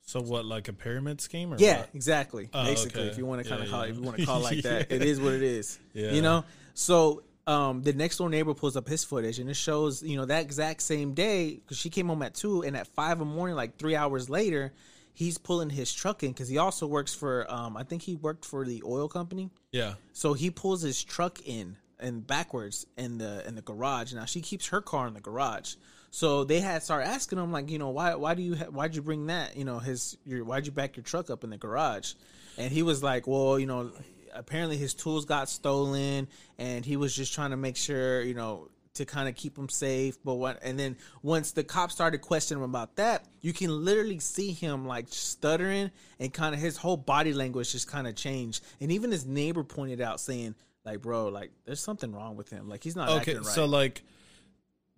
so 0.02 0.20
what 0.20 0.44
like 0.44 0.68
a 0.68 0.72
pyramid 0.74 1.20
scheme 1.22 1.52
or 1.54 1.56
yeah, 1.58 1.78
what? 1.80 1.88
exactly. 1.94 2.50
Oh, 2.52 2.64
Basically, 2.64 3.00
okay. 3.02 3.10
if 3.10 3.16
you 3.16 3.24
want 3.24 3.42
to 3.42 3.48
kind 3.48 3.62
of 3.62 3.70
call 3.70 3.82
it, 3.82 3.90
if 3.90 3.96
you 3.96 4.02
want 4.02 4.18
to 4.18 4.26
call 4.26 4.40
it 4.40 4.44
like 4.44 4.62
that, 4.64 4.92
it 4.92 5.00
Yeah. 5.02 5.08
is 5.08 5.18
what 5.20 5.32
it 5.32 5.42
is. 5.42 5.78
Yeah. 5.94 6.12
You 6.12 6.20
know. 6.20 6.44
So 6.74 7.22
um, 7.46 7.82
the 7.82 7.94
next 7.94 8.18
door 8.18 8.28
neighbor 8.28 8.52
pulls 8.52 8.76
up 8.76 8.86
his 8.86 9.02
footage, 9.02 9.38
and 9.38 9.48
it 9.48 9.54
shows 9.56 10.02
you 10.02 10.16
know 10.18 10.26
that 10.26 10.42
exact 10.42 10.82
same 10.82 11.14
day 11.14 11.54
because 11.54 11.78
she 11.78 11.88
came 11.88 12.08
home 12.08 12.20
at 12.22 12.34
two, 12.34 12.62
and 12.62 12.76
at 12.76 12.86
five 12.88 13.12
in 13.20 13.28
the 13.28 13.34
morning, 13.34 13.56
like 13.56 13.78
three 13.78 13.96
hours 13.96 14.28
later, 14.28 14.74
he's 15.16 15.38
pulling 15.38 15.70
his 15.70 15.92
truck 15.94 16.22
in 16.22 16.30
because 16.30 16.48
he 16.48 16.58
also 16.58 16.86
works 16.86 17.14
for 17.14 17.50
um, 17.50 17.74
I 17.76 17.84
think 17.84 18.02
he 18.02 18.14
worked 18.14 18.44
for 18.44 18.64
the 18.66 18.82
oil 18.84 19.08
company. 19.08 19.50
yeah 19.72 19.94
So 20.12 20.34
he 20.34 20.50
pulls 20.50 20.82
his 20.82 21.02
truck 21.02 21.40
in 21.44 21.76
and 21.98 22.26
backwards 22.26 22.86
in 22.98 23.16
the 23.16 23.46
in 23.48 23.54
the 23.54 23.62
garage. 23.62 24.12
Now 24.12 24.26
she 24.26 24.42
keeps 24.42 24.68
her 24.68 24.82
car 24.82 25.08
in 25.08 25.14
the 25.14 25.20
garage. 25.20 25.76
So 26.10 26.44
they 26.44 26.60
had 26.60 26.82
started 26.82 27.08
asking 27.08 27.38
him 27.38 27.50
like, 27.50 27.70
you 27.70 27.78
know, 27.78 27.88
why 27.90 28.14
why 28.14 28.34
do 28.34 28.42
you 28.42 28.56
ha- 28.56 28.70
why'd 28.70 28.94
you 28.94 29.02
bring 29.02 29.26
that? 29.26 29.56
You 29.56 29.64
know, 29.64 29.78
his 29.78 30.18
your 30.26 30.44
why'd 30.44 30.66
you 30.66 30.72
back 30.72 30.96
your 30.96 31.04
truck 31.04 31.30
up 31.30 31.44
in 31.44 31.50
the 31.50 31.56
garage? 31.56 32.12
And 32.58 32.70
he 32.70 32.82
was 32.82 33.02
like, 33.02 33.26
well, 33.26 33.58
you 33.58 33.66
know, 33.66 33.92
apparently 34.34 34.76
his 34.76 34.92
tools 34.94 35.24
got 35.24 35.48
stolen, 35.48 36.28
and 36.58 36.84
he 36.84 36.96
was 36.96 37.14
just 37.16 37.34
trying 37.34 37.50
to 37.50 37.56
make 37.56 37.76
sure, 37.76 38.20
you 38.22 38.34
know. 38.34 38.68
To 38.96 39.04
kind 39.04 39.28
of 39.28 39.34
keep 39.34 39.58
him 39.58 39.68
safe, 39.68 40.18
but 40.24 40.34
what? 40.34 40.58
And 40.62 40.78
then 40.78 40.96
once 41.22 41.52
the 41.52 41.64
cops 41.64 41.94
started 41.94 42.18
questioning 42.18 42.62
him 42.62 42.70
about 42.70 42.96
that, 42.96 43.24
you 43.40 43.52
can 43.52 43.84
literally 43.84 44.18
see 44.18 44.52
him 44.52 44.86
like 44.86 45.06
stuttering 45.08 45.90
and 46.18 46.32
kind 46.32 46.54
of 46.54 46.60
his 46.60 46.76
whole 46.76 46.96
body 46.96 47.32
language 47.32 47.72
just 47.72 47.88
kind 47.88 48.06
of 48.06 48.14
changed. 48.14 48.64
And 48.80 48.90
even 48.90 49.10
his 49.10 49.26
neighbor 49.26 49.64
pointed 49.64 50.00
out, 50.00 50.20
saying, 50.20 50.54
"Like, 50.84 51.02
bro, 51.02 51.28
like 51.28 51.50
there's 51.64 51.80
something 51.80 52.12
wrong 52.12 52.36
with 52.36 52.50
him. 52.50 52.68
Like 52.68 52.82
he's 52.82 52.96
not 52.96 53.08
okay 53.08 53.32
acting 53.32 53.36
right." 53.38 53.54
so 53.54 53.66
like 53.66 54.02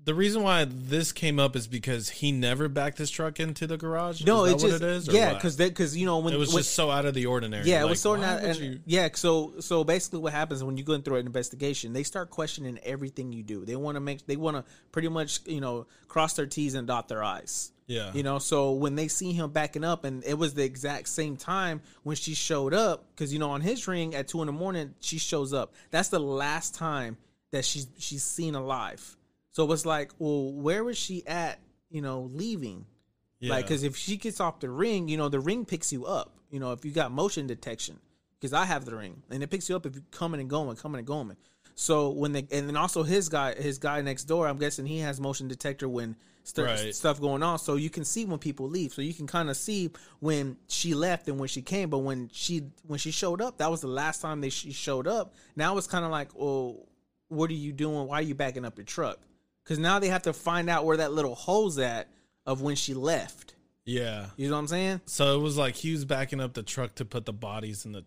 the 0.04 0.14
reason 0.14 0.42
why 0.42 0.64
this 0.64 1.12
came 1.12 1.38
up 1.38 1.56
is 1.56 1.66
because 1.66 2.08
he 2.08 2.32
never 2.32 2.68
backed 2.68 2.98
his 2.98 3.10
truck 3.10 3.40
into 3.40 3.66
the 3.66 3.76
garage 3.76 4.24
no, 4.24 4.44
is 4.44 4.52
it 4.52 4.56
that 4.56 4.60
just 4.68 4.82
what 4.82 4.88
it 4.88 4.94
is 4.94 5.08
yeah, 5.08 5.34
because 5.34 5.56
because 5.56 5.96
you 5.96 6.06
know 6.06 6.18
when 6.18 6.32
it 6.32 6.38
was 6.38 6.52
when- 6.54 6.62
just 6.62 6.74
so 6.74 6.90
out 6.90 7.04
of 7.04 7.14
the 7.14 7.26
ordinary 7.26 7.68
Yeah, 7.68 7.82
it 7.84 7.88
was 7.88 8.00
so 8.00 8.16
not. 8.16 8.42
And, 8.42 8.56
you- 8.58 8.80
Yeah, 8.86 9.08
so 9.14 9.54
so 9.60 9.84
basically, 9.84 10.20
what 10.20 10.32
happens 10.32 10.62
when 10.62 10.76
you 10.76 10.84
go 10.84 10.92
in 10.94 11.02
through 11.02 11.16
an 11.16 11.26
investigation, 11.26 11.92
they 11.92 12.04
start 12.04 12.30
questioning 12.30 12.78
everything 12.82 13.32
you 13.32 13.42
do. 13.42 13.64
They 13.64 13.76
want 13.76 13.96
to 13.96 14.00
make, 14.00 14.26
they 14.26 14.36
want 14.36 14.56
to 14.56 14.64
pretty 14.92 15.08
much, 15.08 15.40
you 15.46 15.60
know, 15.60 15.86
cross 16.06 16.34
their 16.34 16.46
T's 16.46 16.74
and 16.74 16.86
dot 16.86 17.08
their 17.08 17.22
I's. 17.22 17.72
Yeah. 17.86 18.12
You 18.12 18.22
know, 18.22 18.38
so 18.38 18.72
when 18.72 18.96
they 18.96 19.08
see 19.08 19.32
him 19.32 19.50
backing 19.50 19.82
up, 19.82 20.04
and 20.04 20.22
it 20.24 20.34
was 20.34 20.52
the 20.54 20.62
exact 20.62 21.08
same 21.08 21.36
time 21.38 21.80
when 22.02 22.16
she 22.16 22.34
showed 22.34 22.74
up, 22.74 23.06
because 23.14 23.32
you 23.32 23.38
know, 23.38 23.50
on 23.50 23.62
his 23.62 23.88
ring 23.88 24.14
at 24.14 24.28
two 24.28 24.40
in 24.42 24.46
the 24.46 24.52
morning, 24.52 24.94
she 25.00 25.18
shows 25.18 25.52
up. 25.54 25.72
That's 25.90 26.10
the 26.10 26.20
last 26.20 26.74
time 26.74 27.16
that 27.50 27.64
she's 27.64 27.88
she's 27.98 28.22
seen 28.22 28.54
alive. 28.54 29.16
So 29.50 29.64
it 29.64 29.68
was 29.68 29.84
like, 29.86 30.12
well, 30.18 30.52
where 30.52 30.84
was 30.84 30.96
she 30.98 31.26
at? 31.26 31.58
You 31.90 32.02
know, 32.02 32.22
leaving. 32.32 32.84
yeah. 33.40 33.50
Like, 33.50 33.64
because 33.66 33.82
if 33.82 33.96
she 33.96 34.16
gets 34.16 34.40
off 34.40 34.60
the 34.60 34.68
ring, 34.70 35.08
you 35.08 35.16
know, 35.16 35.28
the 35.28 35.40
ring 35.40 35.64
picks 35.64 35.92
you 35.92 36.04
up. 36.06 36.32
You 36.50 36.60
know, 36.60 36.72
if 36.72 36.84
you 36.84 36.90
got 36.92 37.12
motion 37.12 37.46
detection, 37.46 37.98
because 38.38 38.52
I 38.52 38.64
have 38.64 38.84
the 38.84 38.96
ring, 38.96 39.22
and 39.30 39.42
it 39.42 39.50
picks 39.50 39.68
you 39.68 39.76
up 39.76 39.84
if 39.86 39.94
you're 39.94 40.02
coming 40.10 40.40
and 40.40 40.48
going, 40.48 40.76
coming 40.76 40.98
and 40.98 41.06
going. 41.06 41.36
So 41.74 42.10
when 42.10 42.32
they, 42.32 42.46
and 42.50 42.68
then 42.68 42.76
also 42.76 43.02
his 43.02 43.28
guy, 43.28 43.54
his 43.54 43.78
guy 43.78 44.00
next 44.00 44.24
door, 44.24 44.48
I'm 44.48 44.58
guessing 44.58 44.86
he 44.86 44.98
has 45.00 45.20
motion 45.20 45.46
detector 45.48 45.88
when 45.88 46.16
st- 46.44 46.66
Right. 46.66 46.94
stuff 46.94 47.20
going 47.20 47.42
on, 47.42 47.58
so 47.58 47.76
you 47.76 47.88
can 47.90 48.04
see 48.04 48.24
when 48.24 48.38
people 48.38 48.68
leave. 48.68 48.92
So 48.92 49.00
you 49.02 49.14
can 49.14 49.26
kind 49.26 49.48
of 49.50 49.56
see 49.56 49.90
when 50.20 50.56
she 50.68 50.94
left 50.94 51.28
and 51.28 51.38
when 51.38 51.48
she 51.48 51.62
came. 51.62 51.88
But 51.90 51.98
when 51.98 52.30
she 52.32 52.64
when 52.86 52.98
she 52.98 53.10
showed 53.10 53.40
up, 53.42 53.58
that 53.58 53.70
was 53.70 53.80
the 53.82 53.86
last 53.88 54.20
time 54.22 54.40
they 54.40 54.48
she 54.50 54.72
showed 54.72 55.06
up. 55.06 55.34
Now 55.54 55.76
it's 55.78 55.86
kind 55.86 56.04
of 56.04 56.10
like, 56.10 56.30
well, 56.34 56.86
what 57.28 57.50
are 57.50 57.54
you 57.54 57.72
doing? 57.72 58.08
Why 58.08 58.18
are 58.20 58.22
you 58.22 58.34
backing 58.34 58.64
up 58.64 58.76
your 58.78 58.84
truck? 58.86 59.18
Because 59.68 59.78
now 59.78 59.98
they 59.98 60.08
have 60.08 60.22
to 60.22 60.32
find 60.32 60.70
out 60.70 60.86
where 60.86 60.96
that 60.96 61.12
little 61.12 61.34
hole's 61.34 61.78
at 61.78 62.08
of 62.46 62.62
when 62.62 62.74
she 62.74 62.94
left. 62.94 63.54
yeah 63.84 64.28
You 64.38 64.48
know 64.48 64.54
what 64.54 64.60
I'm 64.60 64.68
saying? 64.68 65.02
So 65.04 65.38
it 65.38 65.42
was 65.42 65.58
like 65.58 65.74
he 65.74 65.92
was 65.92 66.06
backing 66.06 66.40
up 66.40 66.54
the 66.54 66.62
truck 66.62 66.94
to 66.94 67.04
put 67.04 67.26
the 67.26 67.34
bodies 67.34 67.84
in 67.84 67.92
the. 67.92 68.06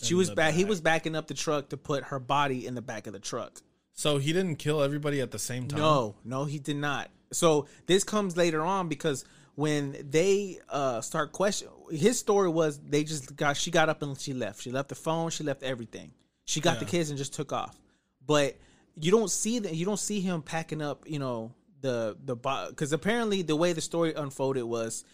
She 0.00 0.14
In 0.14 0.18
was 0.18 0.28
the 0.28 0.36
back. 0.36 0.54
He 0.54 0.64
was 0.64 0.80
backing 0.80 1.16
up 1.16 1.26
the 1.26 1.34
truck 1.34 1.70
to 1.70 1.76
put 1.76 2.04
her 2.04 2.20
body 2.20 2.64
in 2.64 2.76
the 2.76 2.80
back 2.80 3.08
of 3.08 3.12
the 3.12 3.18
truck. 3.18 3.60
So 3.92 4.18
he 4.18 4.32
didn't 4.32 4.56
kill 4.60 4.84
everybody 4.84 5.20
at 5.20 5.32
the 5.32 5.38
same 5.40 5.66
time. 5.66 5.80
No, 5.80 6.14
no, 6.24 6.44
he 6.44 6.60
did 6.60 6.76
not. 6.76 7.10
So 7.32 7.66
this 7.86 8.04
comes 8.04 8.36
later 8.36 8.62
on 8.62 8.86
because 8.86 9.24
when 9.56 9.96
they 10.08 10.60
uh 10.68 11.00
start 11.00 11.32
question 11.32 11.68
his 11.90 12.20
story 12.20 12.48
was 12.48 12.78
they 12.78 13.02
just 13.02 13.34
got 13.34 13.56
she 13.56 13.72
got 13.72 13.88
up 13.88 14.00
and 14.02 14.16
she 14.16 14.32
left. 14.32 14.62
She 14.62 14.70
left 14.70 14.88
the 14.90 14.94
phone, 14.94 15.30
she 15.30 15.42
left 15.42 15.64
everything. 15.64 16.12
She 16.44 16.60
got 16.60 16.78
the 16.78 16.84
kids 16.84 17.10
and 17.10 17.18
just 17.18 17.34
took 17.34 17.52
off. 17.52 17.76
But 18.24 18.56
you 18.96 19.10
don't 19.10 19.30
see 19.30 19.58
that 19.60 19.74
you 19.74 19.84
don't 19.84 19.98
see 19.98 20.20
him 20.20 20.42
packing 20.42 20.82
up, 20.82 21.04
you 21.06 21.18
know, 21.18 21.52
the 21.80 22.16
the 22.24 22.36
because 22.68 22.92
apparently 22.92 23.42
the 23.42 23.56
way 23.56 23.72
the 23.72 23.80
story 23.80 24.12
unfolded 24.14 24.64
was 24.64 25.04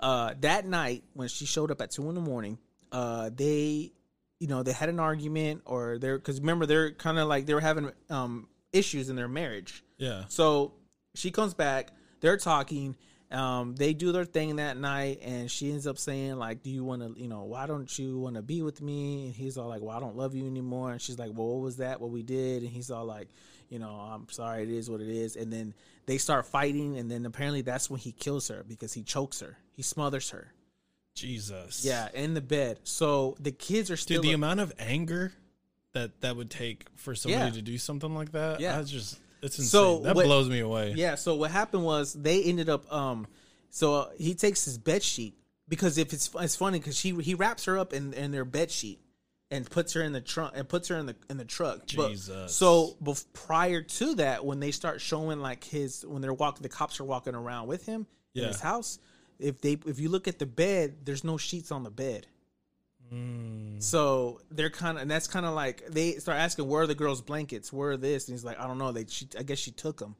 uh 0.00 0.34
that 0.40 0.66
night 0.66 1.02
when 1.14 1.28
she 1.28 1.46
showed 1.46 1.70
up 1.70 1.80
at 1.80 1.90
two 1.90 2.08
in 2.08 2.14
the 2.14 2.20
morning, 2.20 2.58
uh 2.92 3.30
they 3.34 3.92
you 4.38 4.46
know 4.48 4.62
they 4.62 4.72
had 4.72 4.88
an 4.88 5.00
argument 5.00 5.62
or 5.64 5.98
they're 5.98 6.18
because 6.18 6.40
remember 6.40 6.66
they're 6.66 6.92
kind 6.92 7.18
of 7.18 7.28
like 7.28 7.46
they 7.46 7.54
were 7.54 7.60
having 7.60 7.90
um 8.10 8.48
issues 8.72 9.08
in 9.08 9.16
their 9.16 9.28
marriage. 9.28 9.84
Yeah. 9.98 10.24
So 10.28 10.74
she 11.14 11.30
comes 11.30 11.54
back. 11.54 11.90
They're 12.20 12.36
talking. 12.36 12.96
Um, 13.32 13.74
they 13.74 13.94
do 13.94 14.12
their 14.12 14.24
thing 14.26 14.56
that 14.56 14.76
night, 14.76 15.20
and 15.22 15.50
she 15.50 15.70
ends 15.72 15.86
up 15.86 15.98
saying 15.98 16.36
like, 16.36 16.62
"Do 16.62 16.70
you 16.70 16.84
want 16.84 17.02
to, 17.02 17.20
you 17.20 17.28
know, 17.28 17.44
why 17.44 17.66
don't 17.66 17.98
you 17.98 18.18
want 18.18 18.36
to 18.36 18.42
be 18.42 18.62
with 18.62 18.82
me?" 18.82 19.26
And 19.26 19.34
he's 19.34 19.56
all 19.56 19.68
like, 19.68 19.80
"Well, 19.82 19.96
I 19.96 20.00
don't 20.00 20.16
love 20.16 20.34
you 20.34 20.46
anymore." 20.46 20.92
And 20.92 21.00
she's 21.00 21.18
like, 21.18 21.30
"Well, 21.34 21.48
what 21.48 21.62
was 21.62 21.78
that? 21.78 22.00
What 22.00 22.10
we 22.10 22.22
did?" 22.22 22.62
And 22.62 22.70
he's 22.70 22.90
all 22.90 23.04
like, 23.06 23.28
"You 23.70 23.78
know, 23.78 23.88
I'm 23.90 24.28
sorry. 24.28 24.64
It 24.64 24.68
is 24.70 24.90
what 24.90 25.00
it 25.00 25.08
is." 25.08 25.36
And 25.36 25.52
then 25.52 25.72
they 26.06 26.18
start 26.18 26.46
fighting, 26.46 26.98
and 26.98 27.10
then 27.10 27.24
apparently 27.24 27.62
that's 27.62 27.88
when 27.88 28.00
he 28.00 28.12
kills 28.12 28.48
her 28.48 28.64
because 28.68 28.92
he 28.92 29.02
chokes 29.02 29.40
her. 29.40 29.56
He 29.72 29.82
smothers 29.82 30.30
her. 30.30 30.52
Jesus. 31.14 31.84
Yeah, 31.84 32.08
in 32.14 32.34
the 32.34 32.40
bed. 32.40 32.80
So 32.84 33.36
the 33.40 33.52
kids 33.52 33.90
are 33.90 33.96
still. 33.96 34.22
Dude, 34.22 34.30
the 34.30 34.34
amount 34.34 34.60
of 34.60 34.72
anger 34.78 35.32
that 35.92 36.20
that 36.22 36.36
would 36.36 36.50
take 36.50 36.86
for 36.96 37.14
somebody 37.14 37.44
Yeah. 37.44 37.50
to 37.50 37.62
do 37.62 37.76
something 37.78 38.14
like 38.14 38.32
that, 38.32 38.60
Yeah. 38.60 38.78
I 38.78 38.82
just 38.82 39.18
it's 39.42 39.58
insane. 39.58 39.68
So 39.68 39.98
that 40.00 40.14
what- 40.14 40.24
blows 40.26 40.48
me 40.48 40.60
away. 40.60 40.92
Yeah. 40.96 41.16
So 41.16 41.34
what 41.34 41.50
happened 41.50 41.84
was 41.84 42.12
they 42.12 42.42
ended 42.42 42.68
up. 42.68 42.90
Um. 42.92 43.26
So 43.70 43.94
uh, 43.94 44.08
he 44.18 44.34
takes 44.34 44.64
his 44.64 44.76
bed 44.78 45.02
sheet 45.02 45.34
because 45.68 45.96
if 45.98 46.12
it's 46.12 46.30
it's 46.38 46.56
funny 46.56 46.78
because 46.78 46.96
she 46.96 47.14
he 47.20 47.34
wraps 47.34 47.64
her 47.64 47.78
up 47.78 47.92
in 47.92 48.12
in 48.12 48.30
their 48.30 48.44
bed 48.44 48.70
sheet 48.70 49.00
and 49.50 49.68
puts 49.68 49.92
her 49.94 50.02
in 50.02 50.12
the 50.12 50.20
trunk 50.20 50.52
and 50.56 50.68
puts 50.68 50.88
her 50.88 50.96
in 50.96 51.06
the 51.06 51.16
in 51.30 51.36
the 51.38 51.44
truck. 51.44 51.80
But- 51.96 52.10
Jesus. 52.10 52.54
so 52.54 52.96
bef- 53.02 53.24
prior 53.32 53.82
to 53.82 54.14
that, 54.16 54.44
when 54.44 54.60
they 54.60 54.70
start 54.70 55.00
showing 55.00 55.40
like 55.40 55.64
his 55.64 56.04
when 56.06 56.22
they're 56.22 56.32
walking, 56.34 56.62
the 56.62 56.68
cops 56.68 57.00
are 57.00 57.04
walking 57.04 57.34
around 57.34 57.66
with 57.66 57.86
him 57.86 58.06
in 58.34 58.42
his 58.48 58.60
house. 58.60 58.98
If 59.38 59.60
they 59.60 59.78
if 59.86 59.98
you 59.98 60.08
look 60.08 60.28
at 60.28 60.38
the 60.38 60.46
bed, 60.46 61.04
there's 61.04 61.24
no 61.24 61.36
sheets 61.36 61.72
on 61.72 61.82
the 61.82 61.90
bed. 61.90 62.26
Mm. 63.12 63.82
So 63.82 64.40
they're 64.50 64.70
kind 64.70 64.96
of, 64.96 65.02
and 65.02 65.10
that's 65.10 65.26
kind 65.26 65.44
of 65.44 65.54
like 65.54 65.86
they 65.88 66.12
start 66.14 66.38
asking, 66.38 66.68
"Where 66.68 66.82
are 66.82 66.86
the 66.86 66.94
girls' 66.94 67.20
blankets? 67.20 67.72
Where 67.72 67.90
are 67.90 67.96
this?" 67.96 68.28
And 68.28 68.34
he's 68.34 68.44
like, 68.44 68.58
"I 68.58 68.66
don't 68.66 68.78
know. 68.78 68.92
They, 68.92 69.04
she, 69.08 69.28
I 69.38 69.42
guess 69.42 69.58
she 69.58 69.70
took 69.72 69.98
them." 69.98 70.16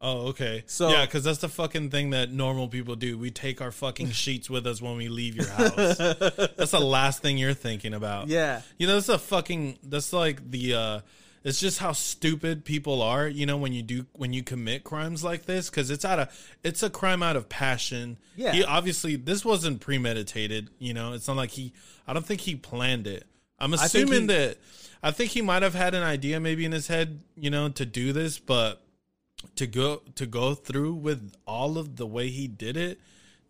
Oh, 0.00 0.26
okay. 0.28 0.62
So- 0.66 0.90
yeah, 0.90 1.06
because 1.06 1.24
that's 1.24 1.38
the 1.38 1.48
fucking 1.48 1.88
thing 1.90 2.10
that 2.10 2.30
normal 2.30 2.68
people 2.68 2.96
do. 2.96 3.16
We 3.16 3.30
take 3.30 3.62
our 3.62 3.72
fucking 3.72 4.10
sheets 4.12 4.50
with 4.50 4.66
us 4.66 4.82
when 4.82 4.96
we 4.96 5.08
leave 5.08 5.36
your 5.36 5.48
house. 5.48 5.96
that's 5.96 6.70
the 6.72 6.80
last 6.84 7.22
thing 7.22 7.38
you're 7.38 7.54
thinking 7.54 7.94
about. 7.94 8.28
Yeah. 8.28 8.60
You 8.78 8.86
know, 8.86 8.94
that's 8.94 9.08
a 9.08 9.18
fucking. 9.18 9.78
That's 9.82 10.12
like 10.12 10.50
the. 10.50 10.74
uh 10.74 11.00
It's 11.46 11.60
just 11.60 11.78
how 11.78 11.92
stupid 11.92 12.64
people 12.64 13.00
are. 13.02 13.28
You 13.28 13.46
know, 13.46 13.56
when 13.56 13.72
you 13.72 13.82
do 13.82 14.06
when 14.14 14.32
you 14.32 14.42
commit 14.42 14.82
crimes 14.82 15.22
like 15.22 15.46
this, 15.46 15.70
because 15.70 15.90
it's 15.90 16.04
out 16.04 16.18
of 16.18 16.50
it's 16.64 16.82
a 16.82 16.90
crime 16.90 17.22
out 17.22 17.36
of 17.36 17.48
passion. 17.48 18.18
Yeah. 18.34 18.52
He 18.52 18.64
obviously 18.64 19.14
this 19.16 19.44
wasn't 19.44 19.80
premeditated. 19.80 20.70
You 20.78 20.92
know, 20.92 21.12
it's 21.12 21.28
not 21.28 21.36
like 21.36 21.50
he. 21.50 21.72
I 22.06 22.12
don't 22.12 22.26
think 22.26 22.40
he 22.40 22.56
planned 22.56 23.06
it. 23.06 23.24
I'm 23.58 23.72
assuming 23.74 24.22
he- 24.22 24.26
that. 24.26 24.58
I 25.02 25.12
think 25.12 25.30
he 25.30 25.40
might 25.40 25.62
have 25.62 25.74
had 25.74 25.94
an 25.94 26.02
idea 26.02 26.40
maybe 26.40 26.64
in 26.64 26.72
his 26.72 26.88
head, 26.88 27.20
you 27.36 27.48
know, 27.50 27.68
to 27.68 27.86
do 27.86 28.12
this, 28.12 28.38
but 28.40 28.82
to 29.54 29.66
go 29.68 30.02
to 30.16 30.26
go 30.26 30.54
through 30.54 30.94
with 30.94 31.32
all 31.46 31.78
of 31.78 31.94
the 31.96 32.06
way 32.06 32.28
he 32.28 32.48
did 32.48 32.76
it 32.76 32.98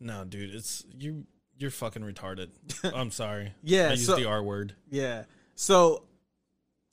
no 0.00 0.24
dude 0.24 0.52
it's 0.54 0.84
you 0.98 1.24
you're 1.58 1.70
fucking 1.70 2.02
retarded 2.02 2.48
i'm 2.94 3.10
sorry 3.12 3.52
Yeah, 3.62 3.86
i 3.86 3.90
used 3.92 4.04
so- 4.06 4.16
the 4.16 4.26
r 4.26 4.42
word 4.42 4.74
Yeah. 4.90 5.22
So 5.54 6.02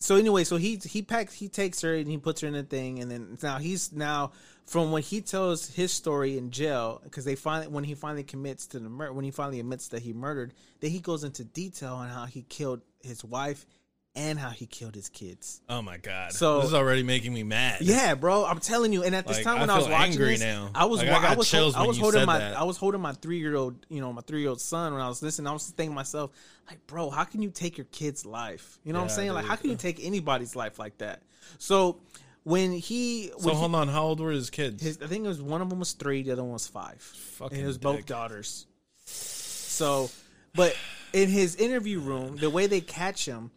so 0.03 0.17
anyway, 0.17 0.43
so 0.43 0.57
he 0.57 0.75
he 0.83 1.01
packs 1.01 1.33
he 1.33 1.47
takes 1.47 1.79
her 1.79 1.93
and 1.93 2.09
he 2.09 2.17
puts 2.17 2.41
her 2.41 2.47
in 2.49 2.55
a 2.55 2.63
thing 2.63 2.99
and 2.99 3.09
then 3.09 3.37
now 3.41 3.57
he's 3.57 3.93
now 3.93 4.33
from 4.65 4.91
when 4.91 5.01
he 5.01 5.21
tells 5.21 5.69
his 5.69 5.93
story 5.93 6.37
in 6.37 6.51
jail 6.51 6.99
because 7.05 7.23
they 7.23 7.35
finally 7.35 7.69
when 7.69 7.85
he 7.85 7.95
finally 7.95 8.23
commits 8.23 8.67
to 8.67 8.79
the 8.79 8.89
murder 8.89 9.13
when 9.13 9.23
he 9.23 9.31
finally 9.31 9.61
admits 9.61 9.87
that 9.87 10.01
he 10.01 10.11
murdered 10.11 10.53
then 10.81 10.91
he 10.91 10.99
goes 10.99 11.23
into 11.23 11.45
detail 11.45 11.93
on 11.93 12.09
how 12.09 12.25
he 12.25 12.41
killed 12.49 12.81
his 13.01 13.23
wife 13.23 13.65
and 14.15 14.37
how 14.37 14.49
he 14.51 14.65
killed 14.67 14.93
his 14.93 15.09
kids. 15.09 15.61
oh 15.69 15.81
my 15.81 15.97
god 15.97 16.31
So- 16.33 16.59
this 16.59 16.67
is 16.67 16.73
already 16.73 17.01
making 17.03 17.33
me 17.33 17.41
mad 17.43 17.81
Yeah, 17.81 18.13
bro, 18.15 18.45
I'm 18.45 18.59
telling 18.59 18.93
you. 18.93 19.03
And 19.03 19.15
at 19.15 19.25
this 19.27 19.37
Like, 19.37 19.43
time 19.43 19.59
when 19.59 19.69
I 19.69 19.75
I, 19.75 19.77
was 19.79 19.87
watching 19.89 20.19
this, 20.19 20.39
now. 20.39 20.69
I 20.75 20.85
was 20.85 20.99
Like, 20.99 21.09
I 21.09 21.33
I 21.33 21.35
was 21.35 21.49
chills 21.49 21.75
I 21.75 21.83
was 21.83 21.97
holding 21.97 22.25
my 22.25 22.37
that. 22.37 22.55
I 22.57 22.63
was 22.63 22.77
holding 22.77 23.01
my 23.01 23.13
three 23.13 23.39
year 23.39 23.55
old 23.55 23.85
you 23.89 24.01
know 24.01 24.13
my 24.13 24.21
three 24.21 24.41
year 24.41 24.49
old 24.49 24.61
son 24.61 24.93
when 24.93 25.01
I 25.01 25.07
was 25.09 25.21
listening. 25.23 25.47
I 25.47 25.51
was 25.53 25.65
thinking 25.65 25.91
to 25.91 25.95
myself 25.95 26.31
like, 26.69 26.85
bro, 26.87 27.09
how 27.09 27.23
can 27.23 27.41
you 27.41 27.49
take 27.49 27.77
your 27.77 27.87
kid's 27.91 28.25
life? 28.25 28.77
You 28.83 28.93
know 28.93 28.99
what 28.99 29.03
I'm 29.05 29.09
Yeah, 29.09 29.15
saying? 29.15 29.33
Like, 29.33 29.45
how 29.45 29.55
can 29.55 29.69
you 29.71 29.75
take 29.77 30.03
anybody's 30.05 30.55
life 30.55 30.77
like 30.79 30.97
that? 30.99 31.21
So 31.57 31.99
when 32.43 32.71
he 32.73 33.29
so 33.29 33.47
when 33.47 33.55
he- 33.55 33.59
hold 33.61 33.73
on 33.75 33.87
how 33.87 34.03
old 34.03 34.19
were 34.19 34.31
his 34.31 34.49
kids 34.51 34.83
his, 34.83 35.01
I 35.01 35.07
think 35.07 35.25
it 35.25 35.27
was 35.27 35.41
one 35.41 35.61
of 35.61 35.69
them 35.69 35.79
was 35.79 35.93
three, 35.93 36.21
the 36.23 36.31
other 36.31 36.43
one 36.43 36.53
was 36.53 36.67
five. 36.67 37.01
Fucking 37.01 37.57
and 37.57 37.63
it 37.63 37.67
was 37.67 37.77
both 37.79 38.05
daughters. 38.05 38.67
So, 39.05 40.09
but 40.53 40.75
in 41.13 41.29
his 41.29 41.55
interview 41.55 41.99
room, 41.99 42.37
the 42.37 42.49
way 42.49 42.67
they 42.67 42.81
catch 42.81 43.25
him 43.25 43.51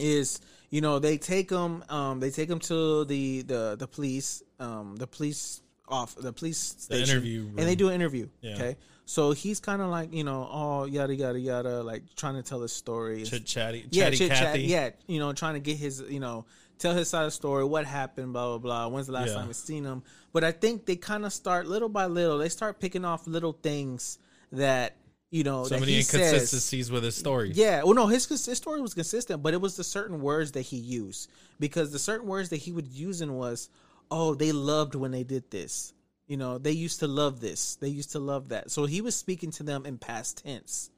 is, 0.00 0.40
you 0.70 0.80
know, 0.80 0.98
they 0.98 1.18
take 1.18 1.50
him, 1.50 1.84
um, 1.88 2.20
they 2.20 2.30
take 2.30 2.48
him 2.48 2.58
to 2.60 3.04
the 3.04 3.42
the 3.42 3.76
the 3.78 3.86
police, 3.86 4.42
um, 4.58 4.96
the 4.96 5.06
police 5.06 5.62
off 5.88 6.14
the 6.14 6.32
police 6.32 6.72
The 6.72 6.82
station, 6.82 7.08
interview 7.16 7.46
and 7.58 7.66
they 7.68 7.74
do 7.74 7.88
an 7.88 7.94
interview. 7.94 8.28
Yeah. 8.40 8.54
Okay, 8.54 8.76
so 9.06 9.32
he's 9.32 9.58
kind 9.58 9.82
of 9.82 9.88
like, 9.90 10.12
you 10.14 10.22
know, 10.24 10.48
oh 10.50 10.84
yada 10.84 11.14
yada 11.14 11.38
yada, 11.38 11.82
like 11.82 12.02
trying 12.14 12.36
to 12.36 12.42
tell 12.42 12.60
his 12.62 12.72
story. 12.72 13.24
chit 13.24 13.44
chatty 13.44 13.86
Yeah, 13.90 14.04
chatty 14.04 14.16
chit 14.18 14.30
chat. 14.30 14.60
Yeah, 14.60 14.90
you 15.08 15.18
know, 15.18 15.32
trying 15.32 15.54
to 15.54 15.60
get 15.60 15.76
his, 15.76 16.00
you 16.08 16.20
know, 16.20 16.46
tell 16.78 16.94
his 16.94 17.08
side 17.08 17.22
of 17.22 17.26
the 17.26 17.32
story, 17.32 17.64
what 17.64 17.84
happened, 17.86 18.32
blah 18.32 18.46
blah 18.46 18.58
blah. 18.58 18.88
When's 18.88 19.08
the 19.08 19.12
last 19.12 19.28
Yeah. 19.30 19.34
time 19.34 19.48
you 19.48 19.54
seen 19.54 19.84
him? 19.84 20.02
But 20.32 20.44
I 20.44 20.52
think 20.52 20.86
they 20.86 20.94
kind 20.96 21.26
of 21.26 21.32
start 21.32 21.66
little 21.66 21.88
by 21.88 22.06
little. 22.06 22.38
They 22.38 22.48
start 22.48 22.78
picking 22.78 23.04
off 23.04 23.26
little 23.26 23.52
things 23.52 24.18
that 24.52 24.96
you 25.30 25.44
know 25.44 25.64
so 25.64 25.74
that 25.74 25.80
many 25.80 25.92
he 25.92 26.02
says. 26.02 26.20
inconsistencies 26.20 26.90
with 26.90 27.04
his 27.04 27.16
story 27.16 27.52
Yeah, 27.54 27.82
well, 27.82 27.94
no, 27.94 28.06
his 28.06 28.26
his 28.28 28.56
story 28.56 28.80
was 28.80 28.94
consistent, 28.94 29.42
but 29.42 29.54
it 29.54 29.60
was 29.60 29.76
the 29.76 29.84
certain 29.84 30.20
words 30.20 30.52
that 30.52 30.62
he 30.62 30.76
used 30.76 31.30
because 31.58 31.92
the 31.92 31.98
certain 31.98 32.26
words 32.26 32.48
that 32.50 32.56
he 32.56 32.72
was 32.72 32.86
using 32.88 33.34
was, 33.34 33.68
"Oh, 34.10 34.34
they 34.34 34.52
loved 34.52 34.94
when 34.94 35.10
they 35.10 35.22
did 35.22 35.50
this." 35.50 35.92
You 36.26 36.36
know, 36.36 36.58
they 36.58 36.70
used 36.70 37.00
to 37.00 37.08
love 37.08 37.40
this. 37.40 37.74
They 37.76 37.88
used 37.88 38.12
to 38.12 38.20
love 38.20 38.50
that. 38.50 38.70
So 38.70 38.84
he 38.84 39.00
was 39.00 39.16
speaking 39.16 39.50
to 39.52 39.64
them 39.64 39.84
in 39.84 39.98
past 39.98 40.44
tense. 40.44 40.90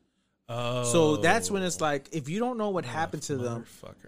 oh 0.46 0.84
So 0.84 1.16
that's 1.16 1.50
when 1.50 1.62
it's 1.62 1.80
oh. 1.80 1.84
like, 1.86 2.10
if 2.12 2.28
you 2.28 2.38
don't 2.38 2.58
know 2.58 2.68
what 2.68 2.84
happened 2.84 3.22
to 3.24 3.36
them, 3.38 3.64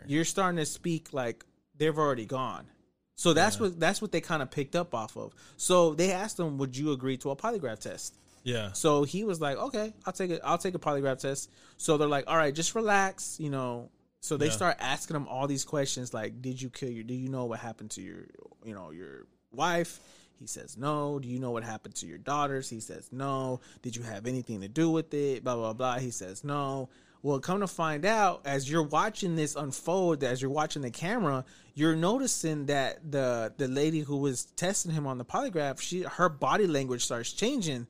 you're 0.06 0.26
starting 0.26 0.58
to 0.58 0.66
speak 0.66 1.14
like 1.14 1.42
they've 1.78 1.96
already 1.96 2.26
gone. 2.26 2.66
So 3.16 3.32
that's 3.32 3.60
what 3.60 3.78
that's 3.80 4.02
what 4.02 4.12
they 4.12 4.20
kind 4.20 4.42
of 4.42 4.50
picked 4.50 4.76
up 4.76 4.94
off 4.94 5.16
of. 5.16 5.34
So 5.56 5.94
they 5.94 6.12
asked 6.12 6.38
him, 6.38 6.58
"Would 6.58 6.76
you 6.76 6.92
agree 6.92 7.16
to 7.18 7.30
a 7.30 7.36
polygraph 7.36 7.78
test?" 7.78 8.18
Yeah 8.44 8.70
So 8.72 9.02
he 9.02 9.24
was 9.24 9.40
like, 9.40 9.56
"Okay, 9.56 9.92
I'll 10.06 10.12
take 10.12 10.30
it. 10.30 10.40
I'll 10.44 10.58
take 10.58 10.74
a 10.74 10.78
polygraph 10.78 11.18
test." 11.18 11.50
So 11.76 11.96
they're 11.98 12.06
like, 12.08 12.24
"All 12.28 12.36
right, 12.36 12.54
just 12.54 12.74
relax," 12.74 13.40
you 13.40 13.50
know. 13.50 13.90
So 14.20 14.36
they 14.36 14.46
Yeah. 14.46 14.52
start 14.52 14.76
asking 14.78 15.16
him 15.16 15.26
all 15.28 15.46
these 15.48 15.64
questions 15.64 16.14
like, 16.14 16.40
"Did 16.40 16.60
you 16.62 16.70
kill 16.70 16.90
your? 16.90 17.04
Do 17.04 17.14
you 17.14 17.28
know 17.28 17.44
what 17.46 17.58
happened 17.60 17.90
to 17.92 18.02
your, 18.02 18.26
you 18.64 18.74
know, 18.74 18.90
your 18.90 19.26
wife?" 19.52 20.00
He 20.38 20.46
says 20.46 20.76
no. 20.76 21.18
Do 21.18 21.28
you 21.28 21.38
know 21.38 21.50
what 21.52 21.62
happened 21.64 21.94
to 21.96 22.06
your 22.06 22.18
daughters? 22.18 22.68
He 22.68 22.80
says 22.80 23.08
no. 23.12 23.60
Did 23.82 23.96
you 23.96 24.02
have 24.02 24.26
anything 24.26 24.60
to 24.60 24.68
do 24.68 24.90
with 24.90 25.12
it? 25.14 25.42
Blah 25.44 25.56
blah 25.56 25.72
blah. 25.72 25.98
He 25.98 26.10
says 26.10 26.44
no. 26.44 26.88
Well, 27.22 27.40
come 27.40 27.60
to 27.60 27.66
find 27.66 28.04
out, 28.04 28.42
as 28.44 28.68
you're 28.70 28.82
watching 28.82 29.34
this 29.36 29.56
unfold, 29.56 30.22
as 30.22 30.42
you're 30.42 30.50
watching 30.50 30.82
the 30.82 30.90
camera, 30.90 31.46
you're 31.74 31.96
noticing 31.96 32.66
that 32.66 33.10
the 33.10 33.54
the 33.56 33.68
lady 33.68 34.00
who 34.00 34.16
was 34.18 34.44
testing 34.56 34.92
him 34.92 35.06
on 35.06 35.16
the 35.18 35.24
polygraph, 35.24 35.80
she 35.80 36.02
her 36.02 36.28
body 36.28 36.66
language 36.66 37.04
starts 37.04 37.32
changing 37.32 37.86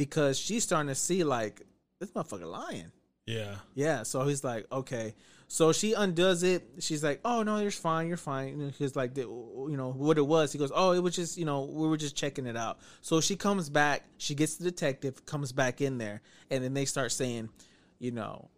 because 0.00 0.38
she's 0.38 0.64
starting 0.64 0.88
to 0.88 0.94
see 0.94 1.24
like 1.24 1.60
this 1.98 2.10
motherfucker 2.12 2.50
lying. 2.50 2.90
yeah 3.26 3.56
Yeah, 3.74 4.02
so 4.02 4.26
he's 4.26 4.42
like, 4.42 4.64
okay. 4.72 5.14
So 5.46 5.72
she 5.72 5.92
undoes 5.92 6.42
it. 6.42 6.66
She's 6.78 7.04
like, 7.04 7.20
oh 7.22 7.42
no, 7.42 7.58
you're 7.58 7.70
fine, 7.70 8.08
you're 8.08 8.16
fine. 8.16 8.62
And 8.62 8.72
he's 8.72 8.96
like, 8.96 9.14
you 9.14 9.74
know 9.76 9.92
what 9.92 10.16
it 10.16 10.26
was. 10.26 10.52
He 10.52 10.58
goes, 10.58 10.72
oh, 10.74 10.92
it 10.92 11.02
was 11.02 11.14
just, 11.14 11.36
you 11.36 11.44
know, 11.44 11.64
we 11.64 11.86
were 11.86 11.98
just 11.98 12.16
checking 12.16 12.46
it 12.46 12.56
out. 12.56 12.78
So 13.02 13.20
she 13.20 13.36
comes 13.36 13.68
back. 13.68 14.04
She 14.16 14.34
gets 14.34 14.56
the 14.56 14.64
detective, 14.64 15.26
comes 15.26 15.52
back 15.52 15.82
in 15.82 15.98
there, 15.98 16.22
and 16.50 16.64
then 16.64 16.72
they 16.72 16.86
start 16.86 17.12
saying, 17.12 17.50
you 17.98 18.10
know, 18.10 18.48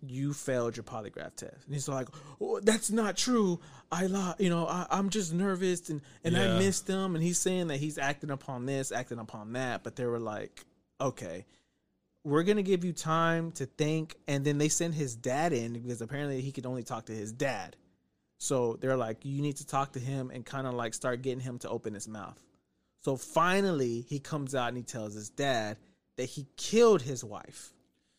you 0.00 0.32
failed 0.32 0.78
your 0.78 0.84
polygraph 0.84 1.36
test. 1.36 1.66
And 1.66 1.74
he's 1.74 1.88
like, 1.88 2.08
oh, 2.40 2.58
that's 2.60 2.90
not 2.90 3.18
true. 3.18 3.60
I 3.92 4.06
lied. 4.06 4.36
You 4.38 4.48
know, 4.48 4.66
I, 4.66 4.86
I'm 4.88 5.10
just 5.10 5.34
nervous 5.34 5.90
and 5.90 6.00
and 6.24 6.38
I 6.38 6.58
missed 6.58 6.86
them. 6.86 7.16
And 7.16 7.22
he's 7.22 7.38
saying 7.38 7.66
that 7.66 7.76
he's 7.76 7.98
acting 7.98 8.30
upon 8.30 8.64
this, 8.64 8.92
acting 8.92 9.18
upon 9.18 9.52
that. 9.52 9.84
But 9.84 9.96
they 9.96 10.06
were 10.06 10.18
like, 10.18 10.64
okay 11.00 11.44
we're 12.24 12.42
gonna 12.42 12.62
give 12.62 12.84
you 12.84 12.92
time 12.92 13.52
to 13.52 13.66
think 13.66 14.16
and 14.26 14.44
then 14.44 14.58
they 14.58 14.68
send 14.68 14.94
his 14.94 15.14
dad 15.14 15.52
in 15.52 15.72
because 15.74 16.00
apparently 16.00 16.40
he 16.40 16.50
could 16.52 16.66
only 16.66 16.82
talk 16.82 17.06
to 17.06 17.12
his 17.12 17.32
dad 17.32 17.76
so 18.38 18.76
they're 18.80 18.96
like 18.96 19.24
you 19.24 19.40
need 19.42 19.56
to 19.56 19.66
talk 19.66 19.92
to 19.92 20.00
him 20.00 20.30
and 20.34 20.44
kind 20.44 20.66
of 20.66 20.74
like 20.74 20.92
start 20.94 21.22
getting 21.22 21.40
him 21.40 21.58
to 21.58 21.68
open 21.68 21.94
his 21.94 22.08
mouth 22.08 22.40
So 23.02 23.16
finally, 23.16 24.00
he 24.08 24.18
comes 24.18 24.54
out 24.54 24.68
and 24.68 24.76
he 24.76 24.82
tells 24.82 25.14
his 25.14 25.30
dad 25.30 25.76
that 26.16 26.24
he 26.24 26.46
killed 26.56 27.02
his 27.02 27.22
wife. 27.22 27.72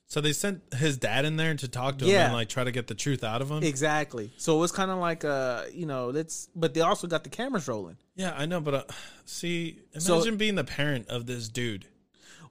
So 0.06 0.22
they 0.22 0.32
sent 0.32 0.62
his 0.74 0.96
dad 0.98 1.26
in 1.26 1.36
there 1.36 1.54
to 1.56 1.68
talk 1.68 1.98
to 1.98 2.06
him 2.06 2.16
and 2.22 2.34
like 2.34 2.48
try 2.48 2.64
to 2.64 2.72
get 2.72 2.88
the 2.88 2.96
truth 2.96 3.22
out 3.24 3.42
of 3.42 3.52
him. 3.52 3.62
Exactly. 3.64 4.32
So 4.38 4.56
it 4.56 4.60
was 4.62 4.72
kind 4.72 4.90
of 4.90 5.00
like 5.00 5.26
uh, 5.26 5.64
you 5.74 5.86
know, 5.86 6.08
let's. 6.12 6.48
But 6.56 6.74
they 6.74 6.80
also 6.82 7.06
got 7.08 7.24
the 7.26 7.30
cameras 7.30 7.68
rolling. 7.68 7.98
yeah, 8.16 8.34
I 8.38 8.46
know, 8.46 8.62
but 8.62 8.74
uh, 8.74 8.84
see, 9.26 9.80
So- 9.98 10.16
imagine 10.16 10.38
being 10.38 10.56
the 10.56 10.64
parent 10.64 11.10
of 11.10 11.26
this 11.26 11.50
dude. 11.50 11.86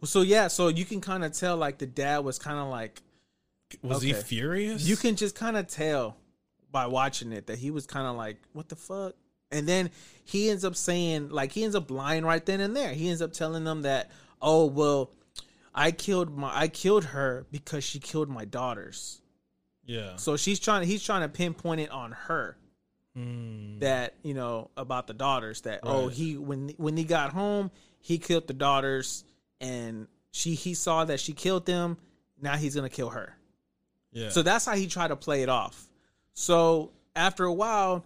So 0.05 0.23
yeah, 0.23 0.49
so 0.49 0.69
you 0.69 0.85
can 0.85 1.01
kind 1.01 1.25
of 1.25 1.33
tell 1.33 1.57
like 1.57 1.79
the 1.79 1.87
dad 1.87 2.19
was 2.25 2.39
kind 2.39 2.59
of 2.59 2.69
like 2.69 3.03
Was 3.83 4.03
he 4.03 4.13
furious? 4.13 4.87
you 4.87 4.97
can 4.97 5.17
just 5.17 5.35
kind 5.35 5.57
of 5.57 5.67
tell 5.67 6.17
by 6.71 6.87
watching 6.87 7.33
it 7.33 7.47
that 7.47 7.59
he 7.59 7.71
was 7.71 7.87
kind 7.87 8.07
of 8.07 8.17
like 8.17 8.37
what 8.53 8.69
the 8.69 8.77
fuck 8.77 9.15
and 9.51 9.67
then 9.69 9.91
he 10.25 10.51
ends 10.51 10.65
up 10.65 10.77
saying 10.77 11.31
like 11.31 11.53
he 11.53 11.63
ends 11.65 11.75
up 11.77 11.91
lying 11.91 12.25
right 12.25 12.45
then 12.45 12.61
and 12.61 12.77
there 12.77 12.93
he 12.93 13.09
ends 13.09 13.23
up 13.23 13.33
telling 13.33 13.65
them 13.65 13.83
that 13.83 14.11
oh 14.43 14.67
well 14.67 15.11
i 15.75 15.91
killed 15.91 16.37
my 16.37 16.51
i 16.55 16.69
killed 16.69 17.05
her 17.05 17.47
because 17.51 17.83
she 17.85 17.99
killed 18.01 18.29
my 18.29 18.45
daughters 18.45 19.23
Yeah. 19.87 20.17
so 20.17 20.37
she's 20.37 20.59
trying 20.61 20.87
he's 20.87 21.03
trying 21.03 21.23
to 21.23 21.29
pinpoint 21.29 21.81
it 21.81 21.91
on 21.91 22.13
her 22.13 22.57
Hmm. 23.15 23.79
that 23.79 24.13
you 24.23 24.35
know 24.35 24.69
about 24.77 25.07
the 25.07 25.15
daughters 25.15 25.63
that 25.63 25.81
oh 25.85 26.09
he 26.09 26.37
when 26.37 26.75
when 26.77 26.99
he 26.99 27.05
got 27.05 27.33
home 27.33 27.71
he 28.01 28.19
killed 28.19 28.47
the 28.49 28.53
daughters 28.53 29.25
and 29.61 30.07
she 30.33 30.55
he 30.55 30.75
saw 30.75 31.05
that 31.05 31.21
she 31.21 31.33
killed 31.33 31.67
them 31.67 31.97
now 32.41 32.57
he's 32.57 32.75
gonna 32.75 32.89
kill 32.89 33.11
her 33.11 33.37
Yeah. 34.13 34.29
so 34.31 34.43
that's 34.43 34.65
how 34.67 34.75
he 34.75 34.87
tried 34.87 35.09
to 35.09 35.17
play 35.17 35.43
it 35.43 35.49
off. 35.49 35.89
So 36.35 36.93
after 37.15 37.45
a 37.45 37.53
while, 37.53 38.05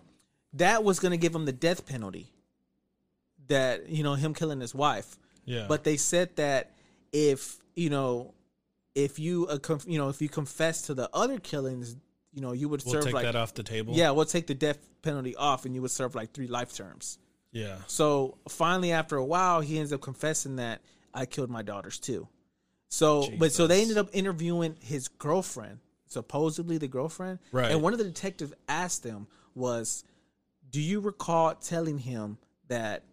that 0.55 0.85
was 0.85 1.01
going 1.01 1.11
to 1.11 1.17
give 1.17 1.35
him 1.35 1.45
the 1.45 1.53
death 1.53 1.85
penalty. 1.87 2.33
That 3.49 3.89
you 3.89 4.05
know 4.05 4.15
him 4.15 4.33
killing 4.35 4.61
his 4.61 4.73
wife, 4.73 5.19
yeah. 5.45 5.67
but 5.69 5.83
they 5.83 5.97
said 5.97 6.37
that 6.37 6.71
if 7.13 7.59
you 7.75 7.91
know 7.91 8.33
if 8.95 9.19
you 9.19 9.49
uh, 9.49 9.59
conf- 9.59 9.87
you 9.89 9.99
know 9.99 10.09
if 10.09 10.23
you 10.23 10.29
confess 10.29 10.83
to 10.83 10.95
the 10.95 11.11
other 11.13 11.41
killings, 11.41 11.97
you 12.33 12.41
know 12.43 12.53
you 12.53 12.69
would 12.69 12.85
we'll 12.85 12.95
serve 12.95 13.05
take 13.07 13.15
like 13.15 13.25
that 13.25 13.35
off 13.35 13.55
the 13.55 13.65
table. 13.65 13.95
yeah, 13.95 14.13
we'll 14.13 14.25
take 14.25 14.47
the 14.47 14.55
death 14.55 14.79
penalty 15.03 15.35
off, 15.35 15.65
and 15.65 15.75
you 15.75 15.83
would 15.83 15.91
serve 15.91 16.15
like 16.15 16.31
three 16.33 16.47
life 16.47 16.73
terms. 16.73 17.19
Yeah. 17.51 17.79
So 17.89 18.39
finally, 18.49 18.93
after 18.93 19.17
a 19.17 19.25
while, 19.25 19.61
he 19.61 19.81
ends 19.81 19.93
up 19.93 20.01
confessing 20.01 20.55
that 20.57 20.81
I 21.15 21.27
killed 21.27 21.51
my 21.51 21.63
daughters 21.63 21.99
too. 21.99 22.29
So, 22.89 23.29
but 23.39 23.53
so 23.53 23.67
they 23.67 23.83
ended 23.83 23.99
up 23.99 24.09
interviewing 24.13 24.77
his 24.81 25.09
girlfriend, 25.09 25.79
supposedly 26.07 26.77
the 26.79 26.89
girlfriend. 26.89 27.39
Right. 27.53 27.71
And 27.71 27.83
one 27.83 27.93
of 27.93 27.99
the 27.99 28.05
detectives 28.05 28.53
asked 28.69 29.03
them 29.05 29.29
was, 29.55 30.05
"Do 30.71 30.81
you 30.81 31.01
recall 31.01 31.55
telling 31.55 31.99
him 31.99 32.39
that, 32.69 33.05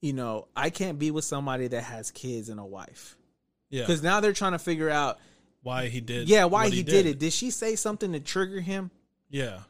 you 0.00 0.12
know, 0.14 0.48
I 0.56 0.70
can't 0.70 0.98
be 0.98 1.10
with 1.10 1.24
somebody 1.24 1.68
that 1.68 1.82
has 1.82 2.10
kids 2.10 2.48
and 2.48 2.58
a 2.58 2.64
wife?" 2.64 3.16
Yeah. 3.68 3.82
Because 3.82 4.02
now 4.02 4.20
they're 4.20 4.32
trying 4.32 4.52
to 4.52 4.58
figure 4.58 4.88
out, 4.88 5.18
Why 5.62 5.88
he 5.88 6.00
did? 6.00 6.28
yeah, 6.28 6.44
why 6.44 6.64
what 6.64 6.72
he, 6.72 6.82
did. 6.82 7.04
it. 7.06 7.18
Did 7.18 7.32
she 7.32 7.50
say 7.50 7.76
something 7.76 8.12
to 8.12 8.20
trigger 8.20 8.60
him? 8.60 8.90
Yeah. 9.28 9.60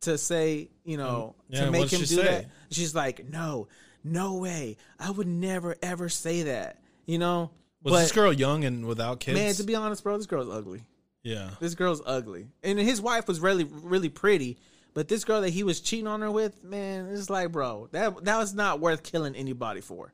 to 0.00 0.18
say, 0.18 0.70
you 0.84 0.96
know, 0.96 1.34
yeah, 1.48 1.66
to 1.66 1.70
make 1.70 1.92
him 1.92 2.00
do 2.00 2.06
say? 2.06 2.22
that. 2.22 2.46
She's 2.70 2.94
like, 2.94 3.28
no, 3.28 3.68
no 4.06 4.34
way. 4.36 4.76
I 4.98 5.10
would 5.10 5.26
never 5.26 5.76
ever 5.82 6.08
say 6.08 6.42
that. 6.44 6.80
You 7.06 7.18
know, 7.18 7.50
Was 7.82 7.92
but 7.92 8.00
this 8.00 8.12
girl 8.12 8.32
young 8.32 8.64
and 8.64 8.86
without 8.86 9.20
kids? 9.20 9.38
man, 9.38 9.54
to 9.54 9.62
be 9.64 9.74
honest, 9.74 10.02
bro, 10.02 10.16
this 10.16 10.26
girl's 10.26 10.48
ugly. 10.48 10.82
yeah. 11.22 11.50
This 11.60 11.74
girl's 11.74 12.02
ugly, 12.06 12.46
and 12.62 12.78
his 12.78 13.00
wife 13.00 13.28
was 13.28 13.40
really, 13.40 13.64
really 13.64 14.08
pretty. 14.08 14.58
But 14.94 15.08
this 15.08 15.24
girl 15.24 15.42
that 15.42 15.50
he 15.50 15.62
was 15.62 15.80
cheating 15.80 16.06
on 16.06 16.22
her 16.22 16.30
with, 16.30 16.64
man, 16.64 17.08
it's 17.12 17.28
like, 17.28 17.52
bro, 17.52 17.88
that 17.92 18.24
that 18.24 18.38
was 18.38 18.54
not 18.54 18.80
worth 18.80 19.02
killing 19.02 19.34
anybody 19.36 19.80
for. 19.82 20.12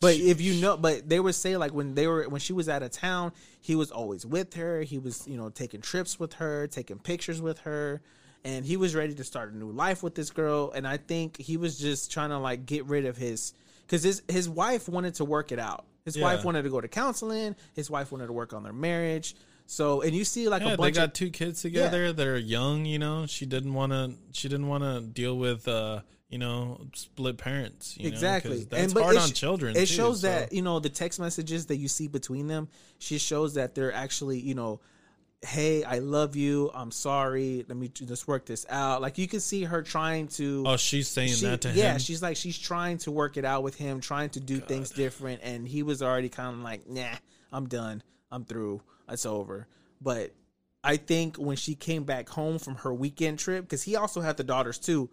But 0.00 0.16
if 0.16 0.40
you 0.40 0.60
know, 0.60 0.76
but 0.76 1.08
they 1.08 1.20
would 1.20 1.34
say 1.36 1.56
like 1.56 1.72
when 1.72 1.94
they 1.94 2.06
were 2.08 2.24
when 2.28 2.40
she 2.40 2.52
was 2.52 2.68
out 2.68 2.82
of 2.82 2.90
town, 2.90 3.32
he 3.60 3.76
was 3.76 3.90
always 3.92 4.24
with 4.26 4.54
her. 4.54 4.82
He 4.82 4.98
was 4.98 5.28
you 5.28 5.36
know 5.36 5.50
taking 5.50 5.80
trips 5.80 6.18
with 6.18 6.32
her, 6.34 6.66
taking 6.66 6.98
pictures 6.98 7.40
with 7.40 7.58
her, 7.58 8.00
and 8.44 8.64
he 8.64 8.76
was 8.76 8.94
ready 8.94 9.14
to 9.14 9.24
start 9.24 9.52
a 9.52 9.56
new 9.56 9.70
life 9.70 10.02
with 10.02 10.14
this 10.14 10.30
girl. 10.30 10.72
And 10.74 10.86
I 10.86 10.96
think 10.96 11.36
he 11.40 11.56
was 11.56 11.78
just 11.78 12.10
trying 12.10 12.30
to 12.30 12.38
like 12.38 12.66
get 12.66 12.84
rid 12.86 13.06
of 13.06 13.16
his 13.16 13.54
because 13.86 14.02
his 14.02 14.22
his 14.28 14.48
wife 14.48 14.88
wanted 14.88 15.14
to 15.14 15.24
work 15.24 15.52
it 15.52 15.58
out. 15.58 15.84
His 16.04 16.16
Yeah. 16.16 16.24
wife 16.24 16.44
wanted 16.44 16.62
to 16.62 16.70
go 16.70 16.80
to 16.80 16.88
counseling. 16.88 17.54
His 17.74 17.90
wife 17.90 18.10
wanted 18.10 18.26
to 18.26 18.32
work 18.32 18.52
on 18.52 18.62
their 18.64 18.72
marriage. 18.72 19.36
So 19.66 20.00
and 20.02 20.14
you 20.14 20.24
see 20.24 20.48
like 20.48 20.62
Yeah, 20.62 20.74
a 20.74 20.76
they 20.76 20.90
got 20.90 21.08
of 21.08 21.12
two 21.12 21.30
kids 21.30 21.62
together. 21.62 22.12
They're 22.12 22.36
young, 22.36 22.84
you 22.84 22.98
know. 22.98 23.26
She 23.26 23.46
didn't 23.46 23.74
want 23.74 23.92
to. 23.92 24.12
She 24.32 24.48
didn't 24.48 24.66
want 24.66 24.82
to 24.82 25.00
deal 25.00 25.38
with, 25.38 25.68
uh, 25.68 26.00
you 26.28 26.38
know, 26.38 26.80
split 26.94 27.38
parents. 27.38 27.96
You 27.96 28.04
know, 28.04 28.08
exactly 28.08 28.64
that's 28.64 28.92
but 28.92 29.04
hard 29.04 29.16
on 29.18 29.28
children. 29.30 29.76
it 29.76 29.80
too, 29.80 29.86
shows 29.86 30.22
so- 30.22 30.26
that 30.26 30.52
you 30.52 30.62
know 30.62 30.80
the 30.80 30.88
text 30.90 31.20
messages 31.20 31.66
that 31.66 31.76
you 31.76 31.86
see 31.88 32.08
between 32.08 32.48
them 32.48 32.68
she 32.98 33.18
shows 33.18 33.54
that 33.54 33.74
they're 33.74 33.92
actually 33.92 34.40
you 34.40 34.54
know 34.54 34.80
hey 35.44 35.82
i 35.82 35.98
love 35.98 36.36
you 36.36 36.70
i'm 36.72 36.92
sorry 36.92 37.64
let 37.68 37.76
me 37.76 37.88
just 37.88 38.28
work 38.28 38.46
this 38.46 38.64
out 38.70 39.02
like 39.02 39.18
you 39.18 39.26
can 39.26 39.40
see 39.40 39.64
her 39.64 39.82
trying 39.82 40.28
to 40.28 40.62
Oh, 40.64 40.76
she's 40.76 41.08
saying 41.08 41.30
she- 41.30 41.46
that 41.46 41.62
to 41.62 41.68
yeah 41.68 41.74
him. 41.74 41.78
Yeah, 41.78 41.98
she's 41.98 42.22
like 42.22 42.36
she's 42.36 42.56
trying 42.56 42.98
to 42.98 43.10
work 43.10 43.36
it 43.36 43.44
out 43.44 43.64
with 43.64 43.74
him 43.74 44.00
trying 44.00 44.30
to 44.30 44.40
do 44.40 44.60
things 44.60 44.90
different 44.90 45.40
and 45.42 45.66
he 45.66 45.82
was 45.82 46.00
already 46.00 46.28
kind 46.28 46.54
of 46.54 46.60
like 46.62 46.88
nah 46.88 47.14
i'm 47.52 47.66
done 47.66 48.02
i'm 48.30 48.44
through 48.44 48.82
it's 49.08 49.26
over 49.26 49.66
but 50.00 50.30
i 50.84 50.96
think 50.96 51.36
when 51.36 51.56
she 51.56 51.74
came 51.74 52.04
back 52.04 52.28
home 52.28 52.60
from 52.60 52.76
her 52.76 52.94
weekend 52.94 53.38
trip 53.40 53.64
because 53.64 53.82
he 53.82 53.96
also 53.96 54.20
had 54.20 54.36
the 54.36 54.44
daughters 54.44 54.78
too 54.78 55.10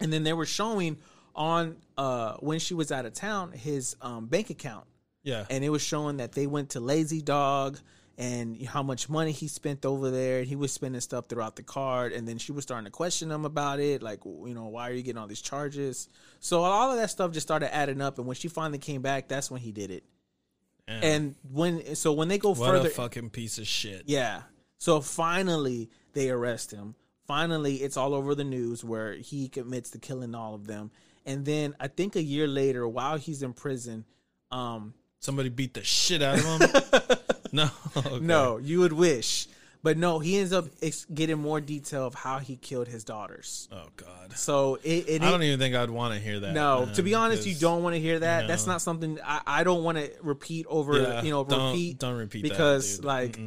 and 0.00 0.12
then 0.12 0.22
they 0.22 0.32
were 0.32 0.46
showing 0.46 0.98
on 1.34 1.76
uh 1.98 2.34
when 2.34 2.60
she 2.60 2.74
was 2.74 2.92
out 2.92 3.06
of 3.06 3.12
town 3.12 3.50
his 3.50 3.96
um 4.02 4.26
bank 4.26 4.50
account 4.50 4.84
yeah. 5.24 5.44
and 5.50 5.64
it 5.64 5.68
was 5.70 5.82
showing 5.82 6.18
that 6.18 6.32
they 6.32 6.46
went 6.46 6.70
to 6.70 6.80
lazy 6.80 7.22
dog 7.22 7.78
and 8.18 8.60
how 8.66 8.82
much 8.82 9.08
money 9.08 9.32
he 9.32 9.48
spent 9.48 9.84
over 9.84 10.10
there 10.10 10.40
and 10.40 10.46
he 10.48 10.56
was 10.56 10.72
spending 10.72 11.00
stuff 11.00 11.26
throughout 11.28 11.56
the 11.56 11.62
card 11.62 12.12
and 12.12 12.28
then 12.28 12.38
she 12.38 12.52
was 12.52 12.62
starting 12.62 12.84
to 12.84 12.90
question 12.90 13.30
him 13.30 13.44
about 13.44 13.80
it 13.80 14.02
like 14.02 14.20
you 14.24 14.54
know 14.54 14.66
why 14.66 14.88
are 14.88 14.92
you 14.92 15.02
getting 15.02 15.18
all 15.18 15.26
these 15.26 15.40
charges 15.40 16.08
so 16.40 16.62
all 16.62 16.90
of 16.90 16.98
that 16.98 17.10
stuff 17.10 17.32
just 17.32 17.46
started 17.46 17.74
adding 17.74 18.00
up 18.02 18.18
and 18.18 18.26
when 18.26 18.36
she 18.36 18.48
finally 18.48 18.78
came 18.78 19.00
back 19.00 19.28
that's 19.28 19.50
when 19.50 19.60
he 19.60 19.72
did 19.72 19.90
it 19.90 20.04
Damn. 20.86 21.02
and 21.04 21.34
when 21.50 21.94
so 21.94 22.12
when 22.12 22.28
they 22.28 22.38
go 22.38 22.50
what 22.50 22.70
further 22.70 22.88
a 22.88 22.90
fucking 22.90 23.30
piece 23.30 23.58
of 23.58 23.66
shit. 23.66 24.04
yeah. 24.06 24.42
So 24.78 25.00
finally, 25.00 25.90
they 26.12 26.28
arrest 26.28 26.72
him. 26.72 26.96
Finally, 27.28 27.76
it's 27.76 27.96
all 27.96 28.14
over 28.14 28.34
the 28.34 28.42
news 28.42 28.82
where 28.82 29.14
he 29.14 29.48
commits 29.48 29.90
to 29.90 29.98
killing 30.00 30.34
all 30.34 30.56
of 30.56 30.66
them. 30.66 30.90
And 31.24 31.44
then 31.44 31.76
I 31.78 31.86
think 31.86 32.16
a 32.16 32.22
year 32.22 32.48
later, 32.48 32.88
while 32.88 33.16
he's 33.16 33.44
in 33.44 33.52
prison, 33.52 34.04
um, 34.50 34.94
Somebody 35.20 35.50
beat 35.50 35.74
the 35.74 35.84
shit 35.84 36.20
out 36.20 36.36
of 36.36 36.44
him. 36.44 37.18
no. 37.64 37.70
okay. 37.96 38.18
no, 38.20 38.56
you 38.58 38.80
would 38.80 38.92
wish, 38.92 39.46
but 39.82 39.96
no, 39.96 40.18
he 40.18 40.38
ends 40.38 40.52
up 40.52 40.66
ex- 40.80 41.06
getting 41.12 41.38
more 41.38 41.60
detail 41.60 42.06
of 42.06 42.14
how 42.14 42.38
he 42.38 42.56
killed 42.56 42.88
his 42.88 43.04
daughters. 43.04 43.68
Oh 43.70 43.86
God. 43.96 44.32
So 44.36 44.76
it, 44.82 45.08
it 45.08 45.22
I 45.22 45.30
don't 45.30 45.42
even 45.42 45.58
think 45.58 45.74
I'd 45.74 45.90
want 45.90 46.14
to 46.14 46.20
hear 46.20 46.40
that. 46.40 46.54
no, 46.54 46.86
man, 46.86 46.94
to 46.94 47.02
be 47.02 47.14
honest, 47.14 47.46
you 47.46 47.54
don't 47.54 47.82
want 47.82 47.94
to 47.94 48.00
hear 48.00 48.18
that. 48.20 48.48
That's 48.48 48.66
not 48.66 48.80
something 48.80 49.18
I, 49.24 49.40
I 49.46 49.64
don't 49.64 49.84
want 49.84 49.98
to 49.98 50.10
repeat 50.22 50.66
over. 50.68 51.00
Yeah, 51.00 51.22
you 51.22 51.30
know, 51.30 51.44
don't- 51.44 51.72
repeat. 51.72 51.98
don't 51.98 52.16
repeat 52.16 52.42
that, 52.42 52.48
because 52.48 52.96
dude. 52.96 53.04
like 53.04 53.38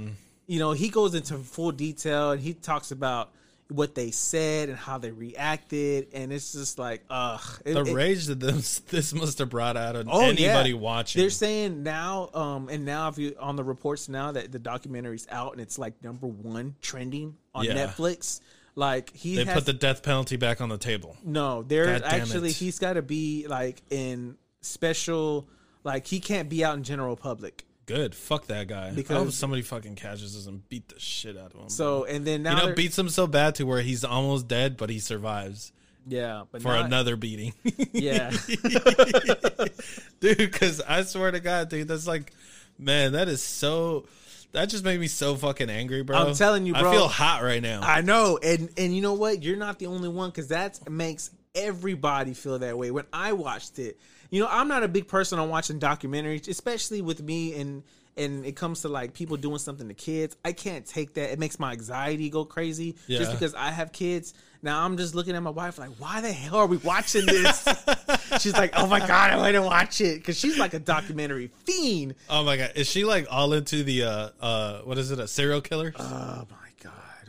you 0.47 0.59
know 0.59 0.73
he 0.73 0.89
goes 0.89 1.15
into 1.15 1.37
full 1.39 1.71
detail 1.71 2.31
and 2.31 2.41
he 2.41 2.53
talks 2.53 2.91
about 2.91 3.31
what 3.69 3.95
they 3.95 4.11
said 4.11 4.69
and 4.69 4.77
how 4.77 4.97
they 4.99 5.09
reacted, 5.11 6.07
and 6.13 6.31
it's 6.31 6.51
just 6.53 6.77
like 6.77 7.03
ugh. 7.09 7.41
It- 7.65 7.73
The 7.73 7.81
it- 7.85 7.93
rage 7.93 8.25
that 8.27 8.39
this 8.39 8.79
this 8.91 9.13
must 9.13 9.39
have 9.39 9.49
brought 9.49 9.75
out 9.77 9.95
of 9.95 10.07
Oh, 10.09 10.21
anybody 10.21 10.69
yeah. 10.71 10.75
watching. 10.75 11.21
They're 11.21 11.29
saying 11.31 11.81
now, 11.83 12.29
um, 12.33 12.69
and 12.69 12.85
now 12.85 13.09
if 13.09 13.17
you 13.17 13.35
on 13.39 13.55
the 13.55 13.63
reports 13.63 14.07
now 14.07 14.31
that 14.33 14.51
the 14.51 14.59
documentary's 14.59 15.27
out 15.31 15.53
and 15.53 15.61
it's 15.61 15.79
like 15.79 16.03
number 16.03 16.27
one 16.27 16.75
trending 16.81 17.37
on 17.55 17.65
Yeah. 17.65 17.73
Netflix. 17.87 18.39
Like 18.77 19.15
he 19.15 19.37
they 19.37 19.45
has 19.45 19.53
put 19.53 19.65
the 19.65 19.71
death 19.73 20.03
penalty 20.03 20.35
back 20.35 20.59
on 20.59 20.67
the 20.69 20.77
table. 20.77 21.15
no, 21.23 21.63
there's 21.63 22.01
actually 22.01 22.49
it. 22.49 22.57
he's 22.57 22.77
got 22.77 22.93
to 22.93 23.01
be 23.01 23.47
like 23.47 23.81
in 23.89 24.35
special, 24.59 25.47
like 25.85 26.05
he 26.05 26.19
can't 26.19 26.49
be 26.49 26.63
out 26.63 26.75
in 26.75 26.83
general 26.83 27.15
public. 27.15 27.63
Good. 27.85 28.15
Fuck 28.15 28.47
that 28.47 28.67
guy. 28.67 28.91
Because- 28.91 29.15
I 29.15 29.19
hope 29.19 29.31
somebody 29.31 29.61
fucking 29.61 29.95
catches 29.95 30.35
us 30.35 30.47
and 30.47 30.67
beat 30.69 30.87
the 30.89 30.99
shit 30.99 31.37
out 31.37 31.53
of 31.53 31.61
him. 31.61 31.69
So 31.69 32.05
and 32.05 32.25
then 32.25 32.43
now 32.43 32.61
you 32.63 32.69
know, 32.69 32.75
beats 32.75 32.97
him 32.97 33.09
so 33.09 33.27
bad 33.27 33.55
to 33.55 33.65
where 33.65 33.81
he's 33.81 34.03
almost 34.03 34.47
dead, 34.47 34.77
but 34.77 34.89
he 34.89 34.99
survives 34.99 35.71
yeah, 36.07 36.43
but 36.51 36.61
for 36.61 36.69
now- 36.69 36.83
another 36.85 37.15
beating. 37.15 37.53
yeah. 37.91 38.29
dude. 40.19 40.37
Because 40.37 40.81
I 40.81 41.03
swear 41.03 41.31
to 41.31 41.39
God, 41.39 41.69
dude, 41.69 41.87
that's 41.87 42.07
like, 42.07 42.31
man, 42.77 43.13
that 43.13 43.27
is 43.27 43.41
so. 43.41 44.05
That 44.51 44.69
just 44.69 44.85
made 44.85 44.99
me 44.99 45.07
so 45.07 45.35
fucking 45.35 45.69
angry, 45.69 46.01
bro. 46.03 46.17
I'm 46.17 46.35
telling 46.35 46.65
you, 46.65 46.73
bro. 46.73 46.89
I 46.89 46.93
feel 46.93 47.07
hot 47.09 47.43
right 47.43 47.61
now. 47.61 47.81
I 47.81 48.01
know, 48.01 48.39
and 48.41 48.69
and 48.77 48.95
you 48.95 49.01
know 49.01 49.13
what? 49.13 49.43
You're 49.43 49.57
not 49.57 49.79
the 49.79 49.87
only 49.87 50.07
one 50.07 50.29
because 50.29 50.47
that 50.49 50.89
makes 50.89 51.31
everybody 51.55 52.33
feel 52.33 52.59
that 52.59 52.77
way. 52.77 52.91
When 52.91 53.05
I 53.13 53.33
watched 53.33 53.79
it, 53.79 53.97
you 54.29 54.41
know, 54.41 54.47
I'm 54.49 54.67
not 54.67 54.83
a 54.83 54.87
big 54.87 55.07
person 55.07 55.39
on 55.39 55.49
watching 55.49 55.79
documentaries, 55.79 56.47
especially 56.47 57.01
with 57.01 57.21
me 57.21 57.59
and 57.59 57.83
and 58.17 58.45
it 58.45 58.55
comes 58.55 58.81
to 58.83 58.87
like 58.87 59.13
people 59.13 59.35
doing 59.35 59.57
something 59.57 59.89
to 59.89 59.93
kids, 59.93 60.37
I 60.45 60.53
can't 60.53 60.85
take 60.85 61.15
that. 61.15 61.31
It 61.33 61.39
makes 61.39 61.59
my 61.59 61.73
anxiety 61.73 62.29
go 62.29 62.45
crazy 62.45 62.95
Yeah. 63.07 63.17
just 63.19 63.31
because 63.33 63.53
I 63.53 63.71
have 63.71 63.91
kids. 63.91 64.33
Now 64.61 64.85
I'm 64.85 64.95
just 64.95 65.15
looking 65.15 65.35
at 65.35 65.43
my 65.43 65.49
wife 65.49 65.77
like, 65.77 65.89
why 65.99 66.21
the 66.21 66.31
hell 66.31 66.55
are 66.55 66.65
we 66.65 66.77
watching 66.77 67.25
this? 67.25 67.67
she's 68.39 68.53
like, 68.53 68.71
oh 68.77 68.87
my 68.87 68.99
god, 68.99 69.31
I 69.31 69.37
want 69.37 69.53
to 69.55 69.61
watch 69.61 69.99
it 69.99 70.19
because 70.19 70.39
she's 70.39 70.57
like 70.57 70.73
a 70.73 70.79
documentary 70.79 71.51
fiend. 71.65 72.15
Oh 72.29 72.43
my 72.45 72.55
god, 72.55 72.71
is 72.75 72.89
she 72.89 73.03
like 73.03 73.27
all 73.29 73.51
into 73.51 73.83
the 73.83 74.03
uh 74.03 74.29
uh 74.39 74.79
what 74.83 74.97
is 74.97 75.11
it, 75.11 75.19
a 75.19 75.27
serial 75.27 75.59
killer? 75.61 75.93
Oh 75.99 76.03
my 76.03 76.09
god. 76.09 76.47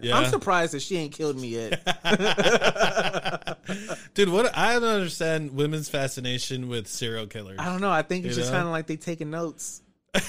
Yeah. 0.01 0.16
I'm 0.18 0.28
surprised 0.30 0.72
that 0.74 0.80
she 0.80 0.97
ain't 0.97 1.12
killed 1.12 1.40
me 1.40 1.49
yet. 1.49 1.82
Dude, 4.14 4.28
what 4.28 4.57
I 4.57 4.74
don't 4.74 4.84
understand 4.84 5.53
women's 5.55 5.88
fascination 5.88 6.68
with 6.68 6.86
serial 6.86 7.26
killers. 7.26 7.59
I 7.59 7.66
don't 7.66 7.80
know. 7.80 7.90
I 7.90 8.03
think 8.03 8.24
it's 8.24 8.36
You 8.36 8.42
just 8.42 8.53
kind 8.53 8.64
of 8.66 8.70
like 8.72 8.86
they 8.86 8.97
taking 8.97 9.30
notes. 9.30 9.82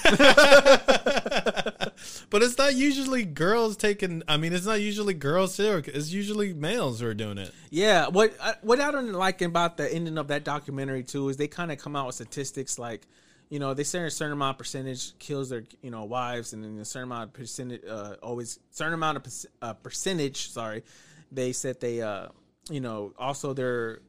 But 2.30 2.42
it's 2.42 2.58
not 2.58 2.74
usually 2.76 3.24
girls 3.24 3.76
taking. 3.76 4.22
I 4.28 4.36
mean, 4.36 4.52
it's 4.52 4.66
not 4.66 4.80
usually 4.80 5.14
girls 5.14 5.54
serial. 5.54 5.82
It's 5.86 6.10
usually 6.10 6.52
males 6.52 7.00
who 7.00 7.06
are 7.06 7.14
doing 7.14 7.38
it. 7.38 7.52
Yeah, 7.70 8.08
what 8.08 8.34
I- 8.40 8.54
what 8.62 8.80
I 8.80 8.90
don't 8.90 9.12
like 9.12 9.40
about 9.42 9.76
the 9.78 9.92
ending 9.92 10.18
of 10.18 10.28
that 10.28 10.44
documentary 10.44 11.02
too 11.04 11.28
is 11.30 11.36
they 11.38 11.48
kind 11.48 11.72
of 11.72 11.78
come 11.78 11.96
out 11.96 12.06
with 12.06 12.16
statistics 12.16 12.78
like, 12.78 13.06
you 13.48 13.58
know, 13.58 13.74
they 13.74 13.84
say 13.84 14.00
a 14.04 14.10
certain 14.10 14.32
amount 14.32 14.54
of 14.54 14.58
percentage 14.58 15.18
kills 15.18 15.48
their 15.50 15.64
you 15.82 15.90
know 15.90 16.04
wives, 16.04 16.52
and 16.52 16.62
then 16.64 16.78
a 16.78 16.84
certain 16.84 17.10
amount 17.10 17.24
of 17.24 17.32
percentage 17.32 17.82
uh, 17.88 18.16
always 18.22 18.58
certain 18.70 18.94
amount 18.94 19.16
of 19.16 19.22
perc- 19.24 19.46
uh, 19.62 19.72
percentage. 19.74 20.50
Sorry, 20.50 20.84
they 21.32 21.52
said 21.52 21.80
they 21.80 22.02
uh 22.02 22.28
you 22.70 22.80
know 22.80 23.12
also 23.18 23.54
their 23.54 24.00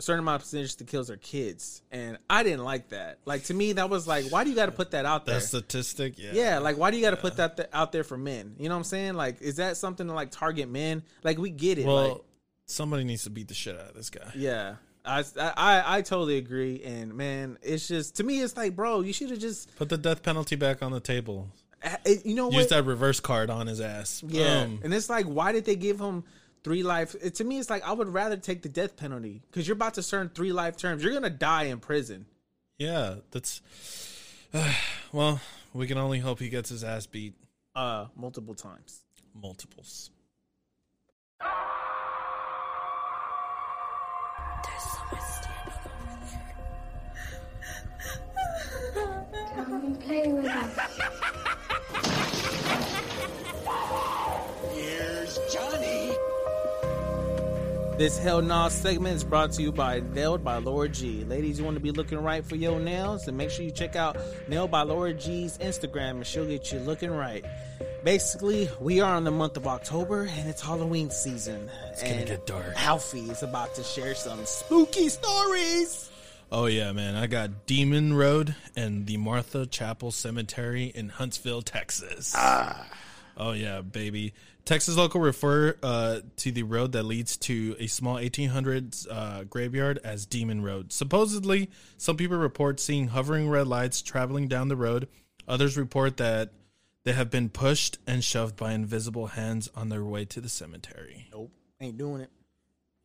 a 0.00 0.02
certain 0.02 0.20
amount 0.20 0.36
of 0.36 0.42
percentage 0.42 0.76
that 0.76 0.86
kills 0.86 1.08
their 1.08 1.16
kids, 1.16 1.82
and 1.90 2.18
I 2.30 2.44
didn't 2.44 2.62
like 2.64 2.90
that. 2.90 3.18
Like 3.24 3.44
to 3.44 3.54
me, 3.54 3.72
that 3.72 3.90
was 3.90 4.06
like, 4.06 4.26
why 4.30 4.44
do 4.44 4.50
you 4.50 4.54
got 4.56 4.66
to 4.66 4.72
put 4.72 4.92
that 4.92 5.04
out 5.04 5.26
there? 5.26 5.36
That 5.36 5.40
statistic, 5.46 6.14
yeah. 6.16 6.30
Yeah, 6.34 6.58
like 6.60 6.78
why 6.78 6.90
do 6.92 6.96
you 6.96 7.02
got 7.02 7.10
to 7.10 7.16
put 7.16 7.36
that 7.38 7.56
th- 7.56 7.68
out 7.72 7.90
there 7.90 8.04
for 8.04 8.16
men? 8.16 8.54
You 8.58 8.68
know 8.68 8.74
what 8.76 8.78
I'm 8.78 8.84
saying? 8.84 9.14
Like, 9.14 9.42
is 9.42 9.56
that 9.56 9.76
something 9.76 10.06
to 10.06 10.12
like 10.12 10.30
target 10.30 10.68
men? 10.68 11.02
Like, 11.24 11.38
we 11.38 11.50
get 11.50 11.78
it. 11.78 11.86
Well, 11.86 12.08
like, 12.08 12.20
somebody 12.66 13.02
needs 13.02 13.24
to 13.24 13.30
beat 13.30 13.48
the 13.48 13.54
shit 13.54 13.74
out 13.74 13.88
of 13.88 13.94
this 13.94 14.08
guy. 14.10 14.30
yeah, 14.36 14.76
I, 15.08 15.24
I 15.56 15.96
I 15.98 16.02
totally 16.02 16.36
agree. 16.38 16.82
And 16.84 17.14
man, 17.14 17.58
it's 17.62 17.88
just 17.88 18.16
to 18.16 18.24
me, 18.24 18.40
it's 18.42 18.56
like, 18.56 18.76
bro, 18.76 19.00
you 19.00 19.12
should 19.12 19.30
have 19.30 19.38
just, 19.38 19.74
Put 19.76 19.88
the 19.88 19.96
death 19.98 20.22
penalty 20.22 20.54
back 20.56 20.82
on 20.82 20.92
the 20.92 21.00
table. 21.00 21.48
it, 22.04 22.26
you 22.26 22.34
know 22.34 22.50
Use 22.50 22.66
that 22.68 22.84
reverse 22.84 23.20
card 23.20 23.50
on 23.50 23.66
his 23.66 23.80
ass. 23.80 24.22
yeah, 24.26 24.62
and 24.62 24.92
it's 24.92 25.08
like, 25.08 25.26
why 25.26 25.52
did 25.52 25.64
they 25.64 25.76
give 25.76 25.98
him 26.00 26.24
three 26.64 26.82
life? 26.82 27.14
It, 27.22 27.36
to 27.36 27.44
me, 27.44 27.58
it's 27.58 27.70
like 27.70 27.82
I 27.86 27.92
would 27.92 28.08
rather 28.08 28.36
take 28.36 28.62
the 28.62 28.68
death 28.68 28.96
penalty 28.96 29.42
because 29.50 29.66
you're 29.66 29.76
about 29.76 29.94
to 29.94 30.02
serve 30.02 30.32
three 30.34 30.52
life 30.52 30.76
terms. 30.76 31.02
You're 31.02 31.12
gonna 31.14 31.30
die 31.30 31.64
in 31.64 31.78
prison. 31.80 32.26
yeah. 32.78 33.16
That's. 33.30 33.62
well, 35.12 35.40
we 35.74 35.86
can 35.86 35.98
only 35.98 36.18
hope 36.18 36.38
he 36.40 36.48
gets 36.48 36.70
his 36.70 36.82
ass 36.84 37.06
beat 37.06 37.34
Uh, 37.76 38.06
multiple 38.16 38.54
times. 38.54 39.00
multiples. 39.34 40.10
Come 49.54 49.72
and 49.72 50.00
play 50.00 50.28
with 50.28 50.46
us. 50.46 50.78
Here's 54.72 55.38
Johnny. 55.52 56.12
This 57.98 58.16
Hell 58.18 58.42
Nah 58.42 58.68
segment 58.68 59.16
is 59.16 59.24
brought 59.24 59.50
to 59.52 59.62
you 59.62 59.72
by 59.72 60.00
Nailed 60.00 60.44
by 60.44 60.58
Laura 60.58 60.88
G. 60.88 61.24
Ladies, 61.24 61.58
you 61.58 61.64
want 61.64 61.74
to 61.74 61.80
be 61.80 61.90
looking 61.90 62.18
right 62.18 62.44
for 62.44 62.54
your 62.54 62.78
nails? 62.78 63.24
Then 63.24 63.36
make 63.36 63.50
sure 63.50 63.64
you 63.64 63.72
check 63.72 63.96
out 63.96 64.16
Nailed 64.46 64.70
by 64.70 64.82
Laura 64.82 65.12
G's 65.12 65.58
Instagram 65.58 66.10
and 66.10 66.26
she'll 66.26 66.46
get 66.46 66.70
you 66.72 66.78
looking 66.78 67.10
right. 67.10 67.44
Basically, 68.04 68.68
we 68.80 69.00
are 69.00 69.16
in 69.16 69.24
the 69.24 69.30
month 69.30 69.56
of 69.56 69.66
October 69.66 70.22
and 70.22 70.48
it's 70.48 70.62
Halloween 70.62 71.10
season. 71.10 71.68
It's 71.90 72.02
gonna 72.02 72.24
get 72.24 72.46
dark. 72.46 72.74
Alfie 72.76 73.30
is 73.30 73.42
about 73.42 73.74
to 73.74 73.82
share 73.82 74.14
some 74.14 74.44
spooky 74.46 75.08
stories. 75.08 76.10
Oh 76.50 76.66
yeah, 76.66 76.92
man! 76.92 77.16
I 77.16 77.26
got 77.26 77.66
Demon 77.66 78.14
Road 78.14 78.54
and 78.76 79.06
the 79.06 79.16
Martha 79.18 79.66
Chapel 79.66 80.10
Cemetery 80.10 80.86
in 80.94 81.10
Huntsville, 81.10 81.60
Texas. 81.60 82.32
Ah. 82.36 82.86
Oh 83.36 83.52
yeah, 83.52 83.82
baby! 83.82 84.32
Texas 84.64 84.96
local 84.96 85.20
refer 85.20 85.76
uh, 85.82 86.20
to 86.36 86.52
the 86.52 86.62
road 86.62 86.92
that 86.92 87.02
leads 87.02 87.36
to 87.38 87.74
a 87.78 87.86
small 87.86 88.16
1800s 88.16 89.06
uh, 89.10 89.44
graveyard 89.44 89.98
as 90.04 90.24
Demon 90.26 90.62
Road. 90.62 90.92
Supposedly, 90.92 91.70
some 91.96 92.16
people 92.16 92.36
report 92.36 92.78
seeing 92.78 93.08
hovering 93.08 93.48
red 93.48 93.66
lights 93.66 94.02
traveling 94.02 94.46
down 94.46 94.68
the 94.68 94.76
road. 94.76 95.08
Others 95.46 95.76
report 95.78 96.18
that 96.18 96.52
they 97.08 97.14
have 97.14 97.30
been 97.30 97.48
pushed 97.48 97.96
and 98.06 98.22
shoved 98.22 98.54
by 98.54 98.72
invisible 98.74 99.28
hands 99.28 99.70
on 99.74 99.88
their 99.88 100.04
way 100.04 100.26
to 100.26 100.42
the 100.42 100.48
cemetery. 100.50 101.26
Nope, 101.32 101.50
ain't 101.80 101.96
doing 101.96 102.20
it. 102.20 102.28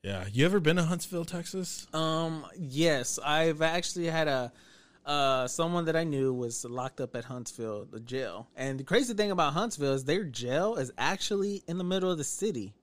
Yeah, 0.04 0.26
you 0.30 0.44
ever 0.46 0.60
been 0.60 0.76
to 0.76 0.84
Huntsville, 0.84 1.24
Texas? 1.24 1.88
Um, 1.94 2.46
yes, 2.60 3.18
I've 3.24 3.62
actually 3.62 4.08
had 4.08 4.28
a 4.28 4.52
uh 5.06 5.48
someone 5.48 5.86
that 5.86 5.96
I 5.96 6.04
knew 6.04 6.34
was 6.34 6.66
locked 6.66 7.00
up 7.00 7.16
at 7.16 7.24
Huntsville, 7.24 7.86
the 7.90 8.02
jail. 8.02 8.50
And 8.58 8.78
the 8.78 8.84
crazy 8.84 9.14
thing 9.14 9.32
about 9.32 9.54
Huntsville 9.54 9.94
is 9.94 10.04
their 10.04 10.26
jail 10.26 10.76
is 10.76 10.92
actually 10.98 11.64
in 11.66 11.78
the 11.78 11.86
middle 11.86 12.12
of 12.12 12.18
the 12.18 12.26
city. 12.26 12.74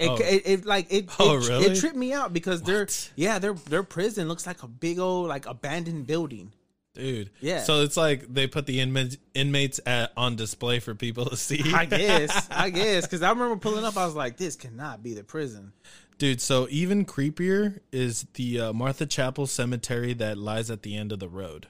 It, 0.00 0.08
Oh. 0.08 0.16
it, 0.16 0.42
it 0.46 0.64
like 0.64 0.88
it, 0.92 1.08
Oh, 1.20 1.36
it, 1.36 1.48
really? 1.48 1.66
it 1.66 1.78
tripped 1.78 1.94
me 1.94 2.12
out 2.12 2.32
because 2.32 2.62
their 2.62 2.80
What? 2.80 3.12
yeah 3.14 3.38
their 3.38 3.52
their 3.54 3.84
prison 3.84 4.26
looks 4.26 4.48
like 4.48 4.64
a 4.64 4.68
big 4.68 4.98
old 4.98 5.28
like 5.28 5.46
abandoned 5.46 6.08
building. 6.08 6.52
Dude. 7.00 7.30
Yeah. 7.40 7.62
So 7.62 7.82
it's 7.82 7.96
like 7.96 8.32
they 8.32 8.46
put 8.46 8.66
the 8.66 8.80
inmates 8.80 9.16
inmates 9.34 9.80
at, 9.86 10.12
on 10.16 10.36
display 10.36 10.78
for 10.80 10.94
people 10.94 11.26
to 11.26 11.36
see. 11.36 11.72
I 11.72 11.86
guess 11.86 12.48
I 12.52 12.70
guess 12.70 13.06
because 13.06 13.22
I 13.22 13.30
remember 13.30 13.56
pulling 13.56 13.84
up, 13.84 13.96
I 13.96 14.04
was 14.04 14.14
like, 14.14 14.36
this 14.36 14.56
cannot 14.56 15.02
be 15.02 15.14
the 15.14 15.24
prison. 15.24 15.72
Dude, 16.18 16.40
so 16.42 16.66
even 16.70 17.06
creepier 17.06 17.80
is 17.92 18.26
the 18.34 18.60
uh, 18.60 18.72
Martha 18.74 19.06
Chapel 19.06 19.46
Cemetery 19.46 20.12
that 20.14 20.36
lies 20.36 20.70
at 20.70 20.82
the 20.82 20.94
end 20.94 21.12
of 21.12 21.18
the 21.18 21.28
road. 21.28 21.68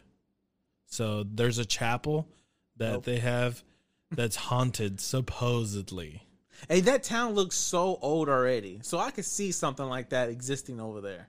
So 0.86 1.22
there's 1.22 1.58
a 1.58 1.64
chapel 1.64 2.26
that 2.76 2.92
Nope. 2.94 3.04
they 3.04 3.18
have 3.20 3.62
that's 4.10 4.34
haunted 4.34 5.00
supposedly. 5.00 6.26
Hey, 6.68 6.80
that 6.80 7.04
town 7.04 7.34
looks 7.34 7.56
so 7.56 7.96
old 8.02 8.28
already, 8.28 8.80
so 8.82 8.98
I 8.98 9.12
could 9.12 9.24
see 9.24 9.52
something 9.52 9.86
like 9.86 10.10
that 10.10 10.28
existing 10.28 10.80
over 10.80 11.00
there. 11.00 11.28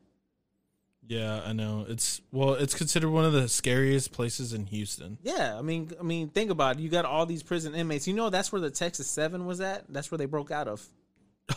Yeah, 1.11 1.41
I 1.45 1.51
know. 1.51 1.85
It's 1.89 2.21
well, 2.31 2.53
it's 2.53 2.73
considered 2.73 3.09
one 3.09 3.25
of 3.25 3.33
the 3.33 3.49
scariest 3.49 4.13
places 4.13 4.53
in 4.53 4.65
Houston. 4.67 5.17
Yeah, 5.21 5.57
I 5.59 5.61
mean, 5.61 5.91
I 5.99 6.03
mean, 6.03 6.29
think 6.29 6.51
about 6.51 6.77
it. 6.77 6.81
You 6.81 6.87
got 6.87 7.03
all 7.03 7.25
these 7.25 7.43
prison 7.43 7.75
inmates. 7.75 8.07
You 8.07 8.13
know, 8.13 8.29
that's 8.29 8.49
where 8.53 8.61
the 8.61 8.69
Texas 8.69 9.09
Seven 9.09 9.45
was 9.45 9.59
at. 9.59 9.83
That's 9.89 10.09
where 10.09 10.17
they 10.17 10.25
broke 10.25 10.51
out 10.51 10.69
of. 10.69 10.87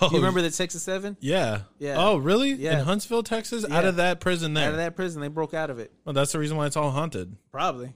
Oh, 0.00 0.09
You 0.11 0.16
remember 0.16 0.42
the 0.42 0.50
Texas 0.50 0.82
Seven? 0.82 1.16
Yeah. 1.20 1.61
Yeah. 1.78 1.94
Oh, 1.98 2.16
really? 2.16 2.50
Yeah. 2.55 2.80
In 2.80 2.84
Huntsville, 2.84 3.22
Texas? 3.22 3.64
Out 3.70 3.84
of 3.84 3.96
that 3.96 4.18
prison 4.18 4.55
there. 4.55 4.64
Out 4.66 4.72
of 4.72 4.78
that 4.78 4.96
prison, 4.96 5.20
they 5.20 5.28
broke 5.28 5.55
out 5.55 5.70
of 5.70 5.78
it. 5.78 5.92
Well, 6.05 6.14
that's 6.14 6.32
the 6.32 6.40
reason 6.40 6.57
why 6.57 6.66
it's 6.66 6.76
all 6.76 6.90
haunted. 6.90 7.36
Probably. 7.52 7.92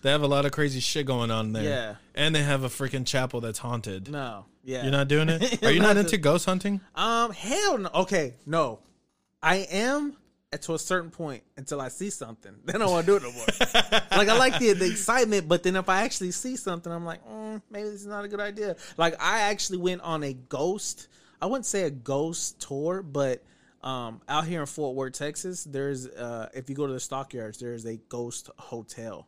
they 0.00 0.10
have 0.10 0.22
a 0.22 0.26
lot 0.26 0.46
of 0.46 0.52
crazy 0.52 0.80
shit 0.80 1.04
going 1.04 1.30
on 1.30 1.52
there. 1.52 1.64
Yeah. 1.64 1.94
And 2.14 2.34
they 2.34 2.42
have 2.42 2.64
a 2.64 2.68
freaking 2.68 3.04
chapel 3.06 3.42
that's 3.42 3.58
haunted. 3.58 4.10
No. 4.10 4.46
Yeah. 4.64 4.84
You're 4.84 4.92
not 4.92 5.08
doing 5.08 5.28
it? 5.28 5.62
Are 5.62 5.70
you 5.70 5.80
not 5.80 5.96
Not 5.96 6.06
into 6.06 6.16
ghost 6.16 6.46
hunting? 6.46 6.80
Um. 6.94 7.32
Hell 7.32 7.76
no. 7.76 7.90
Okay. 7.94 8.36
No. 8.46 8.78
I 9.42 9.56
am 9.70 10.16
to 10.60 10.74
a 10.74 10.78
certain 10.78 11.10
point 11.10 11.42
until 11.56 11.80
I 11.80 11.88
see 11.88 12.10
something. 12.10 12.52
Then 12.64 12.76
I 12.76 12.78
don't 12.80 12.90
want 12.92 13.06
to 13.06 13.12
do 13.12 13.16
it 13.16 13.22
no 13.22 13.32
more. 13.32 13.46
like 14.18 14.28
I 14.28 14.36
like 14.38 14.58
the, 14.58 14.74
the 14.74 14.86
excitement, 14.90 15.48
but 15.48 15.62
then 15.62 15.76
if 15.76 15.88
I 15.88 16.02
actually 16.02 16.32
see 16.32 16.56
something, 16.56 16.92
I'm 16.92 17.06
like, 17.06 17.26
mm, 17.26 17.62
maybe 17.70 17.88
this 17.88 18.00
is 18.02 18.06
not 18.06 18.24
a 18.24 18.28
good 18.28 18.40
idea. 18.40 18.76
Like 18.98 19.14
I 19.20 19.40
actually 19.42 19.78
went 19.78 20.02
on 20.02 20.22
a 20.24 20.34
ghost. 20.34 21.08
I 21.40 21.46
wouldn't 21.46 21.64
say 21.66 21.84
a 21.84 21.90
ghost 21.90 22.60
tour, 22.60 23.02
but 23.02 23.42
um, 23.82 24.20
out 24.28 24.46
here 24.46 24.60
in 24.60 24.66
Fort 24.66 24.94
Worth, 24.94 25.14
Texas, 25.14 25.64
there's 25.64 26.06
uh, 26.06 26.48
if 26.54 26.68
you 26.68 26.76
go 26.76 26.86
to 26.86 26.92
the 26.92 27.00
stockyards, 27.00 27.58
there's 27.58 27.84
a 27.86 27.96
ghost 28.08 28.50
hotel 28.58 29.26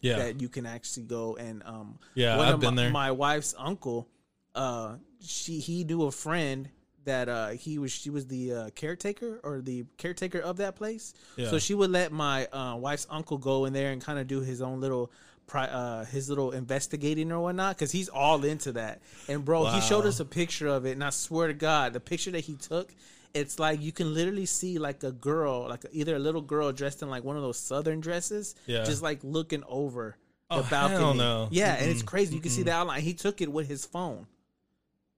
Yeah. 0.00 0.16
that 0.16 0.40
you 0.42 0.48
can 0.48 0.66
actually 0.66 1.04
go 1.04 1.36
and 1.36 1.62
um 1.64 1.98
Yeah, 2.14 2.36
one 2.36 2.48
I've 2.48 2.54
of 2.54 2.60
been 2.60 2.74
my, 2.74 2.82
there. 2.82 2.90
my 2.90 3.10
wife's 3.12 3.54
uncle 3.56 4.08
uh 4.54 4.96
she 5.20 5.58
he 5.58 5.84
knew 5.84 6.02
a 6.04 6.10
friend 6.12 6.68
that 7.04 7.28
uh 7.28 7.48
he 7.50 7.78
was 7.78 7.92
she 7.92 8.10
was 8.10 8.26
the 8.26 8.52
uh, 8.52 8.70
caretaker 8.74 9.40
or 9.44 9.60
the 9.60 9.84
caretaker 9.98 10.38
of 10.40 10.56
that 10.58 10.76
place 10.76 11.14
Yeah. 11.36 11.50
so 11.50 11.58
she 11.58 11.74
would 11.74 11.90
let 11.90 12.12
my 12.12 12.46
uh, 12.46 12.76
wife's 12.76 13.06
uncle 13.10 13.38
go 13.38 13.64
in 13.66 13.72
there 13.72 13.92
and 13.92 14.02
kind 14.02 14.18
of 14.18 14.26
do 14.26 14.40
his 14.40 14.60
own 14.62 14.80
little 14.80 15.10
pri- 15.46 15.66
uh 15.68 16.04
his 16.06 16.28
little 16.28 16.52
investigating 16.52 17.30
or 17.32 17.40
whatnot 17.40 17.76
because 17.76 17.92
he's 17.92 18.08
all 18.08 18.44
into 18.44 18.72
that 18.72 19.00
and 19.28 19.44
bro 19.44 19.66
he 19.66 19.80
showed 19.80 20.06
us 20.06 20.20
a 20.20 20.24
picture 20.24 20.66
of 20.68 20.86
it 20.86 20.92
and 20.92 21.04
i 21.04 21.10
swear 21.10 21.48
to 21.48 21.54
god 21.54 21.92
the 21.92 22.00
picture 22.00 22.30
that 22.30 22.40
he 22.44 22.54
took 22.54 22.94
it's 23.34 23.58
like 23.58 23.82
you 23.82 23.90
can 23.92 24.14
literally 24.14 24.46
see 24.46 24.78
like 24.78 25.02
a 25.02 25.12
girl 25.12 25.68
like 25.68 25.84
either 25.92 26.16
a 26.16 26.18
little 26.18 26.40
girl 26.40 26.70
dressed 26.72 27.02
in 27.02 27.10
like 27.10 27.24
one 27.24 27.36
of 27.36 27.42
those 27.42 27.58
southern 27.58 28.00
dresses 28.00 28.54
Yeah. 28.66 28.84
just 28.84 29.02
like 29.02 29.20
looking 29.22 29.62
over 29.68 30.16
Oh, 30.50 30.60
the 30.60 30.68
balcony. 30.70 31.00
hell 31.00 31.14
no. 31.14 31.48
Yeah, 31.50 31.74
and 31.74 31.90
it's 31.90 32.02
crazy. 32.02 32.34
You 32.36 32.40
can 32.42 32.50
see 32.50 32.62
the 32.62 32.70
outline. 32.70 33.00
He 33.00 33.14
took 33.14 33.40
it 33.40 33.50
with 33.50 33.66
his 33.66 33.86
phone, 33.86 34.26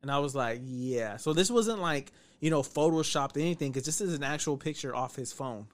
and 0.03 0.11
I 0.11 0.19
was 0.19 0.35
like, 0.35 0.61
"Yeah." 0.65 1.17
So 1.17 1.33
this 1.33 1.51
wasn't 1.51 1.81
like 1.81 2.13
you 2.41 2.51
know 2.51 2.63
photoshopped 2.63 3.37
anything 3.41 3.73
because 3.73 3.87
this 3.87 4.01
is 4.01 4.15
an 4.15 4.23
actual 4.23 4.57
picture 4.57 4.95
off 4.95 5.17
his 5.17 5.33
phone. 5.33 5.67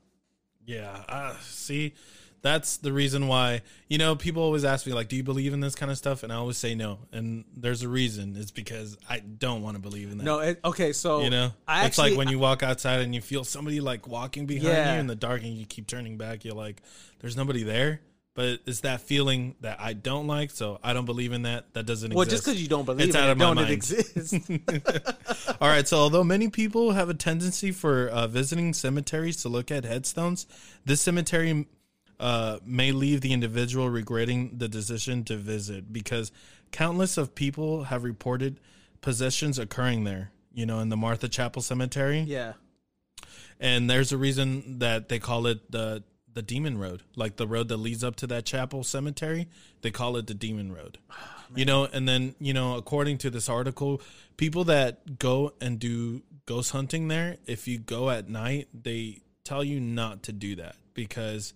Yeah. 0.65 1.03
Uh, 1.09 1.35
see, 1.43 1.95
That's 2.43 2.79
the 2.79 2.93
reason 2.93 3.29
why, 3.29 3.63
you 3.89 3.99
know, 3.99 4.17
people 4.17 4.43
always 4.43 4.65
ask 4.65 4.85
me, 4.85 4.93
like, 4.93 5.07
do 5.09 5.15
you 5.15 5.23
believe 5.23 5.53
in 5.53 5.61
this 5.61 5.77
kind 5.77 5.93
of 5.93 5.97
stuff? 5.99 6.25
And 6.25 6.33
I 6.33 6.37
always 6.37 6.59
say 6.59 6.75
no. 6.75 6.99
And 7.13 7.45
there's 7.57 7.83
a 7.83 7.89
reason. 7.89 8.35
It's 8.37 8.51
because 8.51 8.97
I 9.09 9.21
don't 9.21 9.63
want 9.63 9.77
to 9.77 9.81
believe 9.81 10.11
in 10.11 10.19
that. 10.19 10.25
No, 10.25 10.41
it, 10.41 10.59
okay, 10.65 10.93
so 10.93 11.23
you 11.23 11.31
know, 11.31 11.53
I 11.69 11.87
it's 11.87 11.99
actually, 11.99 12.11
like 12.11 12.19
when 12.19 12.29
you 12.29 12.41
walk 12.41 12.65
outside 12.65 13.01
and 13.01 13.15
you 13.15 13.21
feel 13.21 13.45
somebody 13.45 13.81
like 13.81 14.09
walking 14.09 14.47
behind 14.47 14.73
Yeah. 14.73 14.95
you 14.95 15.01
in 15.01 15.07
the 15.07 15.15
dark 15.15 15.43
and 15.43 15.53
you 15.55 15.67
keep 15.67 15.87
turning 15.87 16.17
back, 16.19 16.45
you're 16.45 16.55
like, 16.55 16.83
there's 17.21 17.37
nobody 17.37 17.63
there. 17.63 18.01
But 18.35 18.61
it's 18.65 18.81
that 18.81 19.03
feeling 19.03 19.57
that 19.61 19.79
I 19.79 19.93
don't 19.93 20.27
like, 20.27 20.51
so 20.51 20.79
I 20.83 20.95
don't 20.95 21.05
believe 21.05 21.33
in 21.33 21.43
that. 21.43 21.75
That 21.75 21.85
doesn't 21.85 22.15
well, 22.15 22.23
exist. 22.23 22.47
Well, 22.47 22.55
just 22.55 22.59
because 22.59 22.63
you 22.63 22.69
don't 22.69 22.87
believe 22.87 23.09
It's 23.09 23.15
in 23.15 23.23
out 23.23 23.29
it, 23.29 23.33
of 23.33 23.39
my 23.39 23.45
don't 23.45 23.59
it 23.59 23.63
mind. 23.63 23.73
exist? 23.73 24.35
All 25.61 25.69
right, 25.69 25.87
so 25.87 25.99
although 25.99 26.25
many 26.25 26.49
people 26.49 26.93
have 26.93 27.11
a 27.11 27.15
tendency 27.15 27.73
for 27.73 28.09
uh, 28.09 28.27
visiting 28.27 28.73
cemeteries 28.73 29.43
to 29.43 29.51
look 29.51 29.71
at 29.71 29.85
headstones, 29.85 30.47
this 30.87 31.03
cemetery 31.03 31.67
uh, 32.19 32.59
may 32.65 32.93
leave 32.93 33.21
the 33.21 33.35
individual 33.35 33.91
regretting 33.91 34.57
the 34.57 34.69
decision 34.69 35.25
to 35.25 35.37
visit 35.37 35.93
because 35.93 36.33
countless 36.71 37.19
of 37.19 37.35
people 37.35 37.85
have 37.85 38.03
reported 38.03 38.61
possessions 39.03 39.59
occurring 39.59 40.05
there. 40.05 40.31
You 40.55 40.65
know, 40.67 40.81
in 40.81 40.89
the 40.89 40.97
Martha 40.97 41.29
Chapel 41.29 41.63
Cemetery, 41.63 42.21
yeah, 42.21 42.53
and 43.59 43.89
there's 43.89 44.13
a 44.13 44.19
reason 44.19 44.81
that 44.81 45.09
they 45.09 45.19
call 45.19 45.47
it 45.47 45.71
the 45.71 46.03
the 46.35 46.43
Demon 46.43 46.79
Road, 46.79 47.03
like 47.17 47.37
the 47.37 47.47
road 47.47 47.69
that 47.69 47.77
leads 47.77 48.03
up 48.03 48.17
to 48.17 48.27
that 48.29 48.45
chapel 48.45 48.85
cemetery. 48.85 49.49
They 49.83 49.91
call 49.91 50.17
it 50.17 50.27
the 50.27 50.35
Demon 50.35 50.73
Road. 50.73 50.99
Ah, 51.11 51.47
you 51.55 51.65
know, 51.65 51.85
and 51.93 52.09
then 52.09 52.35
you 52.41 52.53
know, 52.53 52.77
according 52.77 53.19
to 53.19 53.31
this 53.31 53.49
article, 53.49 54.01
people 54.37 54.65
that 54.65 55.19
go 55.19 55.53
and 55.61 55.79
do 55.79 56.23
ghost 56.47 56.73
hunting 56.73 57.09
there, 57.09 57.37
if 57.47 57.69
you 57.69 57.79
go 57.79 58.11
at 58.11 58.29
night, 58.29 58.69
they 58.75 59.21
tell 59.45 59.63
you 59.65 59.81
not 59.81 60.23
to 60.25 60.33
do 60.33 60.57
that 60.57 60.77
because 60.95 61.55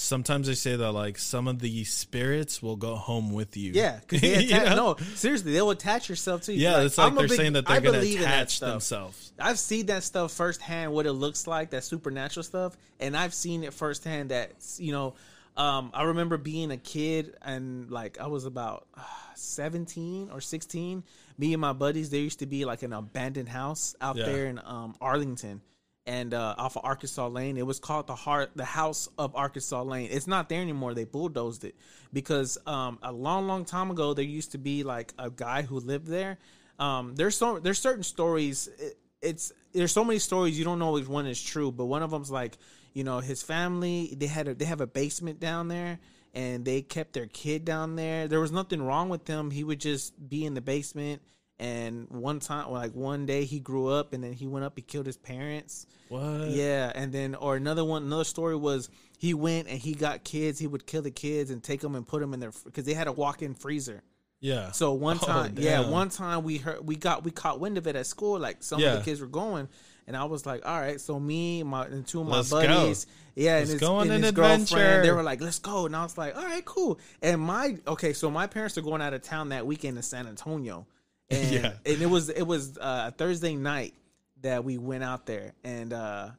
sometimes 0.00 0.46
they 0.46 0.54
say 0.54 0.76
that 0.76 0.92
like 0.92 1.18
some 1.18 1.48
of 1.48 1.58
the 1.58 1.84
spirits 1.84 2.62
will 2.62 2.76
go 2.76 2.94
home 2.94 3.32
with 3.32 3.56
you. 3.56 3.72
yeah. 3.74 3.98
Because 4.00 4.20
they 4.22 4.42
You 4.44 4.56
attach, 4.56 4.76
know? 4.76 4.92
no, 4.92 4.96
seriously, 5.16 5.52
they'll 5.52 5.70
attach 5.70 6.08
yourself 6.08 6.42
to 6.42 6.52
you. 6.54 6.60
Yeah, 6.62 6.82
it's 6.82 6.96
like 6.96 7.08
I'm 7.08 7.14
they're 7.16 7.28
big- 7.28 7.36
saying 7.36 7.52
that 7.54 7.66
they're 7.66 7.80
going 7.80 7.94
to 7.94 8.00
believe 8.00 8.18
in 8.20 8.22
that 8.22 8.34
attach 8.44 8.60
themselves. 8.60 9.32
I've 9.38 9.58
seen 9.58 9.86
that 9.86 10.04
stuff 10.04 10.32
firsthand, 10.32 10.92
what 10.92 11.04
it 11.06 11.12
looks 11.12 11.46
like, 11.46 11.70
that 11.70 11.84
supernatural 11.84 12.44
stuff, 12.44 12.76
and 13.00 13.16
I've 13.16 13.34
seen 13.34 13.64
it 13.64 13.74
firsthand. 13.74 14.30
That 14.30 14.52
you 14.78 14.92
know, 14.92 15.14
um, 15.56 15.90
I 15.92 16.04
remember 16.04 16.36
being 16.38 16.70
a 16.70 16.76
kid 16.76 17.34
and 17.42 17.90
like 17.90 18.18
I 18.20 18.28
was 18.28 18.44
about 18.44 18.86
uh, 18.96 19.02
seventeen 19.34 20.30
or 20.32 20.40
sixteen. 20.40 21.02
Me 21.36 21.52
and 21.54 21.60
my 21.60 21.72
buddies, 21.72 22.10
there 22.10 22.20
used 22.20 22.38
to 22.40 22.46
be 22.46 22.64
like 22.64 22.82
an 22.82 22.92
abandoned 22.92 23.48
house 23.48 23.94
out 24.00 24.16
Yeah. 24.16 24.26
there 24.26 24.46
in 24.46 24.60
um, 24.64 24.96
Arlington, 25.00 25.60
and 26.08 26.32
uh, 26.32 26.54
off 26.56 26.76
of 26.76 26.84
Arkansas 26.86 27.28
Lane. 27.28 27.58
It 27.58 27.66
was 27.66 27.78
called 27.78 28.06
the 28.06 28.14
heart, 28.14 28.52
the 28.56 28.64
House 28.64 29.10
of 29.18 29.36
Arkansas 29.36 29.82
Lane. 29.82 30.08
It's 30.10 30.26
not 30.26 30.48
there 30.48 30.62
anymore. 30.62 30.94
They 30.94 31.04
bulldozed 31.04 31.64
it 31.64 31.76
because 32.14 32.56
um, 32.66 32.98
a 33.02 33.12
long, 33.12 33.46
long 33.46 33.66
time 33.66 33.90
ago 33.90 34.14
there 34.14 34.24
used 34.24 34.52
to 34.52 34.58
be 34.58 34.84
like 34.84 35.12
a 35.18 35.30
guy 35.30 35.62
who 35.62 35.78
lived 35.78 36.06
there. 36.06 36.38
Um, 36.78 37.14
there's 37.14 37.36
so 37.36 37.58
there's 37.58 37.78
certain 37.78 38.02
stories. 38.02 38.68
It, 38.78 38.98
it's 39.20 39.52
there's 39.74 39.92
so 39.92 40.02
many 40.02 40.18
stories 40.18 40.58
you 40.58 40.64
don't 40.64 40.78
know 40.78 40.92
which 40.92 41.06
one 41.06 41.26
is 41.26 41.42
true, 41.42 41.70
but 41.70 41.84
one 41.84 42.02
of 42.02 42.10
them's 42.10 42.30
like 42.30 42.56
you 42.94 43.04
know 43.04 43.18
his 43.18 43.42
family 43.42 44.14
they 44.16 44.28
had 44.28 44.48
a, 44.48 44.54
they 44.54 44.64
have 44.64 44.80
a 44.80 44.86
basement 44.86 45.40
down 45.40 45.68
there 45.68 45.98
and 46.32 46.64
they 46.64 46.80
kept 46.80 47.12
their 47.12 47.26
kid 47.26 47.66
down 47.66 47.96
there. 47.96 48.28
There 48.28 48.40
was 48.40 48.52
nothing 48.52 48.80
wrong 48.80 49.10
with 49.10 49.26
him. 49.26 49.50
He 49.50 49.62
would 49.62 49.80
just 49.80 50.28
be 50.28 50.46
in 50.46 50.54
the 50.54 50.62
basement. 50.62 51.20
And 51.60 52.06
one 52.08 52.38
time, 52.38 52.70
like 52.70 52.92
one 52.92 53.26
day, 53.26 53.44
he 53.44 53.58
grew 53.58 53.88
up 53.88 54.12
and 54.12 54.22
then 54.22 54.32
he 54.32 54.46
went 54.46 54.64
up. 54.64 54.74
He 54.76 54.82
killed 54.82 55.06
his 55.06 55.16
parents. 55.16 55.86
What? 56.08 56.48
Yeah, 56.48 56.92
and 56.94 57.12
then 57.12 57.34
or 57.34 57.56
another 57.56 57.84
one, 57.84 58.04
another 58.04 58.24
story 58.24 58.56
was 58.56 58.88
he 59.18 59.34
went 59.34 59.68
and 59.68 59.78
he 59.78 59.94
got 59.94 60.22
kids. 60.22 60.58
He 60.58 60.66
would 60.66 60.86
kill 60.86 61.02
the 61.02 61.10
kids 61.10 61.50
and 61.50 61.62
take 61.62 61.80
them 61.80 61.96
and 61.96 62.06
put 62.06 62.20
them 62.20 62.32
in 62.32 62.40
their 62.40 62.52
because 62.64 62.84
they 62.84 62.94
had 62.94 63.08
a 63.08 63.12
walk-in 63.12 63.54
freezer. 63.54 64.02
Yeah. 64.40 64.70
So 64.70 64.92
one 64.92 65.18
oh, 65.22 65.26
time, 65.26 65.54
yeah, 65.58 65.88
one 65.88 66.10
time 66.10 66.44
we 66.44 66.58
heard 66.58 66.86
we 66.86 66.96
got 66.96 67.24
we 67.24 67.30
caught 67.30 67.60
wind 67.60 67.78
of 67.78 67.86
it 67.86 67.96
at 67.96 68.06
school. 68.06 68.38
Like 68.38 68.62
some 68.62 68.82
of 68.82 68.98
the 68.98 69.02
kids 69.04 69.20
were 69.20 69.26
going, 69.26 69.68
and 70.06 70.16
I 70.16 70.24
was 70.24 70.46
like, 70.46 70.66
all 70.66 70.80
right. 70.80 71.00
So 71.00 71.18
me, 71.18 71.62
my 71.62 71.86
and 71.86 72.06
two 72.06 72.20
of 72.20 72.28
my 72.28 72.36
Let's 72.36 72.50
go. 72.50 72.62
buddies, 72.62 73.06
yeah, 73.34 73.56
Let's 73.56 73.70
and 73.70 73.80
his, 73.80 73.88
go 73.88 73.96
on 73.96 74.02
and 74.02 74.12
an 74.12 74.22
his 74.22 74.28
adventure. 74.30 74.74
girlfriend, 74.74 75.04
they 75.04 75.10
were 75.10 75.22
like, 75.22 75.40
let's 75.40 75.58
go, 75.58 75.86
and 75.86 75.96
I 75.96 76.02
was 76.02 76.16
like, 76.16 76.36
all 76.36 76.44
right, 76.44 76.64
cool. 76.64 77.00
And 77.20 77.40
my 77.40 77.76
okay, 77.86 78.12
so 78.12 78.30
my 78.30 78.46
parents 78.46 78.78
are 78.78 78.82
going 78.82 79.02
out 79.02 79.12
of 79.14 79.22
town 79.22 79.48
that 79.48 79.66
weekend 79.66 79.96
in 79.96 80.02
San 80.02 80.26
Antonio, 80.26 80.86
and 81.30 81.50
Yeah. 81.52 81.72
and 81.84 82.02
it 82.02 82.06
was 82.10 82.28
it 82.28 82.42
was 82.42 82.78
uh, 82.78 83.04
a 83.08 83.10
Thursday 83.12 83.54
night 83.54 83.94
that 84.42 84.64
we 84.64 84.78
went 84.78 85.02
out 85.04 85.26
there, 85.26 85.52
and 85.64 85.92
uh, 85.92 86.30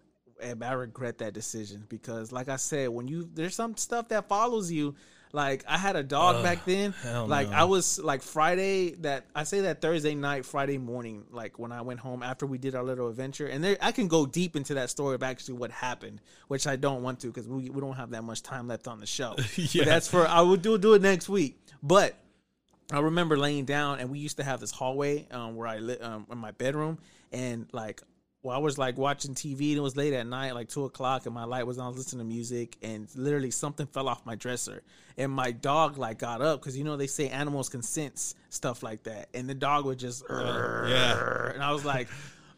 and 0.42 0.64
I 0.64 0.72
regret 0.74 1.18
that 1.20 1.34
decision 1.34 1.86
because, 1.90 2.32
like 2.32 2.50
I 2.50 2.56
said, 2.56 2.90
when 2.90 3.08
you 3.08 3.30
there's 3.34 3.56
some 3.56 3.76
stuff 3.78 4.10
that 4.10 4.28
follows 4.28 4.72
you. 4.72 4.96
Like 5.32 5.64
I 5.68 5.78
had 5.78 5.96
a 5.96 6.02
dog 6.02 6.38
Ugh, 6.38 6.44
back 6.44 6.66
then. 6.66 6.92
Like 7.06 7.52
no. 7.52 7.56
I 7.56 7.66
was 7.66 8.00
like 8.00 8.24
Friday 8.24 8.96
that 9.02 9.28
I 9.36 9.44
say 9.44 9.60
that 9.60 9.80
Thursday 9.80 10.16
night, 10.16 10.44
Friday 10.44 10.80
morning, 10.80 11.24
like 11.30 11.60
when 11.60 11.72
I 11.72 11.84
went 11.84 12.00
home 12.00 12.24
after 12.24 12.48
we 12.48 12.58
did 12.58 12.74
our 12.74 12.82
little 12.84 13.10
adventure, 13.10 13.46
and 13.46 13.64
there 13.64 13.78
I 13.80 13.92
can 13.92 14.08
go 14.08 14.26
deep 14.26 14.56
into 14.56 14.74
that 14.74 14.90
story 14.90 15.14
of 15.14 15.22
actually 15.22 15.60
what 15.60 15.70
happened, 15.70 16.20
which 16.48 16.66
I 16.66 16.78
don't 16.78 17.04
want 17.04 17.20
to 17.20 17.28
because 17.28 17.48
we, 17.48 17.70
we 17.70 17.80
don't 17.80 17.94
have 17.96 18.10
that 18.10 18.24
much 18.24 18.42
time 18.42 18.68
left 18.68 18.88
on 18.88 19.00
the 19.00 19.06
show. 19.06 19.36
Yeah. 19.56 19.84
But 19.84 19.86
that's 19.86 20.08
for 20.08 20.26
I 20.28 20.42
will 20.42 20.58
do 20.58 20.80
do 20.80 20.96
it 20.96 21.04
next 21.04 21.30
week. 21.30 21.60
But 21.84 22.16
I 22.92 23.00
remember 23.00 23.38
laying 23.38 23.66
down, 23.66 24.00
and 24.00 24.10
we 24.10 24.20
used 24.20 24.38
to 24.38 24.44
have 24.44 24.60
this 24.60 24.72
hallway 24.72 25.28
um, 25.32 25.56
where 25.56 25.68
I 25.68 25.78
lit 25.78 26.02
um, 26.02 26.26
in 26.32 26.38
my 26.38 26.52
bedroom, 26.52 26.98
and 27.32 27.68
like, 27.72 28.02
well, 28.42 28.56
I 28.56 28.60
was 28.60 28.78
like 28.78 28.98
watching 28.98 29.36
TV, 29.36 29.70
and 29.70 29.78
it 29.78 29.82
was 29.82 29.96
late 29.96 30.14
at 30.14 30.26
night, 30.26 30.56
like 30.56 30.70
two 30.70 30.86
o'clock, 30.86 31.26
and 31.26 31.36
my 31.36 31.44
light 31.44 31.68
was 31.68 31.78
on, 31.78 31.86
I 31.86 31.88
was 31.90 31.98
listening 31.98 32.26
to 32.26 32.34
music, 32.34 32.78
and 32.82 33.08
literally 33.16 33.52
something 33.52 33.86
fell 33.86 34.08
off 34.08 34.26
my 34.26 34.36
dresser, 34.36 34.82
and 35.18 35.32
my 35.32 35.52
dog 35.52 35.98
like 35.98 36.18
got 36.18 36.42
up 36.42 36.62
because 36.62 36.78
you 36.78 36.84
know 36.84 36.98
they 36.98 37.08
say 37.08 37.30
animals 37.30 37.70
can 37.70 37.84
sense 37.84 38.34
stuff 38.50 38.82
like 38.82 39.04
that, 39.04 39.30
and 39.36 39.48
the 39.48 39.56
dog 39.56 39.86
would 39.86 40.00
just, 40.00 40.24
yeah. 40.30 41.52
and 41.54 41.64
I 41.64 41.72
was 41.72 41.86
like. 41.86 42.08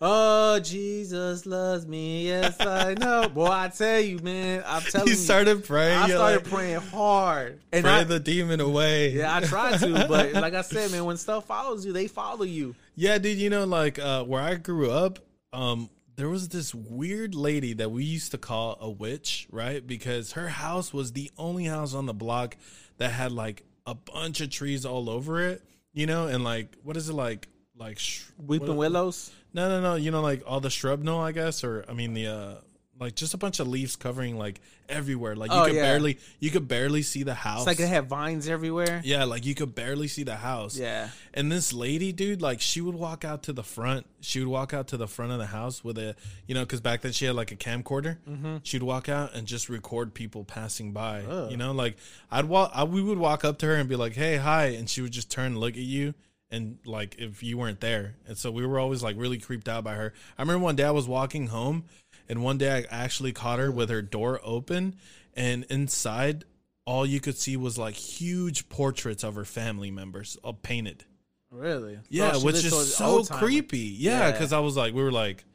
Oh, 0.04 0.60
Jesus 0.60 1.46
loves 1.46 1.86
me. 1.86 2.26
Yes, 2.28 2.60
I 2.60 2.96
know. 2.96 3.30
Boy, 3.30 3.46
I 3.52 3.68
tell 3.68 4.00
you, 4.00 4.18
man. 4.20 4.64
I'm 4.66 4.82
telling 4.90 5.08
You 5.08 5.14
you. 5.14 5.18
started 5.20 5.64
praying. 5.64 5.96
I 5.98 6.08
started 6.10 6.36
like, 6.44 6.52
praying 6.52 6.80
hard. 6.80 7.60
And 7.72 7.84
Pray 7.84 7.94
I, 7.94 8.04
the 8.04 8.20
demon 8.20 8.60
away. 8.62 9.12
yeah, 9.12 9.36
I 9.36 9.42
tried 9.42 9.78
to, 9.80 10.06
but 10.08 10.34
like 10.34 10.56
I 10.56 10.62
said, 10.62 10.92
man, 10.92 11.06
when 11.06 11.18
stuff 11.18 11.46
follows 11.46 11.86
you, 11.86 11.94
they 11.94 12.08
follow 12.08 12.44
you. 12.44 12.76
Yeah, 12.96 13.18
dude, 13.20 13.38
you 13.38 13.50
know, 13.52 13.66
like 13.66 14.00
uh, 14.00 14.24
where 14.24 14.42
I 14.42 14.56
grew 14.56 14.90
up, 14.90 15.20
um, 15.54 15.90
there 16.16 16.30
was 16.30 16.50
this 16.50 16.74
weird 16.74 17.36
lady 17.36 17.74
that 17.74 17.92
we 17.92 18.04
used 18.04 18.32
to 18.32 18.38
call 18.40 18.78
a 18.82 18.90
witch, 18.90 19.48
right? 19.52 19.86
Because 19.86 20.32
her 20.34 20.50
house 20.50 20.92
was 20.94 21.14
the 21.14 21.30
only 21.38 21.66
house 21.66 21.94
on 21.94 22.08
the 22.08 22.14
block 22.14 22.58
that 22.98 23.12
had 23.12 23.32
like 23.32 23.64
a 23.86 23.94
bunch 23.96 24.42
of 24.42 24.50
trees 24.50 24.84
all 24.86 25.10
over 25.10 25.40
it, 25.48 25.62
you 25.94 26.06
know, 26.08 26.26
and 26.28 26.44
like 26.44 26.76
what 26.84 26.98
is 26.98 27.08
it 27.08 27.14
like, 27.14 27.48
like 27.82 28.00
sh- 28.00 28.24
Weeping 28.46 28.76
willows. 28.78 29.32
No, 29.54 29.68
no, 29.68 29.82
no, 29.82 29.96
you 29.96 30.12
know, 30.12 30.22
like 30.22 30.44
all 30.48 30.62
the 30.62 30.70
shrub, 30.70 31.02
no, 31.04 31.20
I 31.20 31.32
guess, 31.34 31.64
or 31.64 31.84
I 31.90 31.94
mean 31.94 32.14
the 32.14 32.28
uh, 32.28 32.54
like 33.00 33.16
just 33.16 33.34
a 33.34 33.38
bunch 33.38 33.60
of 33.60 33.68
leaves 33.68 33.96
covering 33.96 34.38
like 34.38 34.62
everywhere, 34.88 35.36
like 35.36 35.52
you 35.52 35.58
Oh, 35.58 35.66
could 35.66 35.76
yeah. 35.76 35.82
barely, 35.82 36.20
you 36.40 36.52
could 36.52 36.68
barely 36.68 37.02
see 37.02 37.24
the 37.24 37.34
house. 37.34 37.62
It's 37.62 37.68
like 37.68 37.78
they 37.78 37.88
have 37.88 38.06
vines 38.08 38.48
everywhere. 38.48 39.02
Yeah, 39.04 39.24
like 39.24 39.44
you 39.46 39.56
could 39.56 39.74
barely 39.74 40.08
see 40.08 40.22
the 40.24 40.36
house. 40.36 40.78
Yeah. 40.78 41.10
And 41.34 41.52
this 41.52 41.74
lady, 41.74 42.12
dude, 42.14 42.42
like 42.42 42.62
she 42.62 42.80
would 42.80 42.94
walk 42.96 43.26
out 43.26 43.42
to 43.44 43.54
the 43.54 43.64
front. 43.64 44.06
She 44.22 44.40
would 44.40 44.48
walk 44.50 44.74
out 44.74 44.88
to 44.90 44.98
the 44.98 45.08
front 45.08 45.32
of 45.32 45.40
the 45.40 45.48
house 45.48 45.84
with 45.84 45.98
a, 45.98 46.16
you 46.46 46.54
know, 46.54 46.62
because 46.62 46.80
back 46.80 47.02
then 47.02 47.12
she 47.12 47.26
had 47.26 47.36
like 47.36 47.52
a 47.52 47.56
camcorder. 47.56 48.18
Mm-hmm. 48.30 48.58
She'd 48.64 48.84
walk 48.84 49.10
out 49.10 49.34
and 49.34 49.48
just 49.48 49.68
record 49.68 50.14
people 50.14 50.44
passing 50.44 50.92
by. 50.92 51.22
You 51.50 51.58
know, 51.58 51.72
like 51.72 51.98
I'd 52.30 52.46
walk, 52.46 52.72
I, 52.76 52.84
we 52.84 53.02
would 53.02 53.18
walk 53.18 53.44
up 53.44 53.58
to 53.60 53.66
her 53.66 53.76
and 53.76 53.90
be 53.90 53.96
like, 53.96 54.14
"Hey, 54.14 54.38
hi," 54.38 54.66
and 54.68 54.88
she 54.90 55.02
would 55.02 55.12
just 55.12 55.32
turn 55.32 55.48
and 55.48 55.58
look 55.58 55.74
at 55.74 55.80
you. 55.80 56.14
And 56.52 56.80
like 56.86 57.16
if 57.18 57.42
you 57.44 57.58
weren't 57.58 57.80
there, 57.80 58.16
and 58.28 58.38
so 58.38 58.52
we 58.52 58.66
were 58.66 58.78
always 58.78 59.02
like 59.02 59.16
really 59.18 59.38
creeped 59.38 59.70
out 59.70 59.84
by 59.86 59.94
her. 59.96 60.14
I 60.38 60.42
remember 60.42 60.64
one 60.64 60.76
day 60.76 60.84
I 60.84 60.92
was 60.92 61.08
walking 61.08 61.48
home, 61.48 61.86
and 62.28 62.44
one 62.44 62.58
day 62.58 62.86
I 62.92 63.04
actually 63.04 63.32
caught 63.32 63.60
her 63.60 63.72
with 63.72 63.90
her 63.90 64.02
door 64.02 64.40
open, 64.44 64.96
and 65.34 65.64
inside 65.70 66.44
all 66.86 67.06
you 67.06 67.22
could 67.22 67.38
see 67.38 67.56
was 67.56 67.78
like 67.78 67.96
huge 67.96 68.68
portraits 68.68 69.24
of 69.24 69.36
her 69.36 69.46
family 69.46 69.92
members, 69.92 70.38
all 70.44 70.54
painted. 70.54 71.06
Really? 71.52 72.00
Yeah, 72.10 72.32
Oh, 72.36 72.40
she 72.40 72.46
which 72.46 72.56
is 72.66 72.96
so 72.96 73.24
creepy. 73.24 73.80
Yeah, 73.80 74.20
Yeah. 74.28 74.32
because 74.32 74.52
I 74.52 74.60
was 74.60 74.76
like, 74.76 74.94
we 74.94 75.04
were 75.04 75.12
like, 75.12 75.46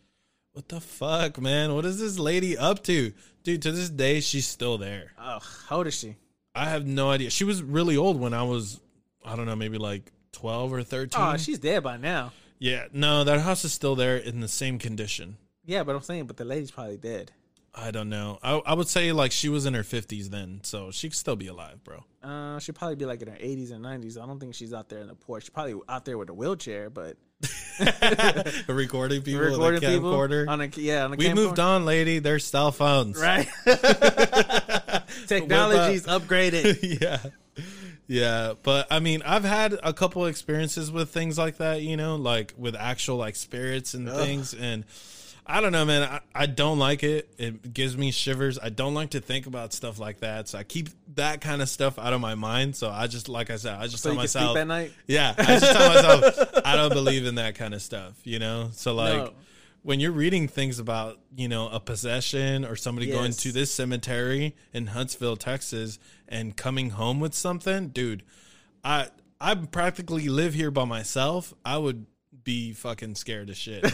what 0.53 0.69
the 0.69 0.81
fuck, 0.81 1.39
man? 1.41 1.75
What 1.75 1.85
is 1.85 1.99
this 1.99 2.19
lady 2.19 2.57
up 2.57 2.83
to? 2.85 3.13
Dude, 3.43 3.61
to 3.63 3.73
this 3.73 3.91
day, 3.91 4.21
she's 4.21 4.47
still 4.47 4.79
there. 4.79 5.13
Oh, 5.19 5.41
how 5.69 5.77
old 5.79 5.87
is 5.89 5.95
she? 5.99 6.17
I 6.55 6.71
have 6.71 6.87
no 6.87 7.11
idea. 7.11 7.29
She 7.29 7.45
was 7.45 7.63
really 7.63 7.97
old 7.99 8.19
when 8.19 8.33
I 8.33 8.43
was, 8.45 8.81
I 9.25 9.37
don't 9.37 9.45
know, 9.47 9.57
maybe 9.57 9.77
like 9.79 10.11
12 10.37 10.73
or 10.73 10.83
13. 10.83 11.21
Oh, 11.21 11.37
she's 11.37 11.59
dead 11.59 11.83
by 11.83 11.97
now. 11.97 12.33
yeah, 12.59 12.87
no, 12.93 13.25
that 13.25 13.41
house 13.41 13.65
is 13.65 13.73
still 13.73 13.97
there 13.97 14.17
in 14.17 14.41
the 14.41 14.49
same 14.49 14.79
condition. 14.79 15.37
Yeah, 15.65 15.83
but 15.83 15.97
I'm 15.97 16.03
saying, 16.03 16.27
but 16.27 16.37
the 16.37 16.45
lady's 16.45 16.71
probably 16.71 16.97
dead. 16.99 17.33
I 17.75 17.91
don't 17.91 18.09
know. 18.09 18.39
I, 18.43 18.55
I 18.65 18.75
would 18.75 18.89
say 18.89 19.13
like 19.13 19.33
she 19.33 19.49
was 19.49 19.67
in 19.67 19.75
her 19.75 19.83
50s 19.83 20.29
then, 20.29 20.61
so 20.63 20.91
she 20.91 21.09
could 21.09 21.17
still 21.17 21.37
be 21.37 21.47
alive, 21.49 21.83
bro. 21.85 22.05
Uh, 22.23 22.59
she'd 22.59 22.75
probably 22.75 22.97
be 22.97 23.05
like 23.05 23.21
in 23.23 23.29
her 23.29 23.37
80s 23.37 23.71
and 23.73 23.85
90s. 23.85 24.23
I 24.23 24.27
don't 24.27 24.39
think 24.41 24.55
she's 24.55 24.73
out 24.73 24.89
there 24.89 25.01
in 25.01 25.09
the 25.09 25.15
porch. 25.15 25.45
She's 25.45 25.51
probably 25.51 25.75
out 25.89 26.05
there 26.05 26.17
with 26.17 26.31
a 26.31 26.35
wheelchair, 26.35 26.89
but 26.89 27.17
recording 28.69 29.23
people 29.23 29.41
recording 29.43 29.81
with 29.81 29.85
a 29.85 29.95
people 29.95 30.13
camcorder. 30.13 30.49
on 30.49 30.61
a 30.63 30.69
yeah. 30.77 31.05
On 31.05 31.13
a 31.13 31.17
we 31.17 31.35
moved 31.35 31.59
on, 31.59 31.85
lady. 31.85 32.19
There's 32.19 32.45
cell 32.47 32.73
phones. 32.73 33.21
right. 33.21 33.47
Technology's 35.27 36.07
upgraded. 36.07 37.01
yeah. 37.01 37.19
Yeah, 38.09 38.55
but 38.63 38.87
I 38.91 39.01
mean, 39.01 39.23
I've 39.25 39.45
had 39.45 39.77
a 39.83 39.93
couple 39.93 40.27
experiences 40.27 40.93
with 40.93 41.11
things 41.11 41.37
like 41.39 41.57
that, 41.59 41.83
you 41.83 41.97
know, 41.97 42.17
like 42.17 42.55
with 42.57 42.77
actual 42.77 43.17
like 43.17 43.35
spirits 43.37 43.95
and 43.95 44.09
things 44.11 44.55
and 44.55 44.85
I 45.49 45.61
don't 45.61 45.71
know, 45.71 45.85
man. 45.85 46.03
I, 46.03 46.21
I 46.35 46.47
don't 46.47 46.81
like 46.81 47.05
it. 47.05 47.29
It 47.39 47.73
gives 47.73 47.97
me 47.97 48.11
shivers. 48.11 48.59
I 48.61 48.69
don't 48.69 48.95
like 48.95 49.11
to 49.11 49.21
think 49.21 49.47
about 49.47 49.73
stuff 49.73 49.97
like 50.01 50.19
that. 50.19 50.49
So 50.49 50.59
I 50.59 50.65
keep 50.65 50.89
that 51.15 51.41
kind 51.41 51.63
of 51.63 51.69
stuff 51.69 52.01
out 52.01 52.13
of 52.13 52.21
my 52.21 52.35
mind. 52.35 52.75
So 52.75 52.91
I 52.91 53.07
just, 53.07 53.29
like 53.29 53.51
I 53.51 53.57
said, 53.57 53.75
I 53.79 53.87
just 53.87 54.03
So 54.03 54.09
tell 54.09 54.15
you 54.15 54.21
can 54.23 54.29
sleep 54.29 54.43
myself, 54.43 54.57
at 54.57 54.67
night? 54.67 54.93
yeah, 55.07 55.35
I 55.39 55.45
just 55.59 55.73
tell 55.73 55.89
myself 56.21 56.51
I 56.65 56.75
don't 56.75 56.93
believe 56.93 57.27
in 57.27 57.37
that 57.37 57.55
kind 57.55 57.75
of 57.75 57.83
stuff, 57.83 58.15
you 58.25 58.41
know? 58.41 58.71
So 58.73 58.95
like 58.97 59.15
No. 59.15 59.33
when 59.85 60.01
you're 60.01 60.11
reading 60.11 60.49
things 60.49 60.81
about, 60.81 61.21
you 61.37 61.47
know, 61.47 61.69
a 61.69 61.79
possession 61.79 62.65
or 62.65 62.75
somebody 62.75 63.07
going 63.09 63.31
to 63.31 63.53
this 63.53 63.73
cemetery 63.73 64.57
in 64.73 64.89
Huntsville, 64.89 65.37
Texas 65.37 66.01
and 66.29 66.57
coming 66.57 66.91
home 66.91 67.21
with 67.21 67.35
something, 67.35 67.89
dude, 67.89 68.23
I 68.85 69.09
I 69.41 69.55
practically 69.55 70.29
live 70.29 70.55
here 70.55 70.71
by 70.71 70.85
myself. 70.85 71.55
I 71.65 71.79
would 71.79 72.07
be 72.45 72.73
fucking 72.73 73.17
scared 73.17 73.51
as 73.51 73.57
shit. 73.57 73.85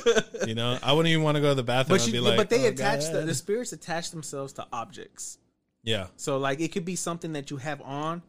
you 0.46 0.54
know, 0.54 0.78
I 0.82 0.92
wouldn't 0.92 1.10
even 1.10 1.22
want 1.22 1.36
to 1.36 1.40
go 1.40 1.50
to 1.50 1.54
the 1.54 1.62
bathroom. 1.62 1.98
But 1.98 2.06
you, 2.06 2.12
be 2.12 2.20
like, 2.20 2.36
but 2.36 2.50
they 2.50 2.66
"Oh, 2.66 2.70
attach 2.70 3.06
the, 3.06 3.20
God." 3.20 3.26
the 3.26 3.34
spirits 3.34 3.72
attach 3.72 4.10
themselves 4.10 4.52
to 4.54 4.66
objects. 4.72 5.38
yeah, 5.82 6.08
So 6.16 6.38
like 6.38 6.60
it 6.60 6.72
could 6.72 6.84
be 6.84 6.96
something 6.96 7.32
that 7.34 7.50
you 7.50 7.56
have 7.58 7.80
on, 7.82 8.22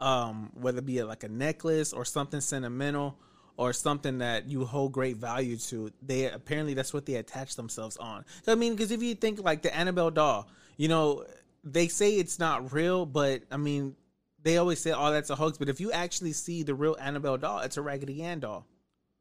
um, 0.00 0.50
whether 0.54 0.78
it 0.78 0.86
be 0.86 1.02
like 1.02 1.22
a 1.22 1.28
necklace 1.28 1.92
or 1.92 2.04
something 2.04 2.40
sentimental 2.40 3.18
or 3.58 3.72
something 3.72 4.18
that 4.18 4.48
you 4.48 4.64
hold 4.64 4.92
great 4.92 5.16
value 5.16 5.56
to. 5.56 5.90
They 6.02 6.30
apparently 6.30 6.74
that's 6.74 6.92
what 6.92 7.06
they 7.06 7.14
attach 7.14 7.56
themselves 7.56 7.96
on. 7.98 8.24
I 8.46 8.54
mean, 8.54 8.74
because 8.74 8.90
if 8.90 9.02
you 9.02 9.14
think 9.14 9.42
like 9.42 9.62
the 9.62 9.74
Annabelle 9.76 10.10
doll, 10.10 10.48
you 10.76 10.88
know, 10.88 11.24
they 11.66 11.88
say 11.88 12.12
it's 12.16 12.38
not 12.38 12.72
real, 12.72 13.04
but 13.04 13.42
I 13.50 13.56
mean, 13.58 13.96
they 14.42 14.56
always 14.56 14.78
say, 14.80 14.92
"Oh, 14.96 15.10
that's 15.10 15.28
a 15.30 15.34
hoax." 15.36 15.58
But 15.58 15.68
if 15.68 15.80
you 15.80 15.92
actually 15.92 16.32
see 16.32 16.62
the 16.62 16.74
real 16.74 16.96
Annabelle 17.00 17.36
doll, 17.36 17.58
it's 17.60 17.76
a 17.76 17.82
Raggedy 17.82 18.22
Ann 18.22 18.40
doll. 18.40 18.64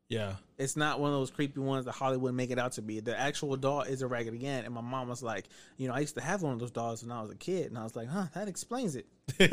yeah, 0.07 0.35
It's 0.59 0.75
not 0.77 0.99
one 0.99 1.11
of 1.11 1.17
those 1.17 1.31
creepy 1.31 1.59
ones 1.59 1.85
that 1.85 1.93
Hollywood 1.93 2.35
make 2.35 2.51
it 2.51 2.59
out 2.59 2.73
to 2.73 2.83
be. 2.83 2.99
The 2.99 3.19
actual 3.19 3.55
doll 3.57 3.81
is 3.81 4.03
a 4.03 4.07
Raggedy 4.07 4.45
Ann, 4.45 4.63
and 4.63 4.73
my 4.73 4.81
mom 4.81 5.07
was 5.09 5.23
like, 5.23 5.45
you 5.77 5.87
know, 5.87 5.95
I 5.95 5.99
used 6.01 6.13
to 6.15 6.21
have 6.21 6.43
one 6.43 6.53
of 6.53 6.59
those 6.59 6.69
dolls 6.71 7.01
when 7.03 7.11
I 7.11 7.21
was 7.23 7.31
a 7.31 7.35
kid, 7.35 7.65
and 7.67 7.77
I 7.77 7.83
was 7.83 7.95
like, 7.95 8.07
huh, 8.07 8.25
that 8.35 8.47
explains 8.47 8.95
it. 8.95 9.07
I 9.39 9.45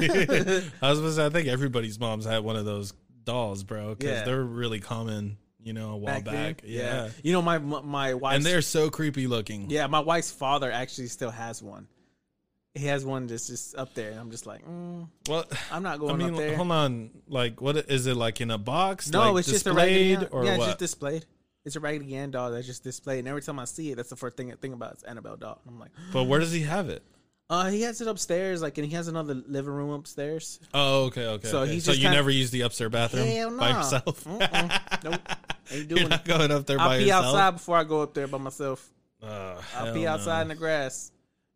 was 0.90 0.98
supposed 0.98 1.02
to 1.04 1.12
say, 1.14 1.26
I 1.26 1.30
think 1.30 1.48
everybody's 1.48 1.98
mom's 1.98 2.26
had 2.26 2.44
one 2.44 2.56
of 2.56 2.66
those 2.66 2.92
dolls, 3.24 3.64
bro, 3.64 3.94
because 3.94 4.18
Yeah. 4.18 4.24
they're 4.24 4.44
really 4.44 4.78
common. 4.80 5.38
You 5.64 5.72
know, 5.72 5.92
a 5.92 5.96
while 5.96 6.14
Back 6.16 6.24
back, 6.24 6.60
then, 6.62 6.70
yeah. 6.72 7.08
You 7.22 7.32
know, 7.32 7.40
my 7.40 7.58
my 7.58 8.14
wife 8.14 8.34
and 8.34 8.44
they're 8.44 8.62
so 8.62 8.90
creepy 8.90 9.28
looking. 9.28 9.70
yeah, 9.70 9.86
my 9.86 10.00
wife's 10.00 10.32
father 10.32 10.72
actually 10.72 11.06
still 11.06 11.30
has 11.30 11.62
one. 11.62 11.86
He 12.74 12.86
has 12.86 13.04
one 13.04 13.26
that's 13.26 13.48
just 13.48 13.76
up 13.76 13.92
there, 13.92 14.10
and 14.12 14.18
I'm 14.18 14.30
just 14.30 14.46
like, 14.46 14.64
mm, 14.66 15.06
Well, 15.28 15.44
I'm 15.70 15.82
not 15.82 15.96
I 15.96 15.98
going 15.98 16.16
mean, 16.16 16.30
up 16.30 16.36
there. 16.36 16.56
hold 16.56 16.70
on. 16.70 17.10
Like, 17.28 17.60
what 17.60 17.76
is 17.76 18.06
it 18.06 18.16
like 18.16 18.40
in 18.40 18.50
a 18.50 18.56
box? 18.56 19.10
No, 19.10 19.32
like, 19.32 19.40
it's 19.40 19.50
just 19.50 19.66
a 19.66 19.74
Raggedy 19.74 20.16
displayed 20.16 20.28
or 20.32 20.44
yeah, 20.46 20.54
it's 20.54 20.64
just 20.66 20.78
displayed. 20.78 21.26
It's 21.64 21.76
a 21.76 21.80
Raggedy 21.80 22.16
Ann 22.16 22.30
doll 22.30 22.50
that's 22.50 22.66
just 22.66 22.82
displayed, 22.82 23.20
and 23.20 23.28
every 23.28 23.42
time 23.42 23.58
I 23.58 23.66
see 23.66 23.92
it, 23.92 23.96
that's 23.96 24.08
the 24.08 24.16
first 24.16 24.36
thing 24.38 24.50
I 24.50 24.56
think 24.56 24.74
about. 24.74 24.92
It's 24.94 25.02
Annabelle 25.02 25.36
doll. 25.36 25.60
I'm 25.68 25.78
like, 25.78 25.90
but 26.12 26.24
where 26.24 26.40
does 26.40 26.52
he 26.52 26.62
have 26.62 26.88
it? 26.88 27.02
uh, 27.50 27.68
he 27.68 27.82
has 27.82 28.00
it 28.00 28.08
upstairs, 28.08 28.62
like, 28.62 28.78
and 28.78 28.86
he 28.86 28.94
has 28.94 29.06
another 29.08 29.34
living 29.34 29.74
room 29.74 29.90
upstairs. 29.90 30.58
Oh, 30.72 31.04
okay, 31.04 31.26
okay. 31.26 31.48
So 31.48 31.60
okay. 31.60 31.74
he's 31.74 31.84
so 31.84 31.92
you 31.92 31.98
kinda- 32.00 32.16
never 32.16 32.30
use 32.30 32.50
the 32.50 32.62
upstairs 32.62 32.90
bathroom 32.90 33.26
Hell 33.26 33.50
no, 33.50 33.58
by 33.58 33.68
yourself. 33.70 34.26
Nope, 35.04 35.20
ain't 35.70 35.88
doing 35.88 36.02
You're 36.02 36.12
it. 36.12 36.24
going 36.24 36.50
up 36.50 36.64
there 36.64 36.80
I'll 36.80 36.96
pee 36.96 37.04
yourself. 37.04 37.26
outside 37.26 37.50
before 37.50 37.76
I 37.76 37.84
go 37.84 38.00
up 38.00 38.14
there 38.14 38.26
by 38.28 38.38
myself. 38.38 38.88
Uh, 39.22 39.26
I'll 39.76 39.84
hell 39.84 39.94
pee 39.94 40.04
no. 40.04 40.10
outside 40.12 40.42
in 40.42 40.48
the 40.48 40.54
grass. 40.54 41.11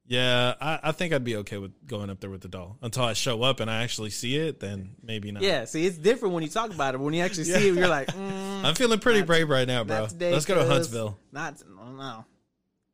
Yeah, 0.09 0.55
I, 0.61 0.79
I 0.85 0.93
think 0.93 1.13
I'd 1.13 1.25
be 1.25 1.37
okay 1.37 1.59
with 1.59 1.73
going 1.87 2.11
up 2.11 2.21
there 2.21 2.31
with 2.31 2.41
the 2.41 2.49
doll 2.49 2.79
until 2.81 3.03
I 3.03 3.13
show 3.13 3.43
up 3.43 3.61
and 3.61 3.71
I 3.71 3.83
actually 3.83 4.11
see 4.11 4.37
it. 4.37 4.61
Then 4.61 4.95
maybe 5.03 5.33
not. 5.33 5.43
Yeah, 5.43 5.65
see, 5.65 5.85
it's 5.85 5.99
different 5.99 6.35
when 6.35 6.45
you 6.45 6.49
talk 6.49 6.73
about 6.73 6.95
it. 6.95 7.01
When 7.01 7.13
you 7.13 7.23
actually 7.23 7.45
see 7.45 7.69
it, 7.69 7.75
you're 7.75 7.89
like, 7.89 8.07
mm, 8.15 8.65
I'm 8.65 8.75
feeling 8.75 9.01
pretty 9.01 9.23
brave 9.23 9.49
right 9.49 9.67
now, 9.67 9.83
bro. 9.85 10.07
today, 10.07 10.33
Let's 10.33 10.45
go 10.45 10.55
to. 10.55 10.65
Huntsville. 10.65 11.19
Not, 11.33 11.61
no, 11.69 11.93
no. 11.93 12.25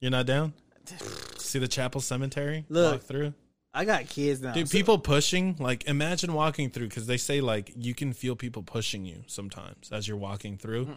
You're 0.00 0.10
not 0.10 0.26
down? 0.26 0.54
See 1.36 1.58
the 1.58 1.68
chapel 1.68 2.00
cemetery? 2.00 2.64
Look, 2.68 3.02
through. 3.02 3.34
I 3.74 3.86
got 3.86 4.06
kids 4.06 4.42
now. 4.42 4.52
Dude, 4.52 4.68
so- 4.68 4.76
people 4.76 4.98
pushing, 4.98 5.56
like, 5.58 5.84
imagine 5.88 6.34
walking 6.34 6.68
through 6.68 6.88
because 6.88 7.06
they 7.06 7.16
say, 7.16 7.40
like, 7.40 7.72
you 7.74 7.94
can 7.94 8.12
feel 8.12 8.36
people 8.36 8.62
pushing 8.62 9.06
you 9.06 9.24
sometimes 9.26 9.90
as 9.90 10.06
you're 10.06 10.18
walking 10.18 10.58
through. 10.58 10.88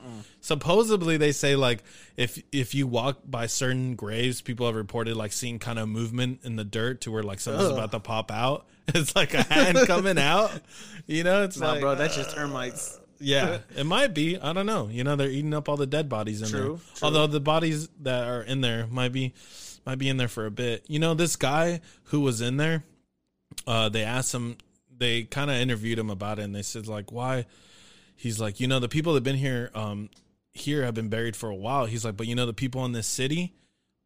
Supposedly, 0.42 1.18
they 1.18 1.32
say, 1.32 1.56
like, 1.56 1.84
if 2.18 2.42
if 2.52 2.76
you 2.76 2.86
walk 2.88 3.20
by 3.26 3.48
certain 3.48 3.96
graves, 3.96 4.42
people 4.42 4.66
have 4.66 4.76
reported, 4.76 5.16
like, 5.16 5.32
seeing 5.32 5.58
kind 5.60 5.80
of 5.80 5.88
movement 5.88 6.42
in 6.44 6.56
the 6.58 6.64
dirt 6.66 7.02
to 7.02 7.12
where, 7.12 7.24
like, 7.24 7.40
something's 7.40 7.68
Ugh. 7.70 7.78
about 7.78 7.92
to 7.92 8.00
pop 8.00 8.32
out. 8.32 8.66
It's 8.94 9.16
like 9.16 9.34
a 9.34 9.42
hand 9.42 9.80
coming 9.88 10.20
out. 10.20 10.52
You 11.08 11.24
know, 11.24 11.44
it's 11.44 11.58
Nah, 11.58 11.72
like, 11.72 11.82
bro, 11.82 11.96
that's 11.96 12.16
uh, 12.18 12.24
just 12.24 12.36
termites. 12.36 13.00
yeah, 13.20 13.60
it 13.76 13.84
might 13.86 14.14
be. 14.14 14.38
I 14.38 14.54
don't 14.54 14.68
know. 14.68 14.90
You 14.92 15.04
know, 15.04 15.16
they're 15.16 15.30
eating 15.30 15.56
up 15.56 15.68
all 15.70 15.76
the 15.78 15.88
dead 15.88 16.08
bodies 16.08 16.44
in 16.44 16.50
True, 16.50 16.60
there. 16.60 16.68
true. 16.68 16.80
Although 17.02 17.26
the 17.26 17.40
bodies 17.40 17.90
that 18.02 18.28
are 18.28 18.44
in 18.44 18.62
there 18.62 18.86
might 18.86 19.12
be 19.12 19.34
might 19.86 19.98
be 19.98 20.10
in 20.10 20.18
there 20.18 20.28
for 20.28 20.46
a 20.46 20.52
bit. 20.52 20.86
You 20.88 21.00
know, 21.00 21.14
this 21.14 21.36
guy 21.36 21.82
who 22.06 22.22
was 22.22 22.42
in 22.42 22.58
there, 22.58 22.84
uh, 23.68 23.90
they 23.90 24.04
asked 24.04 24.34
him. 24.34 24.58
They 24.98 25.24
kind 25.24 25.52
of 25.52 25.58
interviewed 25.58 26.00
him 26.00 26.10
about 26.10 26.40
it, 26.40 26.44
and 26.44 26.56
they 26.56 26.62
said 26.62 26.88
like, 26.88 27.12
why? 27.12 27.46
He's 28.16 28.40
like, 28.40 28.62
you 28.62 28.68
know, 28.68 28.80
the 28.80 28.88
people 28.88 29.14
that 29.14 29.18
have 29.18 29.24
been 29.24 29.36
here, 29.36 29.70
um, 29.76 30.10
here 30.54 30.84
have 30.84 30.94
been 30.94 31.10
buried 31.10 31.36
for 31.36 31.50
a 31.50 31.56
while. 31.56 31.86
He's 31.86 32.06
like, 32.06 32.16
but 32.16 32.28
you 32.28 32.36
know, 32.36 32.46
the 32.46 32.54
people 32.54 32.86
in 32.86 32.94
this 32.94 33.08
city 33.08 33.54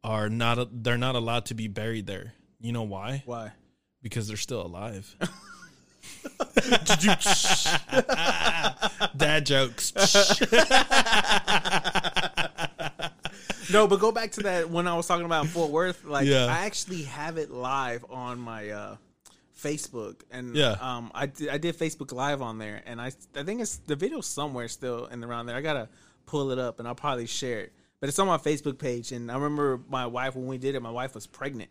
are 0.04 0.30
not. 0.30 0.84
They're 0.84 0.98
not 0.98 1.16
allowed 1.16 1.46
to 1.48 1.54
be 1.54 1.68
buried 1.68 2.08
there. 2.08 2.34
You 2.60 2.72
know 2.72 2.84
why? 2.84 3.24
Why? 3.26 3.52
Because 4.02 4.28
they're 4.28 4.38
still 4.38 4.66
alive. 4.66 5.16
Dad 9.18 9.46
jokes. 9.46 9.94
No, 13.72 13.88
but 13.88 14.00
go 14.00 14.12
back 14.12 14.32
to 14.34 14.44
that 14.44 14.70
when 14.70 14.88
I 14.88 14.96
was 14.96 15.08
talking 15.08 15.26
about 15.26 15.48
Fort 15.48 15.72
Worth. 15.72 16.04
Like, 16.06 16.28
Yeah. 16.28 16.46
I 16.46 16.66
actually 16.66 17.04
have 17.04 17.38
it 17.38 17.52
live 17.52 18.04
on 18.10 18.40
my 18.40 18.70
uh, 18.70 18.96
Facebook, 19.62 20.22
and 20.32 20.56
Yeah. 20.56 20.78
um, 20.80 21.12
I 21.14 21.26
did, 21.28 21.50
I 21.50 21.58
did 21.58 21.78
Facebook 21.78 22.12
Live 22.12 22.42
on 22.42 22.58
there, 22.58 22.82
and 22.86 23.00
I 23.02 23.12
I 23.36 23.44
think 23.44 23.62
it's 23.62 23.78
the 23.78 23.96
video 23.96 24.22
somewhere 24.22 24.68
still 24.68 25.06
in 25.08 25.20
the 25.22 25.28
around 25.28 25.46
there. 25.48 25.56
I 25.56 25.62
gotta 25.62 25.90
pull 26.26 26.52
it 26.52 26.60
up, 26.60 26.80
and 26.80 26.88
I'll 26.88 26.96
probably 26.96 27.28
share 27.28 27.60
it. 27.62 27.74
But 28.00 28.08
it's 28.10 28.18
on 28.20 28.28
my 28.28 28.38
Facebook 28.38 28.78
page, 28.80 29.12
and 29.12 29.30
I 29.30 29.34
remember 29.36 29.82
my 29.90 30.06
wife 30.06 30.36
when 30.36 30.48
we 30.48 30.58
did 30.58 30.76
it. 30.76 30.82
My 30.82 30.92
wife 30.92 31.14
was 31.14 31.28
pregnant, 31.28 31.70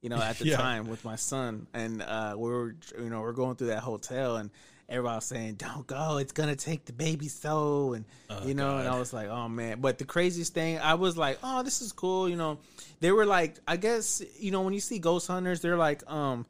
you 0.00 0.08
know, 0.08 0.16
at 0.16 0.38
the 0.38 0.46
Yeah. 0.48 0.56
time 0.56 0.88
with 0.88 1.04
my 1.04 1.16
son, 1.16 1.66
and 1.74 2.00
uh, 2.02 2.34
we 2.38 2.48
were 2.50 2.74
you 2.98 3.10
know 3.10 3.20
we're 3.20 3.32
going 3.32 3.56
through 3.56 3.68
that 3.68 3.82
hotel, 3.82 4.36
and 4.36 4.50
everybody 4.88 5.16
was 5.16 5.24
saying, 5.24 5.54
"Don't 5.54 5.86
go, 5.86 6.18
it's 6.18 6.32
gonna 6.32 6.56
take 6.56 6.84
the 6.86 6.92
baby 6.92 7.28
soul," 7.28 7.94
and 7.94 8.04
you 8.44 8.54
know, 8.54 8.78
and 8.78 8.88
I 8.88 8.98
was 8.98 9.12
like, 9.12 9.28
"Oh 9.28 9.48
man!" 9.48 9.80
But 9.80 9.98
the 9.98 10.04
craziest 10.04 10.54
thing, 10.54 10.78
I 10.78 10.94
was 10.94 11.16
like, 11.16 11.38
"Oh, 11.42 11.62
this 11.62 11.82
is 11.82 11.92
cool," 11.92 12.28
you 12.28 12.36
know. 12.36 12.58
They 13.00 13.12
were 13.12 13.26
like, 13.26 13.58
I 13.68 13.76
guess 13.76 14.22
you 14.38 14.50
know 14.50 14.62
when 14.62 14.74
you 14.74 14.80
see 14.80 14.98
ghost 14.98 15.28
hunters, 15.28 15.60
they're 15.60 15.76
like, 15.76 16.08
um, 16.10 16.46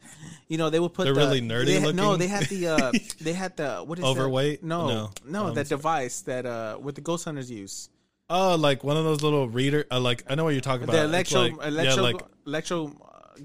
you 0.48 0.56
know, 0.56 0.70
they 0.70 0.80
would 0.80 0.94
put 0.94 1.04
They're 1.04 1.12
the, 1.12 1.20
really 1.20 1.42
nerdy 1.42 1.66
they 1.66 1.80
had- 1.80 1.94
No, 1.94 2.16
they 2.16 2.26
had 2.26 2.44
the 2.46 2.68
uh, 2.68 2.92
they 3.20 3.34
had 3.34 3.56
the 3.56 3.80
what 3.84 3.98
is 3.98 4.02
that? 4.04 4.08
Overweight? 4.10 4.62
No, 4.64 4.88
No. 4.88 5.10
no, 5.26 5.46
Um, 5.48 5.54
that 5.54 5.68
device 5.68 6.22
that 6.22 6.46
uh, 6.46 6.76
what 6.76 6.94
the 6.94 7.02
ghost 7.02 7.26
hunters 7.26 7.50
use. 7.50 7.90
Oh, 8.30 8.56
like 8.56 8.84
one 8.84 8.96
of 8.96 9.04
those 9.04 9.22
little 9.22 9.48
reader. 9.48 9.86
Uh, 9.90 10.00
like 10.00 10.24
I 10.30 10.34
know 10.34 10.44
what 10.44 10.50
you're 10.54 10.60
talking 10.60 10.84
about. 10.84 10.92
The 10.92 11.04
electro, 11.04 11.40
like, 11.42 11.52
electro, 11.66 11.94
yeah, 11.96 12.00
like 12.00 12.22
electro. 12.46 12.92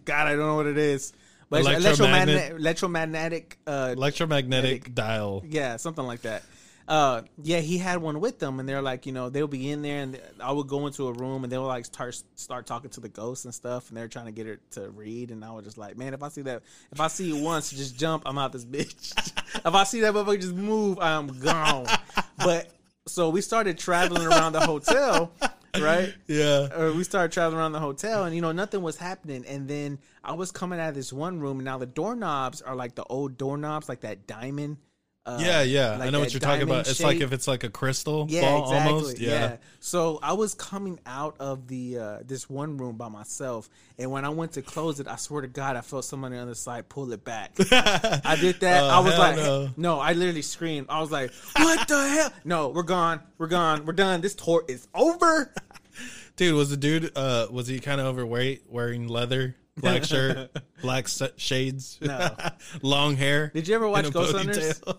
God, 0.06 0.28
I 0.28 0.32
don't 0.32 0.48
know 0.48 0.56
what 0.56 0.66
it 0.66 0.78
is. 0.78 1.14
But 1.54 1.76
electromagnetic, 1.76 2.52
electromagnetic 2.52 3.58
uh, 3.68 3.94
electromagnetic 3.96 4.96
dial. 4.96 5.44
Yeah, 5.48 5.78
something 5.78 6.06
like 6.06 6.22
that. 6.24 6.44
Uh, 6.88 7.22
yeah, 7.42 7.60
he 7.60 7.78
had 7.78 8.02
one 8.02 8.20
with 8.20 8.40
them, 8.40 8.60
and 8.60 8.68
they're 8.68 8.82
like, 8.82 9.06
you 9.06 9.14
know, 9.14 9.30
they'll 9.30 9.48
be 9.48 9.70
in 9.70 9.82
there, 9.82 10.02
and 10.02 10.20
I 10.42 10.52
would 10.52 10.68
go 10.68 10.86
into 10.86 11.08
a 11.08 11.14
room, 11.14 11.44
and 11.44 11.52
they 11.52 11.58
would 11.58 11.68
like 11.68 11.86
start 11.86 12.22
start 12.36 12.66
talking 12.66 12.90
to 12.92 13.00
the 13.00 13.08
ghosts 13.08 13.46
and 13.46 13.54
stuff, 13.54 13.90
and 13.90 13.98
they're 13.98 14.08
trying 14.08 14.26
to 14.26 14.32
get 14.32 14.48
her 14.48 14.60
to 14.72 14.90
read, 14.90 15.32
and 15.32 15.46
I 15.46 15.52
was 15.52 15.64
just 15.64 15.78
like, 15.78 15.98
man, 15.98 16.14
if 16.14 16.24
I 16.24 16.30
see 16.30 16.42
that, 16.42 16.64
if 16.92 17.00
I 17.00 17.08
see 17.08 17.38
it 17.38 17.42
once, 17.42 17.70
just 17.72 17.98
jump, 17.98 18.24
I'm 18.26 18.38
out 18.38 18.52
this 18.52 18.66
bitch. 18.66 19.14
if 19.56 19.74
I 19.74 19.84
see 19.86 20.02
that 20.02 20.14
motherfucker 20.14 20.42
just 20.42 20.56
move, 20.56 21.00
I'm 21.00 21.28
gone. 21.40 21.86
but 22.38 22.68
so 23.06 23.30
we 23.30 23.42
started 23.42 23.78
traveling 23.78 24.28
around 24.28 24.54
the 24.54 24.62
hotel, 24.62 25.32
right? 25.80 26.14
Yeah. 26.28 26.68
uh, 26.74 26.94
we 26.96 27.04
started 27.04 27.32
traveling 27.32 27.60
around 27.60 27.72
the 27.74 27.80
hotel 27.80 28.26
and 28.26 28.36
you 28.36 28.42
know 28.42 28.52
nothing 28.52 28.82
was 28.82 28.98
happening 28.98 29.46
and 29.48 29.68
then 29.68 30.00
i 30.24 30.34
was 30.34 30.52
coming 30.52 30.80
out 30.80 30.90
of 30.90 30.96
this 30.96 31.12
one 31.12 31.40
room 31.40 31.58
and 31.60 31.66
now 31.66 31.78
the 31.78 31.86
doorknobs 31.86 32.62
are 32.62 32.76
like 32.76 32.96
the 32.96 33.04
old 33.06 33.38
doorknobs 33.38 33.90
like 33.90 34.02
that 34.02 34.28
diamond 34.28 34.78
uh, 35.26 35.38
Yeah, 35.42 35.62
yeah. 35.62 35.92
like 35.98 36.02
I 36.08 36.10
know 36.10 36.20
what 36.20 36.34
you're 36.34 36.40
talking 36.40 36.64
about. 36.64 36.88
It's 36.88 37.02
like 37.02 37.22
if 37.22 37.32
it's 37.32 37.48
like 37.48 37.64
a 37.64 37.70
crystal 37.70 38.26
yeah 38.30 38.42
ball 38.42 38.64
exactly 38.64 38.94
almost. 38.94 39.20
yeah. 39.20 39.30
Yeah. 39.30 39.58
so 39.80 40.20
i 40.22 40.34
was 40.34 40.54
coming 40.54 41.00
out 41.06 41.36
of 41.40 41.68
the 41.68 41.98
uh 41.98 42.18
this 42.26 42.50
one 42.50 42.78
room 42.78 42.98
by 42.98 43.08
myself 43.10 43.70
and 43.98 44.12
when 44.12 44.26
i 44.26 44.30
went 44.30 44.54
to 44.54 44.62
close 44.62 45.00
it 45.00 45.08
i 45.08 45.16
swear 45.16 45.42
to 45.42 45.48
god 45.48 45.76
i 45.78 45.82
felt 45.82 46.04
somebody 46.06 46.36
on 46.36 46.40
the 46.46 46.52
other 46.52 46.56
side 46.56 46.88
pull 46.90 47.12
it 47.14 47.24
back 47.24 47.52
i 47.72 48.38
did 48.40 48.60
that 48.62 48.84
Oh, 48.84 48.88
i 48.88 49.00
was 49.00 49.18
like 49.18 49.36
no. 49.38 49.70
no 49.78 50.00
i 50.00 50.14
literally 50.14 50.42
screamed 50.42 50.88
i 50.90 51.00
was 51.02 51.12
like 51.12 51.32
what 51.58 51.88
the 51.88 52.08
hell 52.10 52.34
no 52.46 52.70
we're 52.70 52.84
gone 52.84 53.20
we're 53.38 53.48
gone 53.48 53.86
we're 53.86 53.94
done 53.94 54.22
this 54.22 54.36
tour 54.36 54.64
is 54.68 54.88
over 54.94 55.54
Dude, 56.36 56.56
was 56.56 56.70
the 56.72 56.78
dude 56.78 57.12
uh 57.16 57.48
was 57.52 57.68
he 57.68 57.80
kind 57.80 58.02
of 58.02 58.08
overweight, 58.08 58.64
wearing 58.68 59.08
leather? 59.08 59.56
black 59.78 60.04
shirt, 60.04 60.50
black 60.82 61.06
s- 61.06 61.22
shades, 61.38 61.98
No. 62.02 62.36
long 62.84 63.16
hair. 63.16 63.52
Did 63.54 63.68
you 63.68 63.74
ever 63.76 63.88
watch 63.88 64.12
Ghost 64.12 64.34
ponytail. 64.36 64.98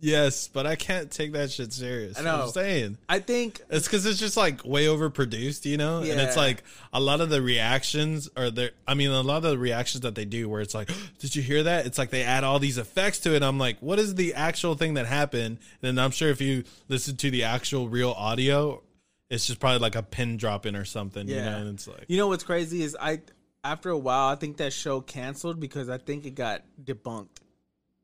Yes, 0.00 0.48
but 0.48 0.66
I 0.66 0.76
can't 0.76 1.10
take 1.10 1.32
that 1.32 1.50
shit 1.50 1.72
serious. 1.72 2.18
I 2.18 2.22
know. 2.22 2.38
What 2.38 2.44
I'm 2.46 2.50
saying. 2.50 2.98
I 3.08 3.18
think 3.20 3.60
It's 3.70 3.86
because 3.86 4.06
it's 4.06 4.18
just 4.18 4.36
like 4.36 4.64
way 4.64 4.86
overproduced, 4.86 5.64
you 5.64 5.76
know? 5.76 5.98
And 5.98 6.20
it's 6.20 6.36
like 6.36 6.62
a 6.92 7.00
lot 7.00 7.20
of 7.20 7.30
the 7.30 7.42
reactions 7.42 8.28
are 8.36 8.50
there. 8.50 8.70
I 8.86 8.94
mean, 8.94 9.10
a 9.10 9.20
lot 9.20 9.38
of 9.38 9.50
the 9.50 9.58
reactions 9.58 10.02
that 10.02 10.14
they 10.14 10.24
do 10.24 10.48
where 10.48 10.60
it's 10.60 10.74
like, 10.74 10.90
did 11.18 11.36
you 11.36 11.42
hear 11.42 11.62
that? 11.64 11.86
It's 11.86 11.98
like 11.98 12.10
they 12.10 12.22
add 12.22 12.44
all 12.44 12.58
these 12.58 12.78
effects 12.78 13.18
to 13.20 13.34
it. 13.34 13.42
I'm 13.42 13.58
like, 13.58 13.78
what 13.80 13.98
is 13.98 14.14
the 14.14 14.34
actual 14.34 14.74
thing 14.74 14.94
that 14.94 15.06
happened? 15.06 15.58
And 15.82 16.00
I'm 16.00 16.10
sure 16.10 16.30
if 16.30 16.40
you 16.40 16.64
listen 16.88 17.16
to 17.16 17.30
the 17.30 17.44
actual 17.44 17.88
real 17.88 18.12
audio, 18.12 18.82
it's 19.28 19.46
just 19.46 19.60
probably 19.60 19.78
like 19.78 19.94
a 19.94 20.02
pin 20.02 20.36
dropping 20.36 20.74
or 20.74 20.84
something, 20.84 21.28
you 21.28 21.36
know? 21.36 21.42
Yeah. 21.42 21.56
And 21.58 21.74
it's 21.74 21.86
like, 21.86 22.04
you 22.08 22.16
know 22.16 22.28
what's 22.28 22.44
crazy 22.44 22.82
is 22.82 22.96
I 23.00 23.20
after 23.62 23.90
a 23.90 23.98
while 23.98 24.28
I 24.28 24.36
think 24.36 24.56
that 24.56 24.72
show 24.72 25.00
canceled 25.00 25.60
because 25.60 25.88
I 25.88 25.98
think 25.98 26.26
it 26.26 26.34
got 26.34 26.62
debunked. 26.82 27.28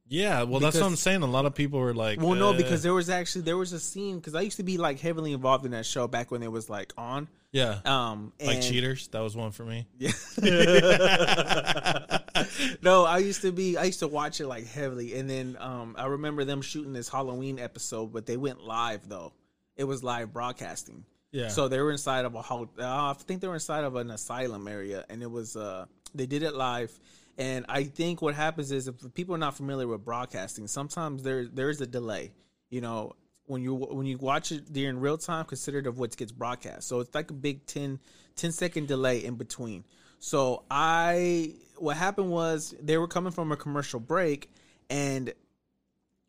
Yeah, 0.08 0.42
well, 0.44 0.60
that's 0.60 0.78
what 0.78 0.86
I'm 0.86 0.96
saying. 0.96 1.22
A 1.22 1.26
lot 1.26 1.46
of 1.46 1.54
people 1.54 1.80
were 1.80 1.94
like, 1.94 2.20
Well, 2.20 2.34
no, 2.34 2.50
uh, 2.50 2.56
because 2.56 2.82
there 2.82 2.94
was 2.94 3.10
actually 3.10 3.42
there 3.42 3.56
was 3.56 3.72
a 3.72 3.80
scene 3.80 4.16
because 4.16 4.34
I 4.34 4.42
used 4.42 4.56
to 4.58 4.62
be 4.62 4.78
like 4.78 5.00
heavily 5.00 5.32
involved 5.32 5.64
in 5.64 5.72
that 5.72 5.86
show 5.86 6.06
back 6.06 6.30
when 6.30 6.42
it 6.42 6.50
was 6.52 6.70
like 6.70 6.92
on. 6.96 7.28
yeah, 7.52 7.80
Um, 7.84 8.32
like 8.44 8.62
cheaters. 8.62 9.08
That 9.08 9.20
was 9.20 9.34
one 9.36 9.50
for 9.52 9.64
me. 9.64 9.86
Yeah. 9.98 10.12
no, 12.82 13.04
I 13.04 13.18
used 13.18 13.42
to 13.42 13.52
be. 13.52 13.76
I 13.76 13.84
used 13.84 14.00
to 14.00 14.08
watch 14.08 14.40
it 14.40 14.46
like 14.46 14.66
heavily, 14.66 15.18
and 15.18 15.28
then 15.28 15.56
um, 15.60 15.94
I 15.98 16.06
remember 16.06 16.44
them 16.44 16.62
shooting 16.62 16.92
this 16.92 17.08
Halloween 17.08 17.58
episode, 17.58 18.12
but 18.12 18.26
they 18.26 18.36
went 18.36 18.62
live 18.62 19.08
though. 19.08 19.32
It 19.76 19.84
was 19.84 20.02
live 20.04 20.32
broadcasting. 20.32 21.04
Yeah. 21.32 21.48
So 21.48 21.68
they 21.68 21.80
were 21.80 21.90
inside 21.90 22.24
of 22.24 22.34
a 22.34 22.42
hol- 22.42 22.70
uh, 22.78 22.84
I 22.84 23.14
think 23.18 23.40
they 23.40 23.48
were 23.48 23.54
inside 23.54 23.84
of 23.84 23.96
an 23.96 24.10
asylum 24.10 24.68
area, 24.68 25.04
and 25.10 25.22
it 25.22 25.30
was 25.30 25.56
uh 25.56 25.86
they 26.14 26.26
did 26.26 26.42
it 26.42 26.54
live. 26.54 26.96
And 27.38 27.66
I 27.68 27.84
think 27.84 28.22
what 28.22 28.34
happens 28.34 28.72
is 28.72 28.88
if 28.88 28.94
people 29.14 29.34
are 29.34 29.38
not 29.38 29.56
familiar 29.56 29.86
with 29.86 30.04
broadcasting, 30.04 30.66
sometimes 30.66 31.22
there 31.22 31.46
there 31.46 31.68
is 31.68 31.80
a 31.80 31.86
delay. 31.86 32.32
You 32.70 32.80
know, 32.80 33.12
when 33.44 33.62
you 33.62 33.74
when 33.74 34.06
you 34.06 34.16
watch 34.18 34.52
it 34.52 34.72
during 34.72 34.98
real 34.98 35.18
time, 35.18 35.44
considered 35.44 35.86
of 35.86 35.98
what 35.98 36.16
gets 36.16 36.32
broadcast. 36.32 36.88
So 36.88 37.00
it's 37.00 37.14
like 37.14 37.30
a 37.30 37.34
big 37.34 37.66
10, 37.66 38.00
10 38.36 38.52
second 38.52 38.88
delay 38.88 39.24
in 39.24 39.34
between. 39.34 39.84
So 40.18 40.64
I 40.70 41.54
what 41.76 41.96
happened 41.96 42.30
was 42.30 42.74
they 42.80 42.96
were 42.96 43.08
coming 43.08 43.32
from 43.32 43.52
a 43.52 43.56
commercial 43.56 44.00
break, 44.00 44.50
and 44.88 45.32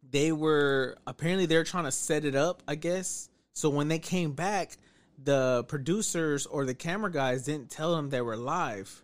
they 0.10 0.32
were 0.32 0.98
apparently 1.08 1.46
they're 1.46 1.64
trying 1.64 1.86
to 1.86 1.92
set 1.92 2.26
it 2.26 2.36
up, 2.36 2.64
I 2.68 2.76
guess. 2.76 3.30
So 3.54 3.70
when 3.70 3.88
they 3.88 4.00
came 4.00 4.34
back, 4.34 4.78
the 5.24 5.64
producers 5.68 6.46
or 6.46 6.66
the 6.66 6.76
camera 6.76 7.12
guys 7.12 7.46
didn't 7.46 7.72
tell 7.72 7.96
them 7.96 8.10
they 8.10 8.22
were 8.22 8.38
live. 8.38 9.04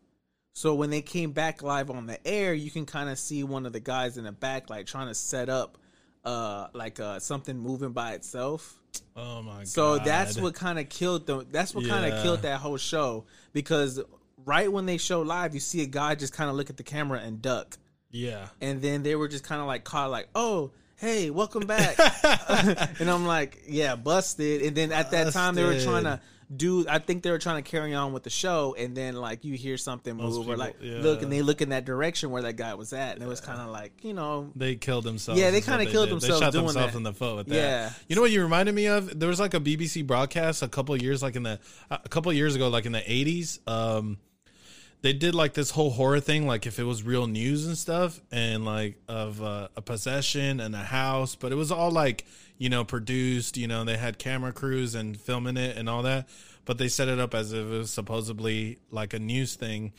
So 0.53 0.75
when 0.75 0.89
they 0.91 1.01
came 1.01 1.31
back 1.31 1.63
live 1.63 1.89
on 1.89 2.05
the 2.05 2.25
air, 2.27 2.53
you 2.53 2.69
can 2.71 2.85
kind 2.85 3.09
of 3.09 3.17
see 3.17 3.43
one 3.43 3.65
of 3.65 3.73
the 3.73 3.79
guys 3.79 4.17
in 4.17 4.23
the 4.25 4.31
back 4.31 4.69
like 4.69 4.85
trying 4.85 5.07
to 5.07 5.15
set 5.15 5.49
up 5.49 5.77
uh 6.25 6.67
like 6.73 6.99
uh 7.01 7.19
something 7.19 7.57
moving 7.57 7.91
by 7.91 8.13
itself. 8.13 8.79
Oh 9.15 9.41
my 9.41 9.57
god. 9.59 9.67
So 9.67 9.97
that's 9.97 10.39
what 10.39 10.53
kind 10.55 10.79
of 10.79 10.87
killed 10.89 11.25
them. 11.27 11.47
that's 11.51 11.73
what 11.75 11.87
kind 11.87 12.11
of 12.13 12.21
killed 12.23 12.43
that 12.43 12.59
whole 12.59 12.77
show 12.77 13.25
because 13.51 13.99
right 14.45 14.71
when 14.71 14.85
they 14.85 14.97
show 14.97 15.21
live, 15.21 15.53
you 15.53 15.59
see 15.59 15.81
a 15.81 15.85
guy 15.87 16.15
just 16.15 16.33
kind 16.33 16.49
of 16.49 16.55
look 16.55 16.69
at 16.69 16.77
the 16.77 16.83
camera 16.83 17.19
and 17.19 17.41
duck 17.41 17.77
Yeah. 18.11 18.47
and 18.61 18.81
then 18.81 19.01
they 19.03 19.15
were 19.15 19.27
just 19.27 19.43
kind 19.43 19.59
of 19.59 19.67
like 19.67 19.83
caught 19.83 20.11
like 20.11 20.29
oh 20.35 20.71
hey 20.97 21.29
welcome 21.31 21.65
back 21.65 21.97
and 22.99 23.09
i'm 23.09 23.25
like 23.25 23.63
yeah 23.67 23.95
busted 23.95 24.61
and 24.61 24.77
then 24.77 24.91
at 24.91 25.11
that 25.11 25.33
time 25.33 25.55
they 25.55 25.63
were 25.63 25.79
trying 25.81 26.03
to 26.03 26.21
do 26.57 26.85
i 26.87 26.99
think 26.99 27.23
they 27.23 27.31
were 27.31 27.39
trying 27.39 27.61
to 27.61 27.69
carry 27.69 27.93
on 27.93 28.13
with 28.13 28.23
the 28.23 28.29
show 28.29 28.75
and 28.77 28.95
then 28.95 29.15
like 29.15 29.43
you 29.43 29.55
hear 29.55 29.77
something 29.77 30.15
move 30.15 30.47
or 30.47 30.57
like 30.57 30.75
yeah. 30.81 30.99
look 30.99 31.21
and 31.21 31.31
they 31.31 31.41
look 31.41 31.61
in 31.61 31.69
that 31.69 31.85
direction 31.85 32.31
where 32.31 32.41
that 32.43 32.55
guy 32.55 32.73
was 32.73 32.93
at 32.93 33.15
and 33.15 33.23
it 33.23 33.27
was 33.27 33.41
kind 33.41 33.59
of 33.59 33.69
like 33.69 33.91
you 34.03 34.13
know 34.13 34.51
They 34.55 34.75
killed 34.75 35.03
themselves. 35.03 35.39
Yeah, 35.39 35.51
they 35.51 35.61
kinda 35.61 35.85
killed 35.85 36.07
did. 36.09 36.13
themselves 36.13 36.39
They 36.39 36.45
shot 36.45 36.53
doing 36.53 36.65
themselves 36.65 36.93
that. 36.93 36.97
in 36.97 37.03
the 37.03 37.13
foot 37.13 37.35
with 37.37 37.47
that. 37.47 37.55
Yeah. 37.55 37.91
You 38.07 38.15
know 38.15 38.21
what 38.21 38.31
you 38.31 38.41
reminded 38.41 38.75
me 38.75 38.87
of? 38.87 39.19
There 39.19 39.29
was 39.29 39.39
like 39.39 39.53
a 39.53 39.59
BBC 39.59 40.05
broadcast 40.05 40.61
a 40.61 40.67
couple 40.67 40.93
of 40.95 41.01
years, 41.01 41.21
like 41.23 41.35
in 41.35 41.43
the 41.43 41.59
a 41.89 42.09
couple 42.09 42.29
of 42.29 42.35
years 42.37 42.55
ago, 42.55 42.69
like 42.69 42.85
in 42.85 42.91
the 42.91 43.11
eighties. 43.11 43.59
Um, 43.67 44.17
they 45.01 45.13
did 45.13 45.35
like 45.35 45.53
this 45.53 45.69
whole 45.69 45.89
horror 45.89 46.21
thing, 46.21 46.47
like 46.47 46.65
if 46.65 46.79
it 46.79 46.83
was 46.83 47.03
real 47.03 47.27
news 47.27 47.67
and 47.67 47.77
stuff, 47.77 48.21
and 48.31 48.63
like 48.63 48.95
of 49.07 49.41
uh, 49.43 49.67
a 49.75 49.81
possession 49.81 50.59
and 50.59 50.73
a 50.73 50.83
house, 50.83 51.35
but 51.35 51.51
it 51.51 51.55
was 51.55 51.71
all 51.71 51.91
like 51.91 52.25
you 52.57 52.69
know 52.69 52.83
produced. 52.83 53.57
You 53.57 53.67
know, 53.67 53.83
they 53.83 53.97
had 53.97 54.17
camera 54.17 54.51
crews 54.51 54.95
and 54.95 55.19
filming 55.19 55.57
it 55.57 55.77
and 55.77 55.89
all 55.89 56.03
that, 56.03 56.27
but 56.65 56.77
they 56.77 56.87
set 56.87 57.07
it 57.07 57.19
up 57.19 57.33
as 57.33 57.53
if 57.53 57.65
it 57.65 57.69
was 57.69 57.91
supposedly 57.91 58.79
like 58.91 59.13
a 59.13 59.19
news 59.19 59.55
thing 59.55 59.93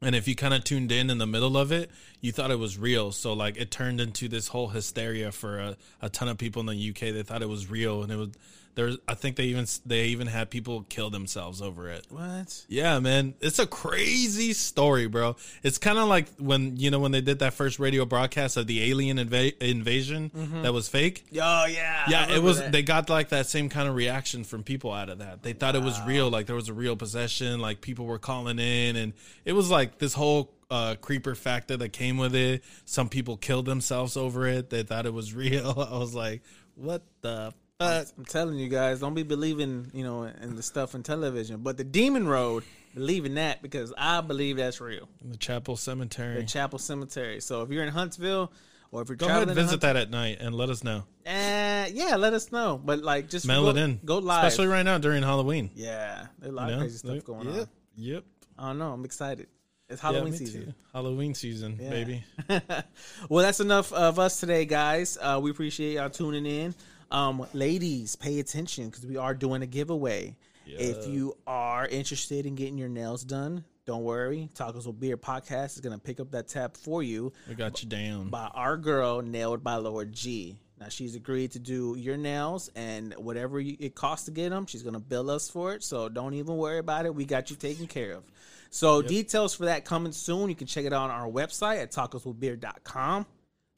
and 0.00 0.14
if 0.14 0.28
you 0.28 0.34
kind 0.34 0.54
of 0.54 0.62
tuned 0.64 0.92
in 0.92 1.10
in 1.10 1.18
the 1.18 1.26
middle 1.26 1.56
of 1.56 1.72
it 1.72 1.90
you 2.20 2.32
thought 2.32 2.50
it 2.50 2.58
was 2.58 2.78
real 2.78 3.12
so 3.12 3.32
like 3.32 3.56
it 3.56 3.70
turned 3.70 4.00
into 4.00 4.28
this 4.28 4.48
whole 4.48 4.68
hysteria 4.68 5.32
for 5.32 5.58
a, 5.58 5.76
a 6.00 6.08
ton 6.08 6.28
of 6.28 6.38
people 6.38 6.60
in 6.60 6.66
the 6.66 6.90
uk 6.90 7.00
they 7.00 7.22
thought 7.22 7.42
it 7.42 7.48
was 7.48 7.70
real 7.70 8.02
and 8.02 8.12
it 8.12 8.16
was 8.16 8.30
there's 8.78 8.96
i 9.06 9.14
think 9.14 9.36
they 9.36 9.44
even 9.44 9.66
they 9.84 10.06
even 10.06 10.26
had 10.26 10.48
people 10.50 10.86
kill 10.88 11.10
themselves 11.10 11.60
over 11.60 11.90
it 11.90 12.06
what 12.10 12.64
yeah 12.68 12.98
man 12.98 13.34
it's 13.40 13.58
a 13.58 13.66
crazy 13.66 14.52
story 14.52 15.06
bro 15.06 15.36
it's 15.62 15.78
kind 15.78 15.98
of 15.98 16.08
like 16.08 16.28
when 16.38 16.76
you 16.76 16.90
know 16.90 17.00
when 17.00 17.12
they 17.12 17.20
did 17.20 17.40
that 17.40 17.52
first 17.52 17.78
radio 17.78 18.04
broadcast 18.04 18.56
of 18.56 18.66
the 18.66 18.90
alien 18.90 19.18
inva- 19.18 19.56
invasion 19.60 20.30
that 20.62 20.72
was 20.72 20.88
fake 20.88 21.26
oh 21.34 21.66
yeah 21.66 21.98
yeah, 22.08 22.34
it 22.34 22.42
was. 22.42 22.58
that. 22.58 22.72
They 22.72 22.82
got 22.82 23.10
like 23.10 23.30
that 23.30 23.46
same 23.46 23.68
kind 23.68 23.88
of 23.88 23.94
reaction 23.94 24.44
from 24.44 24.62
people 24.62 24.92
out 24.92 25.08
of 25.08 25.18
that. 25.18 25.42
They 25.42 25.52
thought 25.52 25.74
it 25.74 25.82
was 25.82 26.00
real, 26.02 26.30
like 26.30 26.46
there 26.46 26.56
was 26.56 26.68
a 26.68 26.74
real 26.74 26.96
possession, 26.96 27.60
like 27.60 27.80
people 27.80 28.06
were 28.06 28.18
calling 28.18 28.58
in, 28.58 28.96
and 28.96 29.12
it 29.44 29.52
was 29.52 29.70
like 29.70 29.98
this 29.98 30.14
whole 30.14 30.52
uh, 30.70 30.96
creeper 31.00 31.34
factor 31.34 31.76
that 31.76 31.90
came 31.90 32.18
with 32.18 32.34
it. 32.34 32.62
Some 32.84 33.08
people 33.08 33.36
killed 33.36 33.66
themselves 33.66 34.16
over 34.16 34.46
it. 34.46 34.70
They 34.70 34.82
thought 34.82 35.06
it 35.06 35.14
was 35.14 35.34
real. 35.44 35.86
I 35.90 35.98
was 35.98 36.14
like, 36.14 36.42
what 36.74 37.02
the 37.20 37.52
fuck? 37.78 38.06
I'm 38.16 38.24
telling 38.24 38.58
you 38.58 38.68
guys, 38.68 39.00
don't 39.00 39.14
be 39.14 39.22
believing, 39.22 39.90
you 39.94 40.04
know, 40.04 40.24
in 40.24 40.56
the 40.56 40.62
stuff 40.62 40.94
in 40.94 41.02
television. 41.02 41.58
But 41.62 41.76
the 41.76 41.84
Demon 41.84 42.26
Road, 42.28 42.64
believe 42.94 43.24
in 43.24 43.34
that 43.34 43.62
because 43.62 43.92
I 43.96 44.20
believe 44.20 44.56
that's 44.56 44.80
real. 44.80 45.08
In 45.22 45.30
The 45.30 45.36
Chapel 45.36 45.76
Cemetery. 45.76 46.36
The 46.40 46.46
Chapel 46.46 46.78
Cemetery. 46.78 47.40
So 47.40 47.62
if 47.62 47.70
you're 47.70 47.84
in 47.84 47.90
Huntsville 47.90 48.52
or 48.90 49.02
if 49.02 49.08
you're 49.08 49.16
Go 49.16 49.26
ahead 49.26 49.42
and 49.42 49.48
to 49.48 49.54
visit 49.54 49.80
that 49.82 49.96
at 49.96 50.10
night 50.10 50.38
and 50.40 50.54
let 50.54 50.70
us 50.70 50.82
know. 50.82 51.04
Uh, 51.26 51.86
yeah, 51.92 52.16
let 52.16 52.32
us 52.32 52.50
know. 52.50 52.80
But 52.82 53.02
like, 53.02 53.28
just 53.28 53.46
Mail 53.46 53.64
go, 53.64 53.70
it 53.70 53.76
in. 53.76 54.00
Go 54.04 54.18
live. 54.18 54.44
especially 54.46 54.68
right 54.68 54.82
now 54.84 54.98
during 54.98 55.22
Halloween. 55.22 55.70
yeah, 55.74 56.26
there's 56.38 56.52
a 56.52 56.56
lot 56.56 56.66
You 56.68 56.72
of 56.74 56.78
know? 56.78 56.84
crazy 56.84 56.98
stuff 56.98 57.24
going 57.24 57.48
yep, 57.48 57.58
on. 57.60 57.68
Yep. 57.96 58.24
I 58.58 58.68
don't 58.68 58.78
know. 58.78 58.92
I'm 58.92 59.04
excited. 59.04 59.46
It's 59.88 60.02
Yeah, 60.02 60.10
Halloween 60.10 60.32
me 60.32 60.38
season. 60.38 60.64
too. 60.66 60.74
Halloween 60.92 61.34
season, 61.34 61.78
Yeah. 61.80 61.90
baby. 61.90 62.24
well, 63.28 63.44
that's 63.44 63.60
enough 63.60 63.92
of 63.92 64.18
us 64.18 64.40
today, 64.40 64.64
guys. 64.66 65.16
Uh, 65.20 65.38
we 65.42 65.50
appreciate 65.50 65.94
y'all 65.94 66.10
tuning 66.10 66.44
in. 66.44 66.74
Um, 67.10 67.46
ladies, 67.52 68.16
pay 68.16 68.38
attention 68.40 68.86
because 68.90 69.06
we 69.06 69.16
are 69.16 69.34
doing 69.34 69.62
a 69.62 69.66
giveaway. 69.66 70.36
If 70.66 71.06
you 71.06 71.34
are 71.46 71.86
interested 71.86 72.44
in 72.44 72.54
getting 72.54 72.76
your 72.76 72.90
nails 72.90 73.24
done, 73.24 73.64
don't 73.86 74.02
worry. 74.04 74.50
Tacos 74.54 74.86
with 74.86 75.00
Beer 75.00 75.16
podcast 75.16 75.76
is 75.76 75.80
going 75.80 75.94
to 75.94 75.98
pick 75.98 76.20
up 76.20 76.30
that 76.32 76.46
tab 76.48 76.76
for 76.76 77.02
you 77.02 77.32
We 77.48 77.54
got 77.54 77.82
you 77.82 77.88
down. 77.88 78.28
by 78.28 78.48
our 78.52 78.76
girl, 78.76 79.22
Nailed 79.22 79.64
by 79.64 79.76
Laura 79.76 80.04
G. 80.04 80.58
Now, 80.78 80.90
she's 80.90 81.14
agreed 81.16 81.52
to 81.52 81.58
do 81.58 81.96
your 81.98 82.18
nails 82.18 82.70
and 82.76 83.14
whatever 83.14 83.58
it 83.60 83.94
costs 83.94 84.26
to 84.26 84.30
get 84.30 84.50
them, 84.50 84.66
she's 84.66 84.82
going 84.82 84.92
to 84.92 85.00
bill 85.00 85.30
us 85.30 85.48
for 85.48 85.72
it. 85.72 85.82
So 85.82 86.10
don't 86.10 86.34
even 86.34 86.58
worry 86.58 86.78
about 86.78 87.06
it. 87.06 87.14
We 87.14 87.24
got 87.24 87.48
you 87.48 87.56
taken 87.56 87.86
care 87.86 88.12
of. 88.12 88.24
So 88.68 89.00
details 89.00 89.54
for 89.54 89.64
that 89.64 89.86
coming 89.86 90.12
soon. 90.12 90.50
You 90.50 90.54
can 90.54 90.66
check 90.66 90.84
it 90.84 90.92
out 90.92 91.08
on 91.08 91.10
our 91.10 91.28
website 91.30 91.80
at 91.80 91.90
tacoswithbeer.com. 91.92 93.24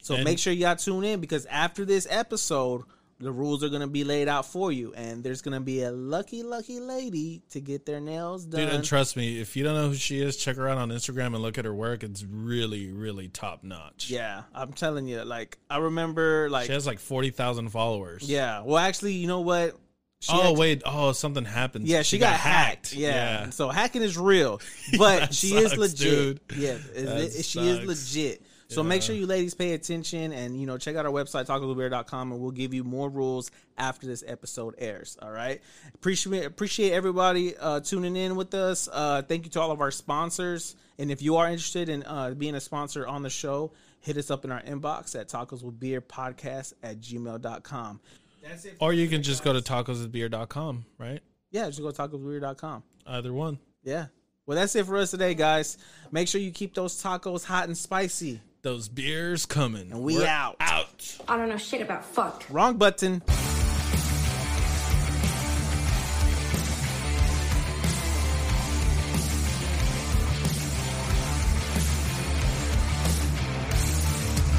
So 0.01 0.15
And- 0.15 0.25
make 0.25 0.39
sure 0.39 0.51
y'all 0.51 0.75
tune 0.75 1.05
in 1.05 1.21
because 1.21 1.45
after 1.45 1.85
this 1.85 2.05
episode, 2.09 2.83
the 3.21 3.31
rules 3.31 3.63
are 3.63 3.69
going 3.69 3.81
to 3.81 3.87
be 3.87 4.03
laid 4.03 4.27
out 4.27 4.45
for 4.45 4.71
you. 4.71 4.93
And 4.93 5.23
there's 5.23 5.41
going 5.41 5.53
to 5.53 5.63
be 5.63 5.83
a 5.83 5.91
lucky, 5.91 6.43
lucky 6.43 6.79
lady 6.79 7.41
to 7.51 7.61
get 7.61 7.85
their 7.85 7.99
nails 7.99 8.45
done. 8.45 8.61
Dude, 8.61 8.73
and 8.73 8.83
trust 8.83 9.15
me, 9.15 9.39
if 9.39 9.55
you 9.55 9.63
don't 9.63 9.75
know 9.75 9.89
who 9.89 9.95
she 9.95 10.21
is, 10.21 10.37
check 10.37 10.57
her 10.57 10.67
out 10.67 10.77
on 10.77 10.89
Instagram 10.89 11.27
and 11.27 11.39
look 11.39 11.57
at 11.57 11.65
her 11.65 11.73
work. 11.73 12.03
It's 12.03 12.23
really, 12.23 12.91
really 12.91 13.27
top 13.27 13.63
notch. 13.63 14.09
yeah, 14.09 14.43
I'm 14.53 14.73
telling 14.73 15.07
you. 15.07 15.23
Like, 15.23 15.57
I 15.69 15.77
remember, 15.77 16.49
like, 16.49 16.65
She 16.65 16.73
has 16.73 16.87
like 16.87 16.99
40,000 16.99 17.69
followers. 17.69 18.23
yeah. 18.29 18.61
Well, 18.61 18.77
actually, 18.77 19.13
you 19.13 19.27
know 19.27 19.41
what? 19.41 19.75
She 20.21 20.33
oh, 20.35 20.53
wait. 20.53 20.83
Oh, 20.85 21.13
something 21.13 21.45
happened. 21.45 21.87
Yeah, 21.87 22.03
she, 22.03 22.19
got, 22.19 22.33
hacked. 22.35 22.93
Yeah. 22.93 23.49
So 23.49 23.69
hacking 23.69 24.03
is 24.03 24.19
real, 24.19 24.61
but 24.99 25.33
she 25.33 25.55
is 25.55 25.75
legit. 25.75 26.47
dude. 26.47 26.59
Yeah, 26.59 26.77
is 26.93 27.39
it- 27.39 27.45
she 27.45 27.59
is 27.59 27.83
legit. 27.83 28.43
So 28.71 28.83
make 28.83 29.01
sure 29.01 29.15
you 29.15 29.27
ladies 29.27 29.53
pay 29.53 29.73
attention 29.73 30.31
and 30.31 30.59
you 30.59 30.65
know 30.65 30.77
check 30.77 30.95
out 30.95 31.05
our 31.05 31.11
website 31.11 31.45
tacoswithbeer.com 31.45 32.31
and 32.31 32.41
we'll 32.41 32.51
give 32.51 32.73
you 32.73 32.83
more 32.83 33.09
rules 33.09 33.51
after 33.77 34.07
this 34.07 34.23
episode 34.25 34.75
airs. 34.77 35.17
All 35.21 35.31
right. 35.31 35.61
Appreciate 35.93 36.45
appreciate 36.45 36.93
everybody 36.93 37.57
uh, 37.57 37.81
tuning 37.81 38.15
in 38.15 38.35
with 38.35 38.53
us. 38.53 38.87
Uh, 38.91 39.21
thank 39.23 39.45
you 39.45 39.51
to 39.51 39.61
all 39.61 39.71
of 39.71 39.81
our 39.81 39.91
sponsors. 39.91 40.75
And 40.97 41.11
if 41.11 41.21
you 41.21 41.35
are 41.37 41.47
interested 41.47 41.89
in 41.89 42.03
uh, 42.03 42.31
being 42.31 42.55
a 42.55 42.61
sponsor 42.61 43.05
on 43.05 43.23
the 43.23 43.29
show, 43.29 43.73
hit 43.99 44.17
us 44.17 44.31
up 44.31 44.45
in 44.45 44.51
our 44.51 44.61
inbox 44.61 45.19
at 45.19 45.27
tacos 45.27 45.63
with 45.63 45.79
beer 45.79 45.99
podcast 46.01 46.73
at 46.81 47.01
gmail.com. 47.01 47.99
That's 48.41 48.65
it. 48.65 48.77
Or 48.79 48.93
you 48.93 49.07
can 49.07 49.21
just 49.21 49.43
go 49.43 49.53
to 49.53 49.59
tacoswithbeer.com, 49.59 50.85
right? 50.97 51.19
Yeah, 51.51 51.67
just 51.67 51.81
go 51.81 51.91
to 51.91 52.01
tacosbeer.com. 52.01 52.83
Either 53.05 53.33
one. 53.33 53.59
Yeah. 53.83 54.07
Well, 54.45 54.57
that's 54.57 54.75
it 54.75 54.85
for 54.85 54.97
us 54.97 55.11
today, 55.11 55.33
guys. 55.35 55.77
Make 56.11 56.27
sure 56.27 56.41
you 56.41 56.51
keep 56.51 56.73
those 56.73 57.01
tacos 57.01 57.43
hot 57.43 57.67
and 57.67 57.77
spicy. 57.77 58.41
Those 58.63 58.89
beers 58.89 59.47
coming. 59.47 59.91
And 59.91 60.03
we 60.03 60.17
We're 60.17 60.27
out. 60.27 60.55
Out. 60.59 61.17
I 61.27 61.35
don't 61.35 61.49
know 61.49 61.57
shit 61.57 61.81
about 61.81 62.05
fuck. 62.05 62.45
Wrong 62.47 62.77
button. 62.77 63.23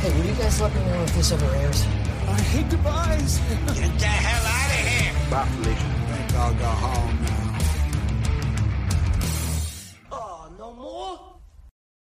Hey, 0.01 0.19
will 0.19 0.27
you 0.27 0.35
guys 0.35 0.61
let 0.61 0.75
me 0.75 0.81
know 0.81 1.03
if 1.05 1.15
this 1.15 1.31
ever 1.31 1.47
airs? 1.55 1.87
I 2.27 2.41
hate 2.41 2.69
goodbyes. 2.71 3.39
Get 3.39 3.99
the 4.01 4.07
hell 4.07 4.47
out 4.47 4.71
of 4.71 4.85
here! 4.85 5.31
Bye, 5.31 5.47
Felicia. 5.47 6.17
Think 6.17 6.35
I'll 6.35 6.55
go 6.55 6.65
home 6.65 7.32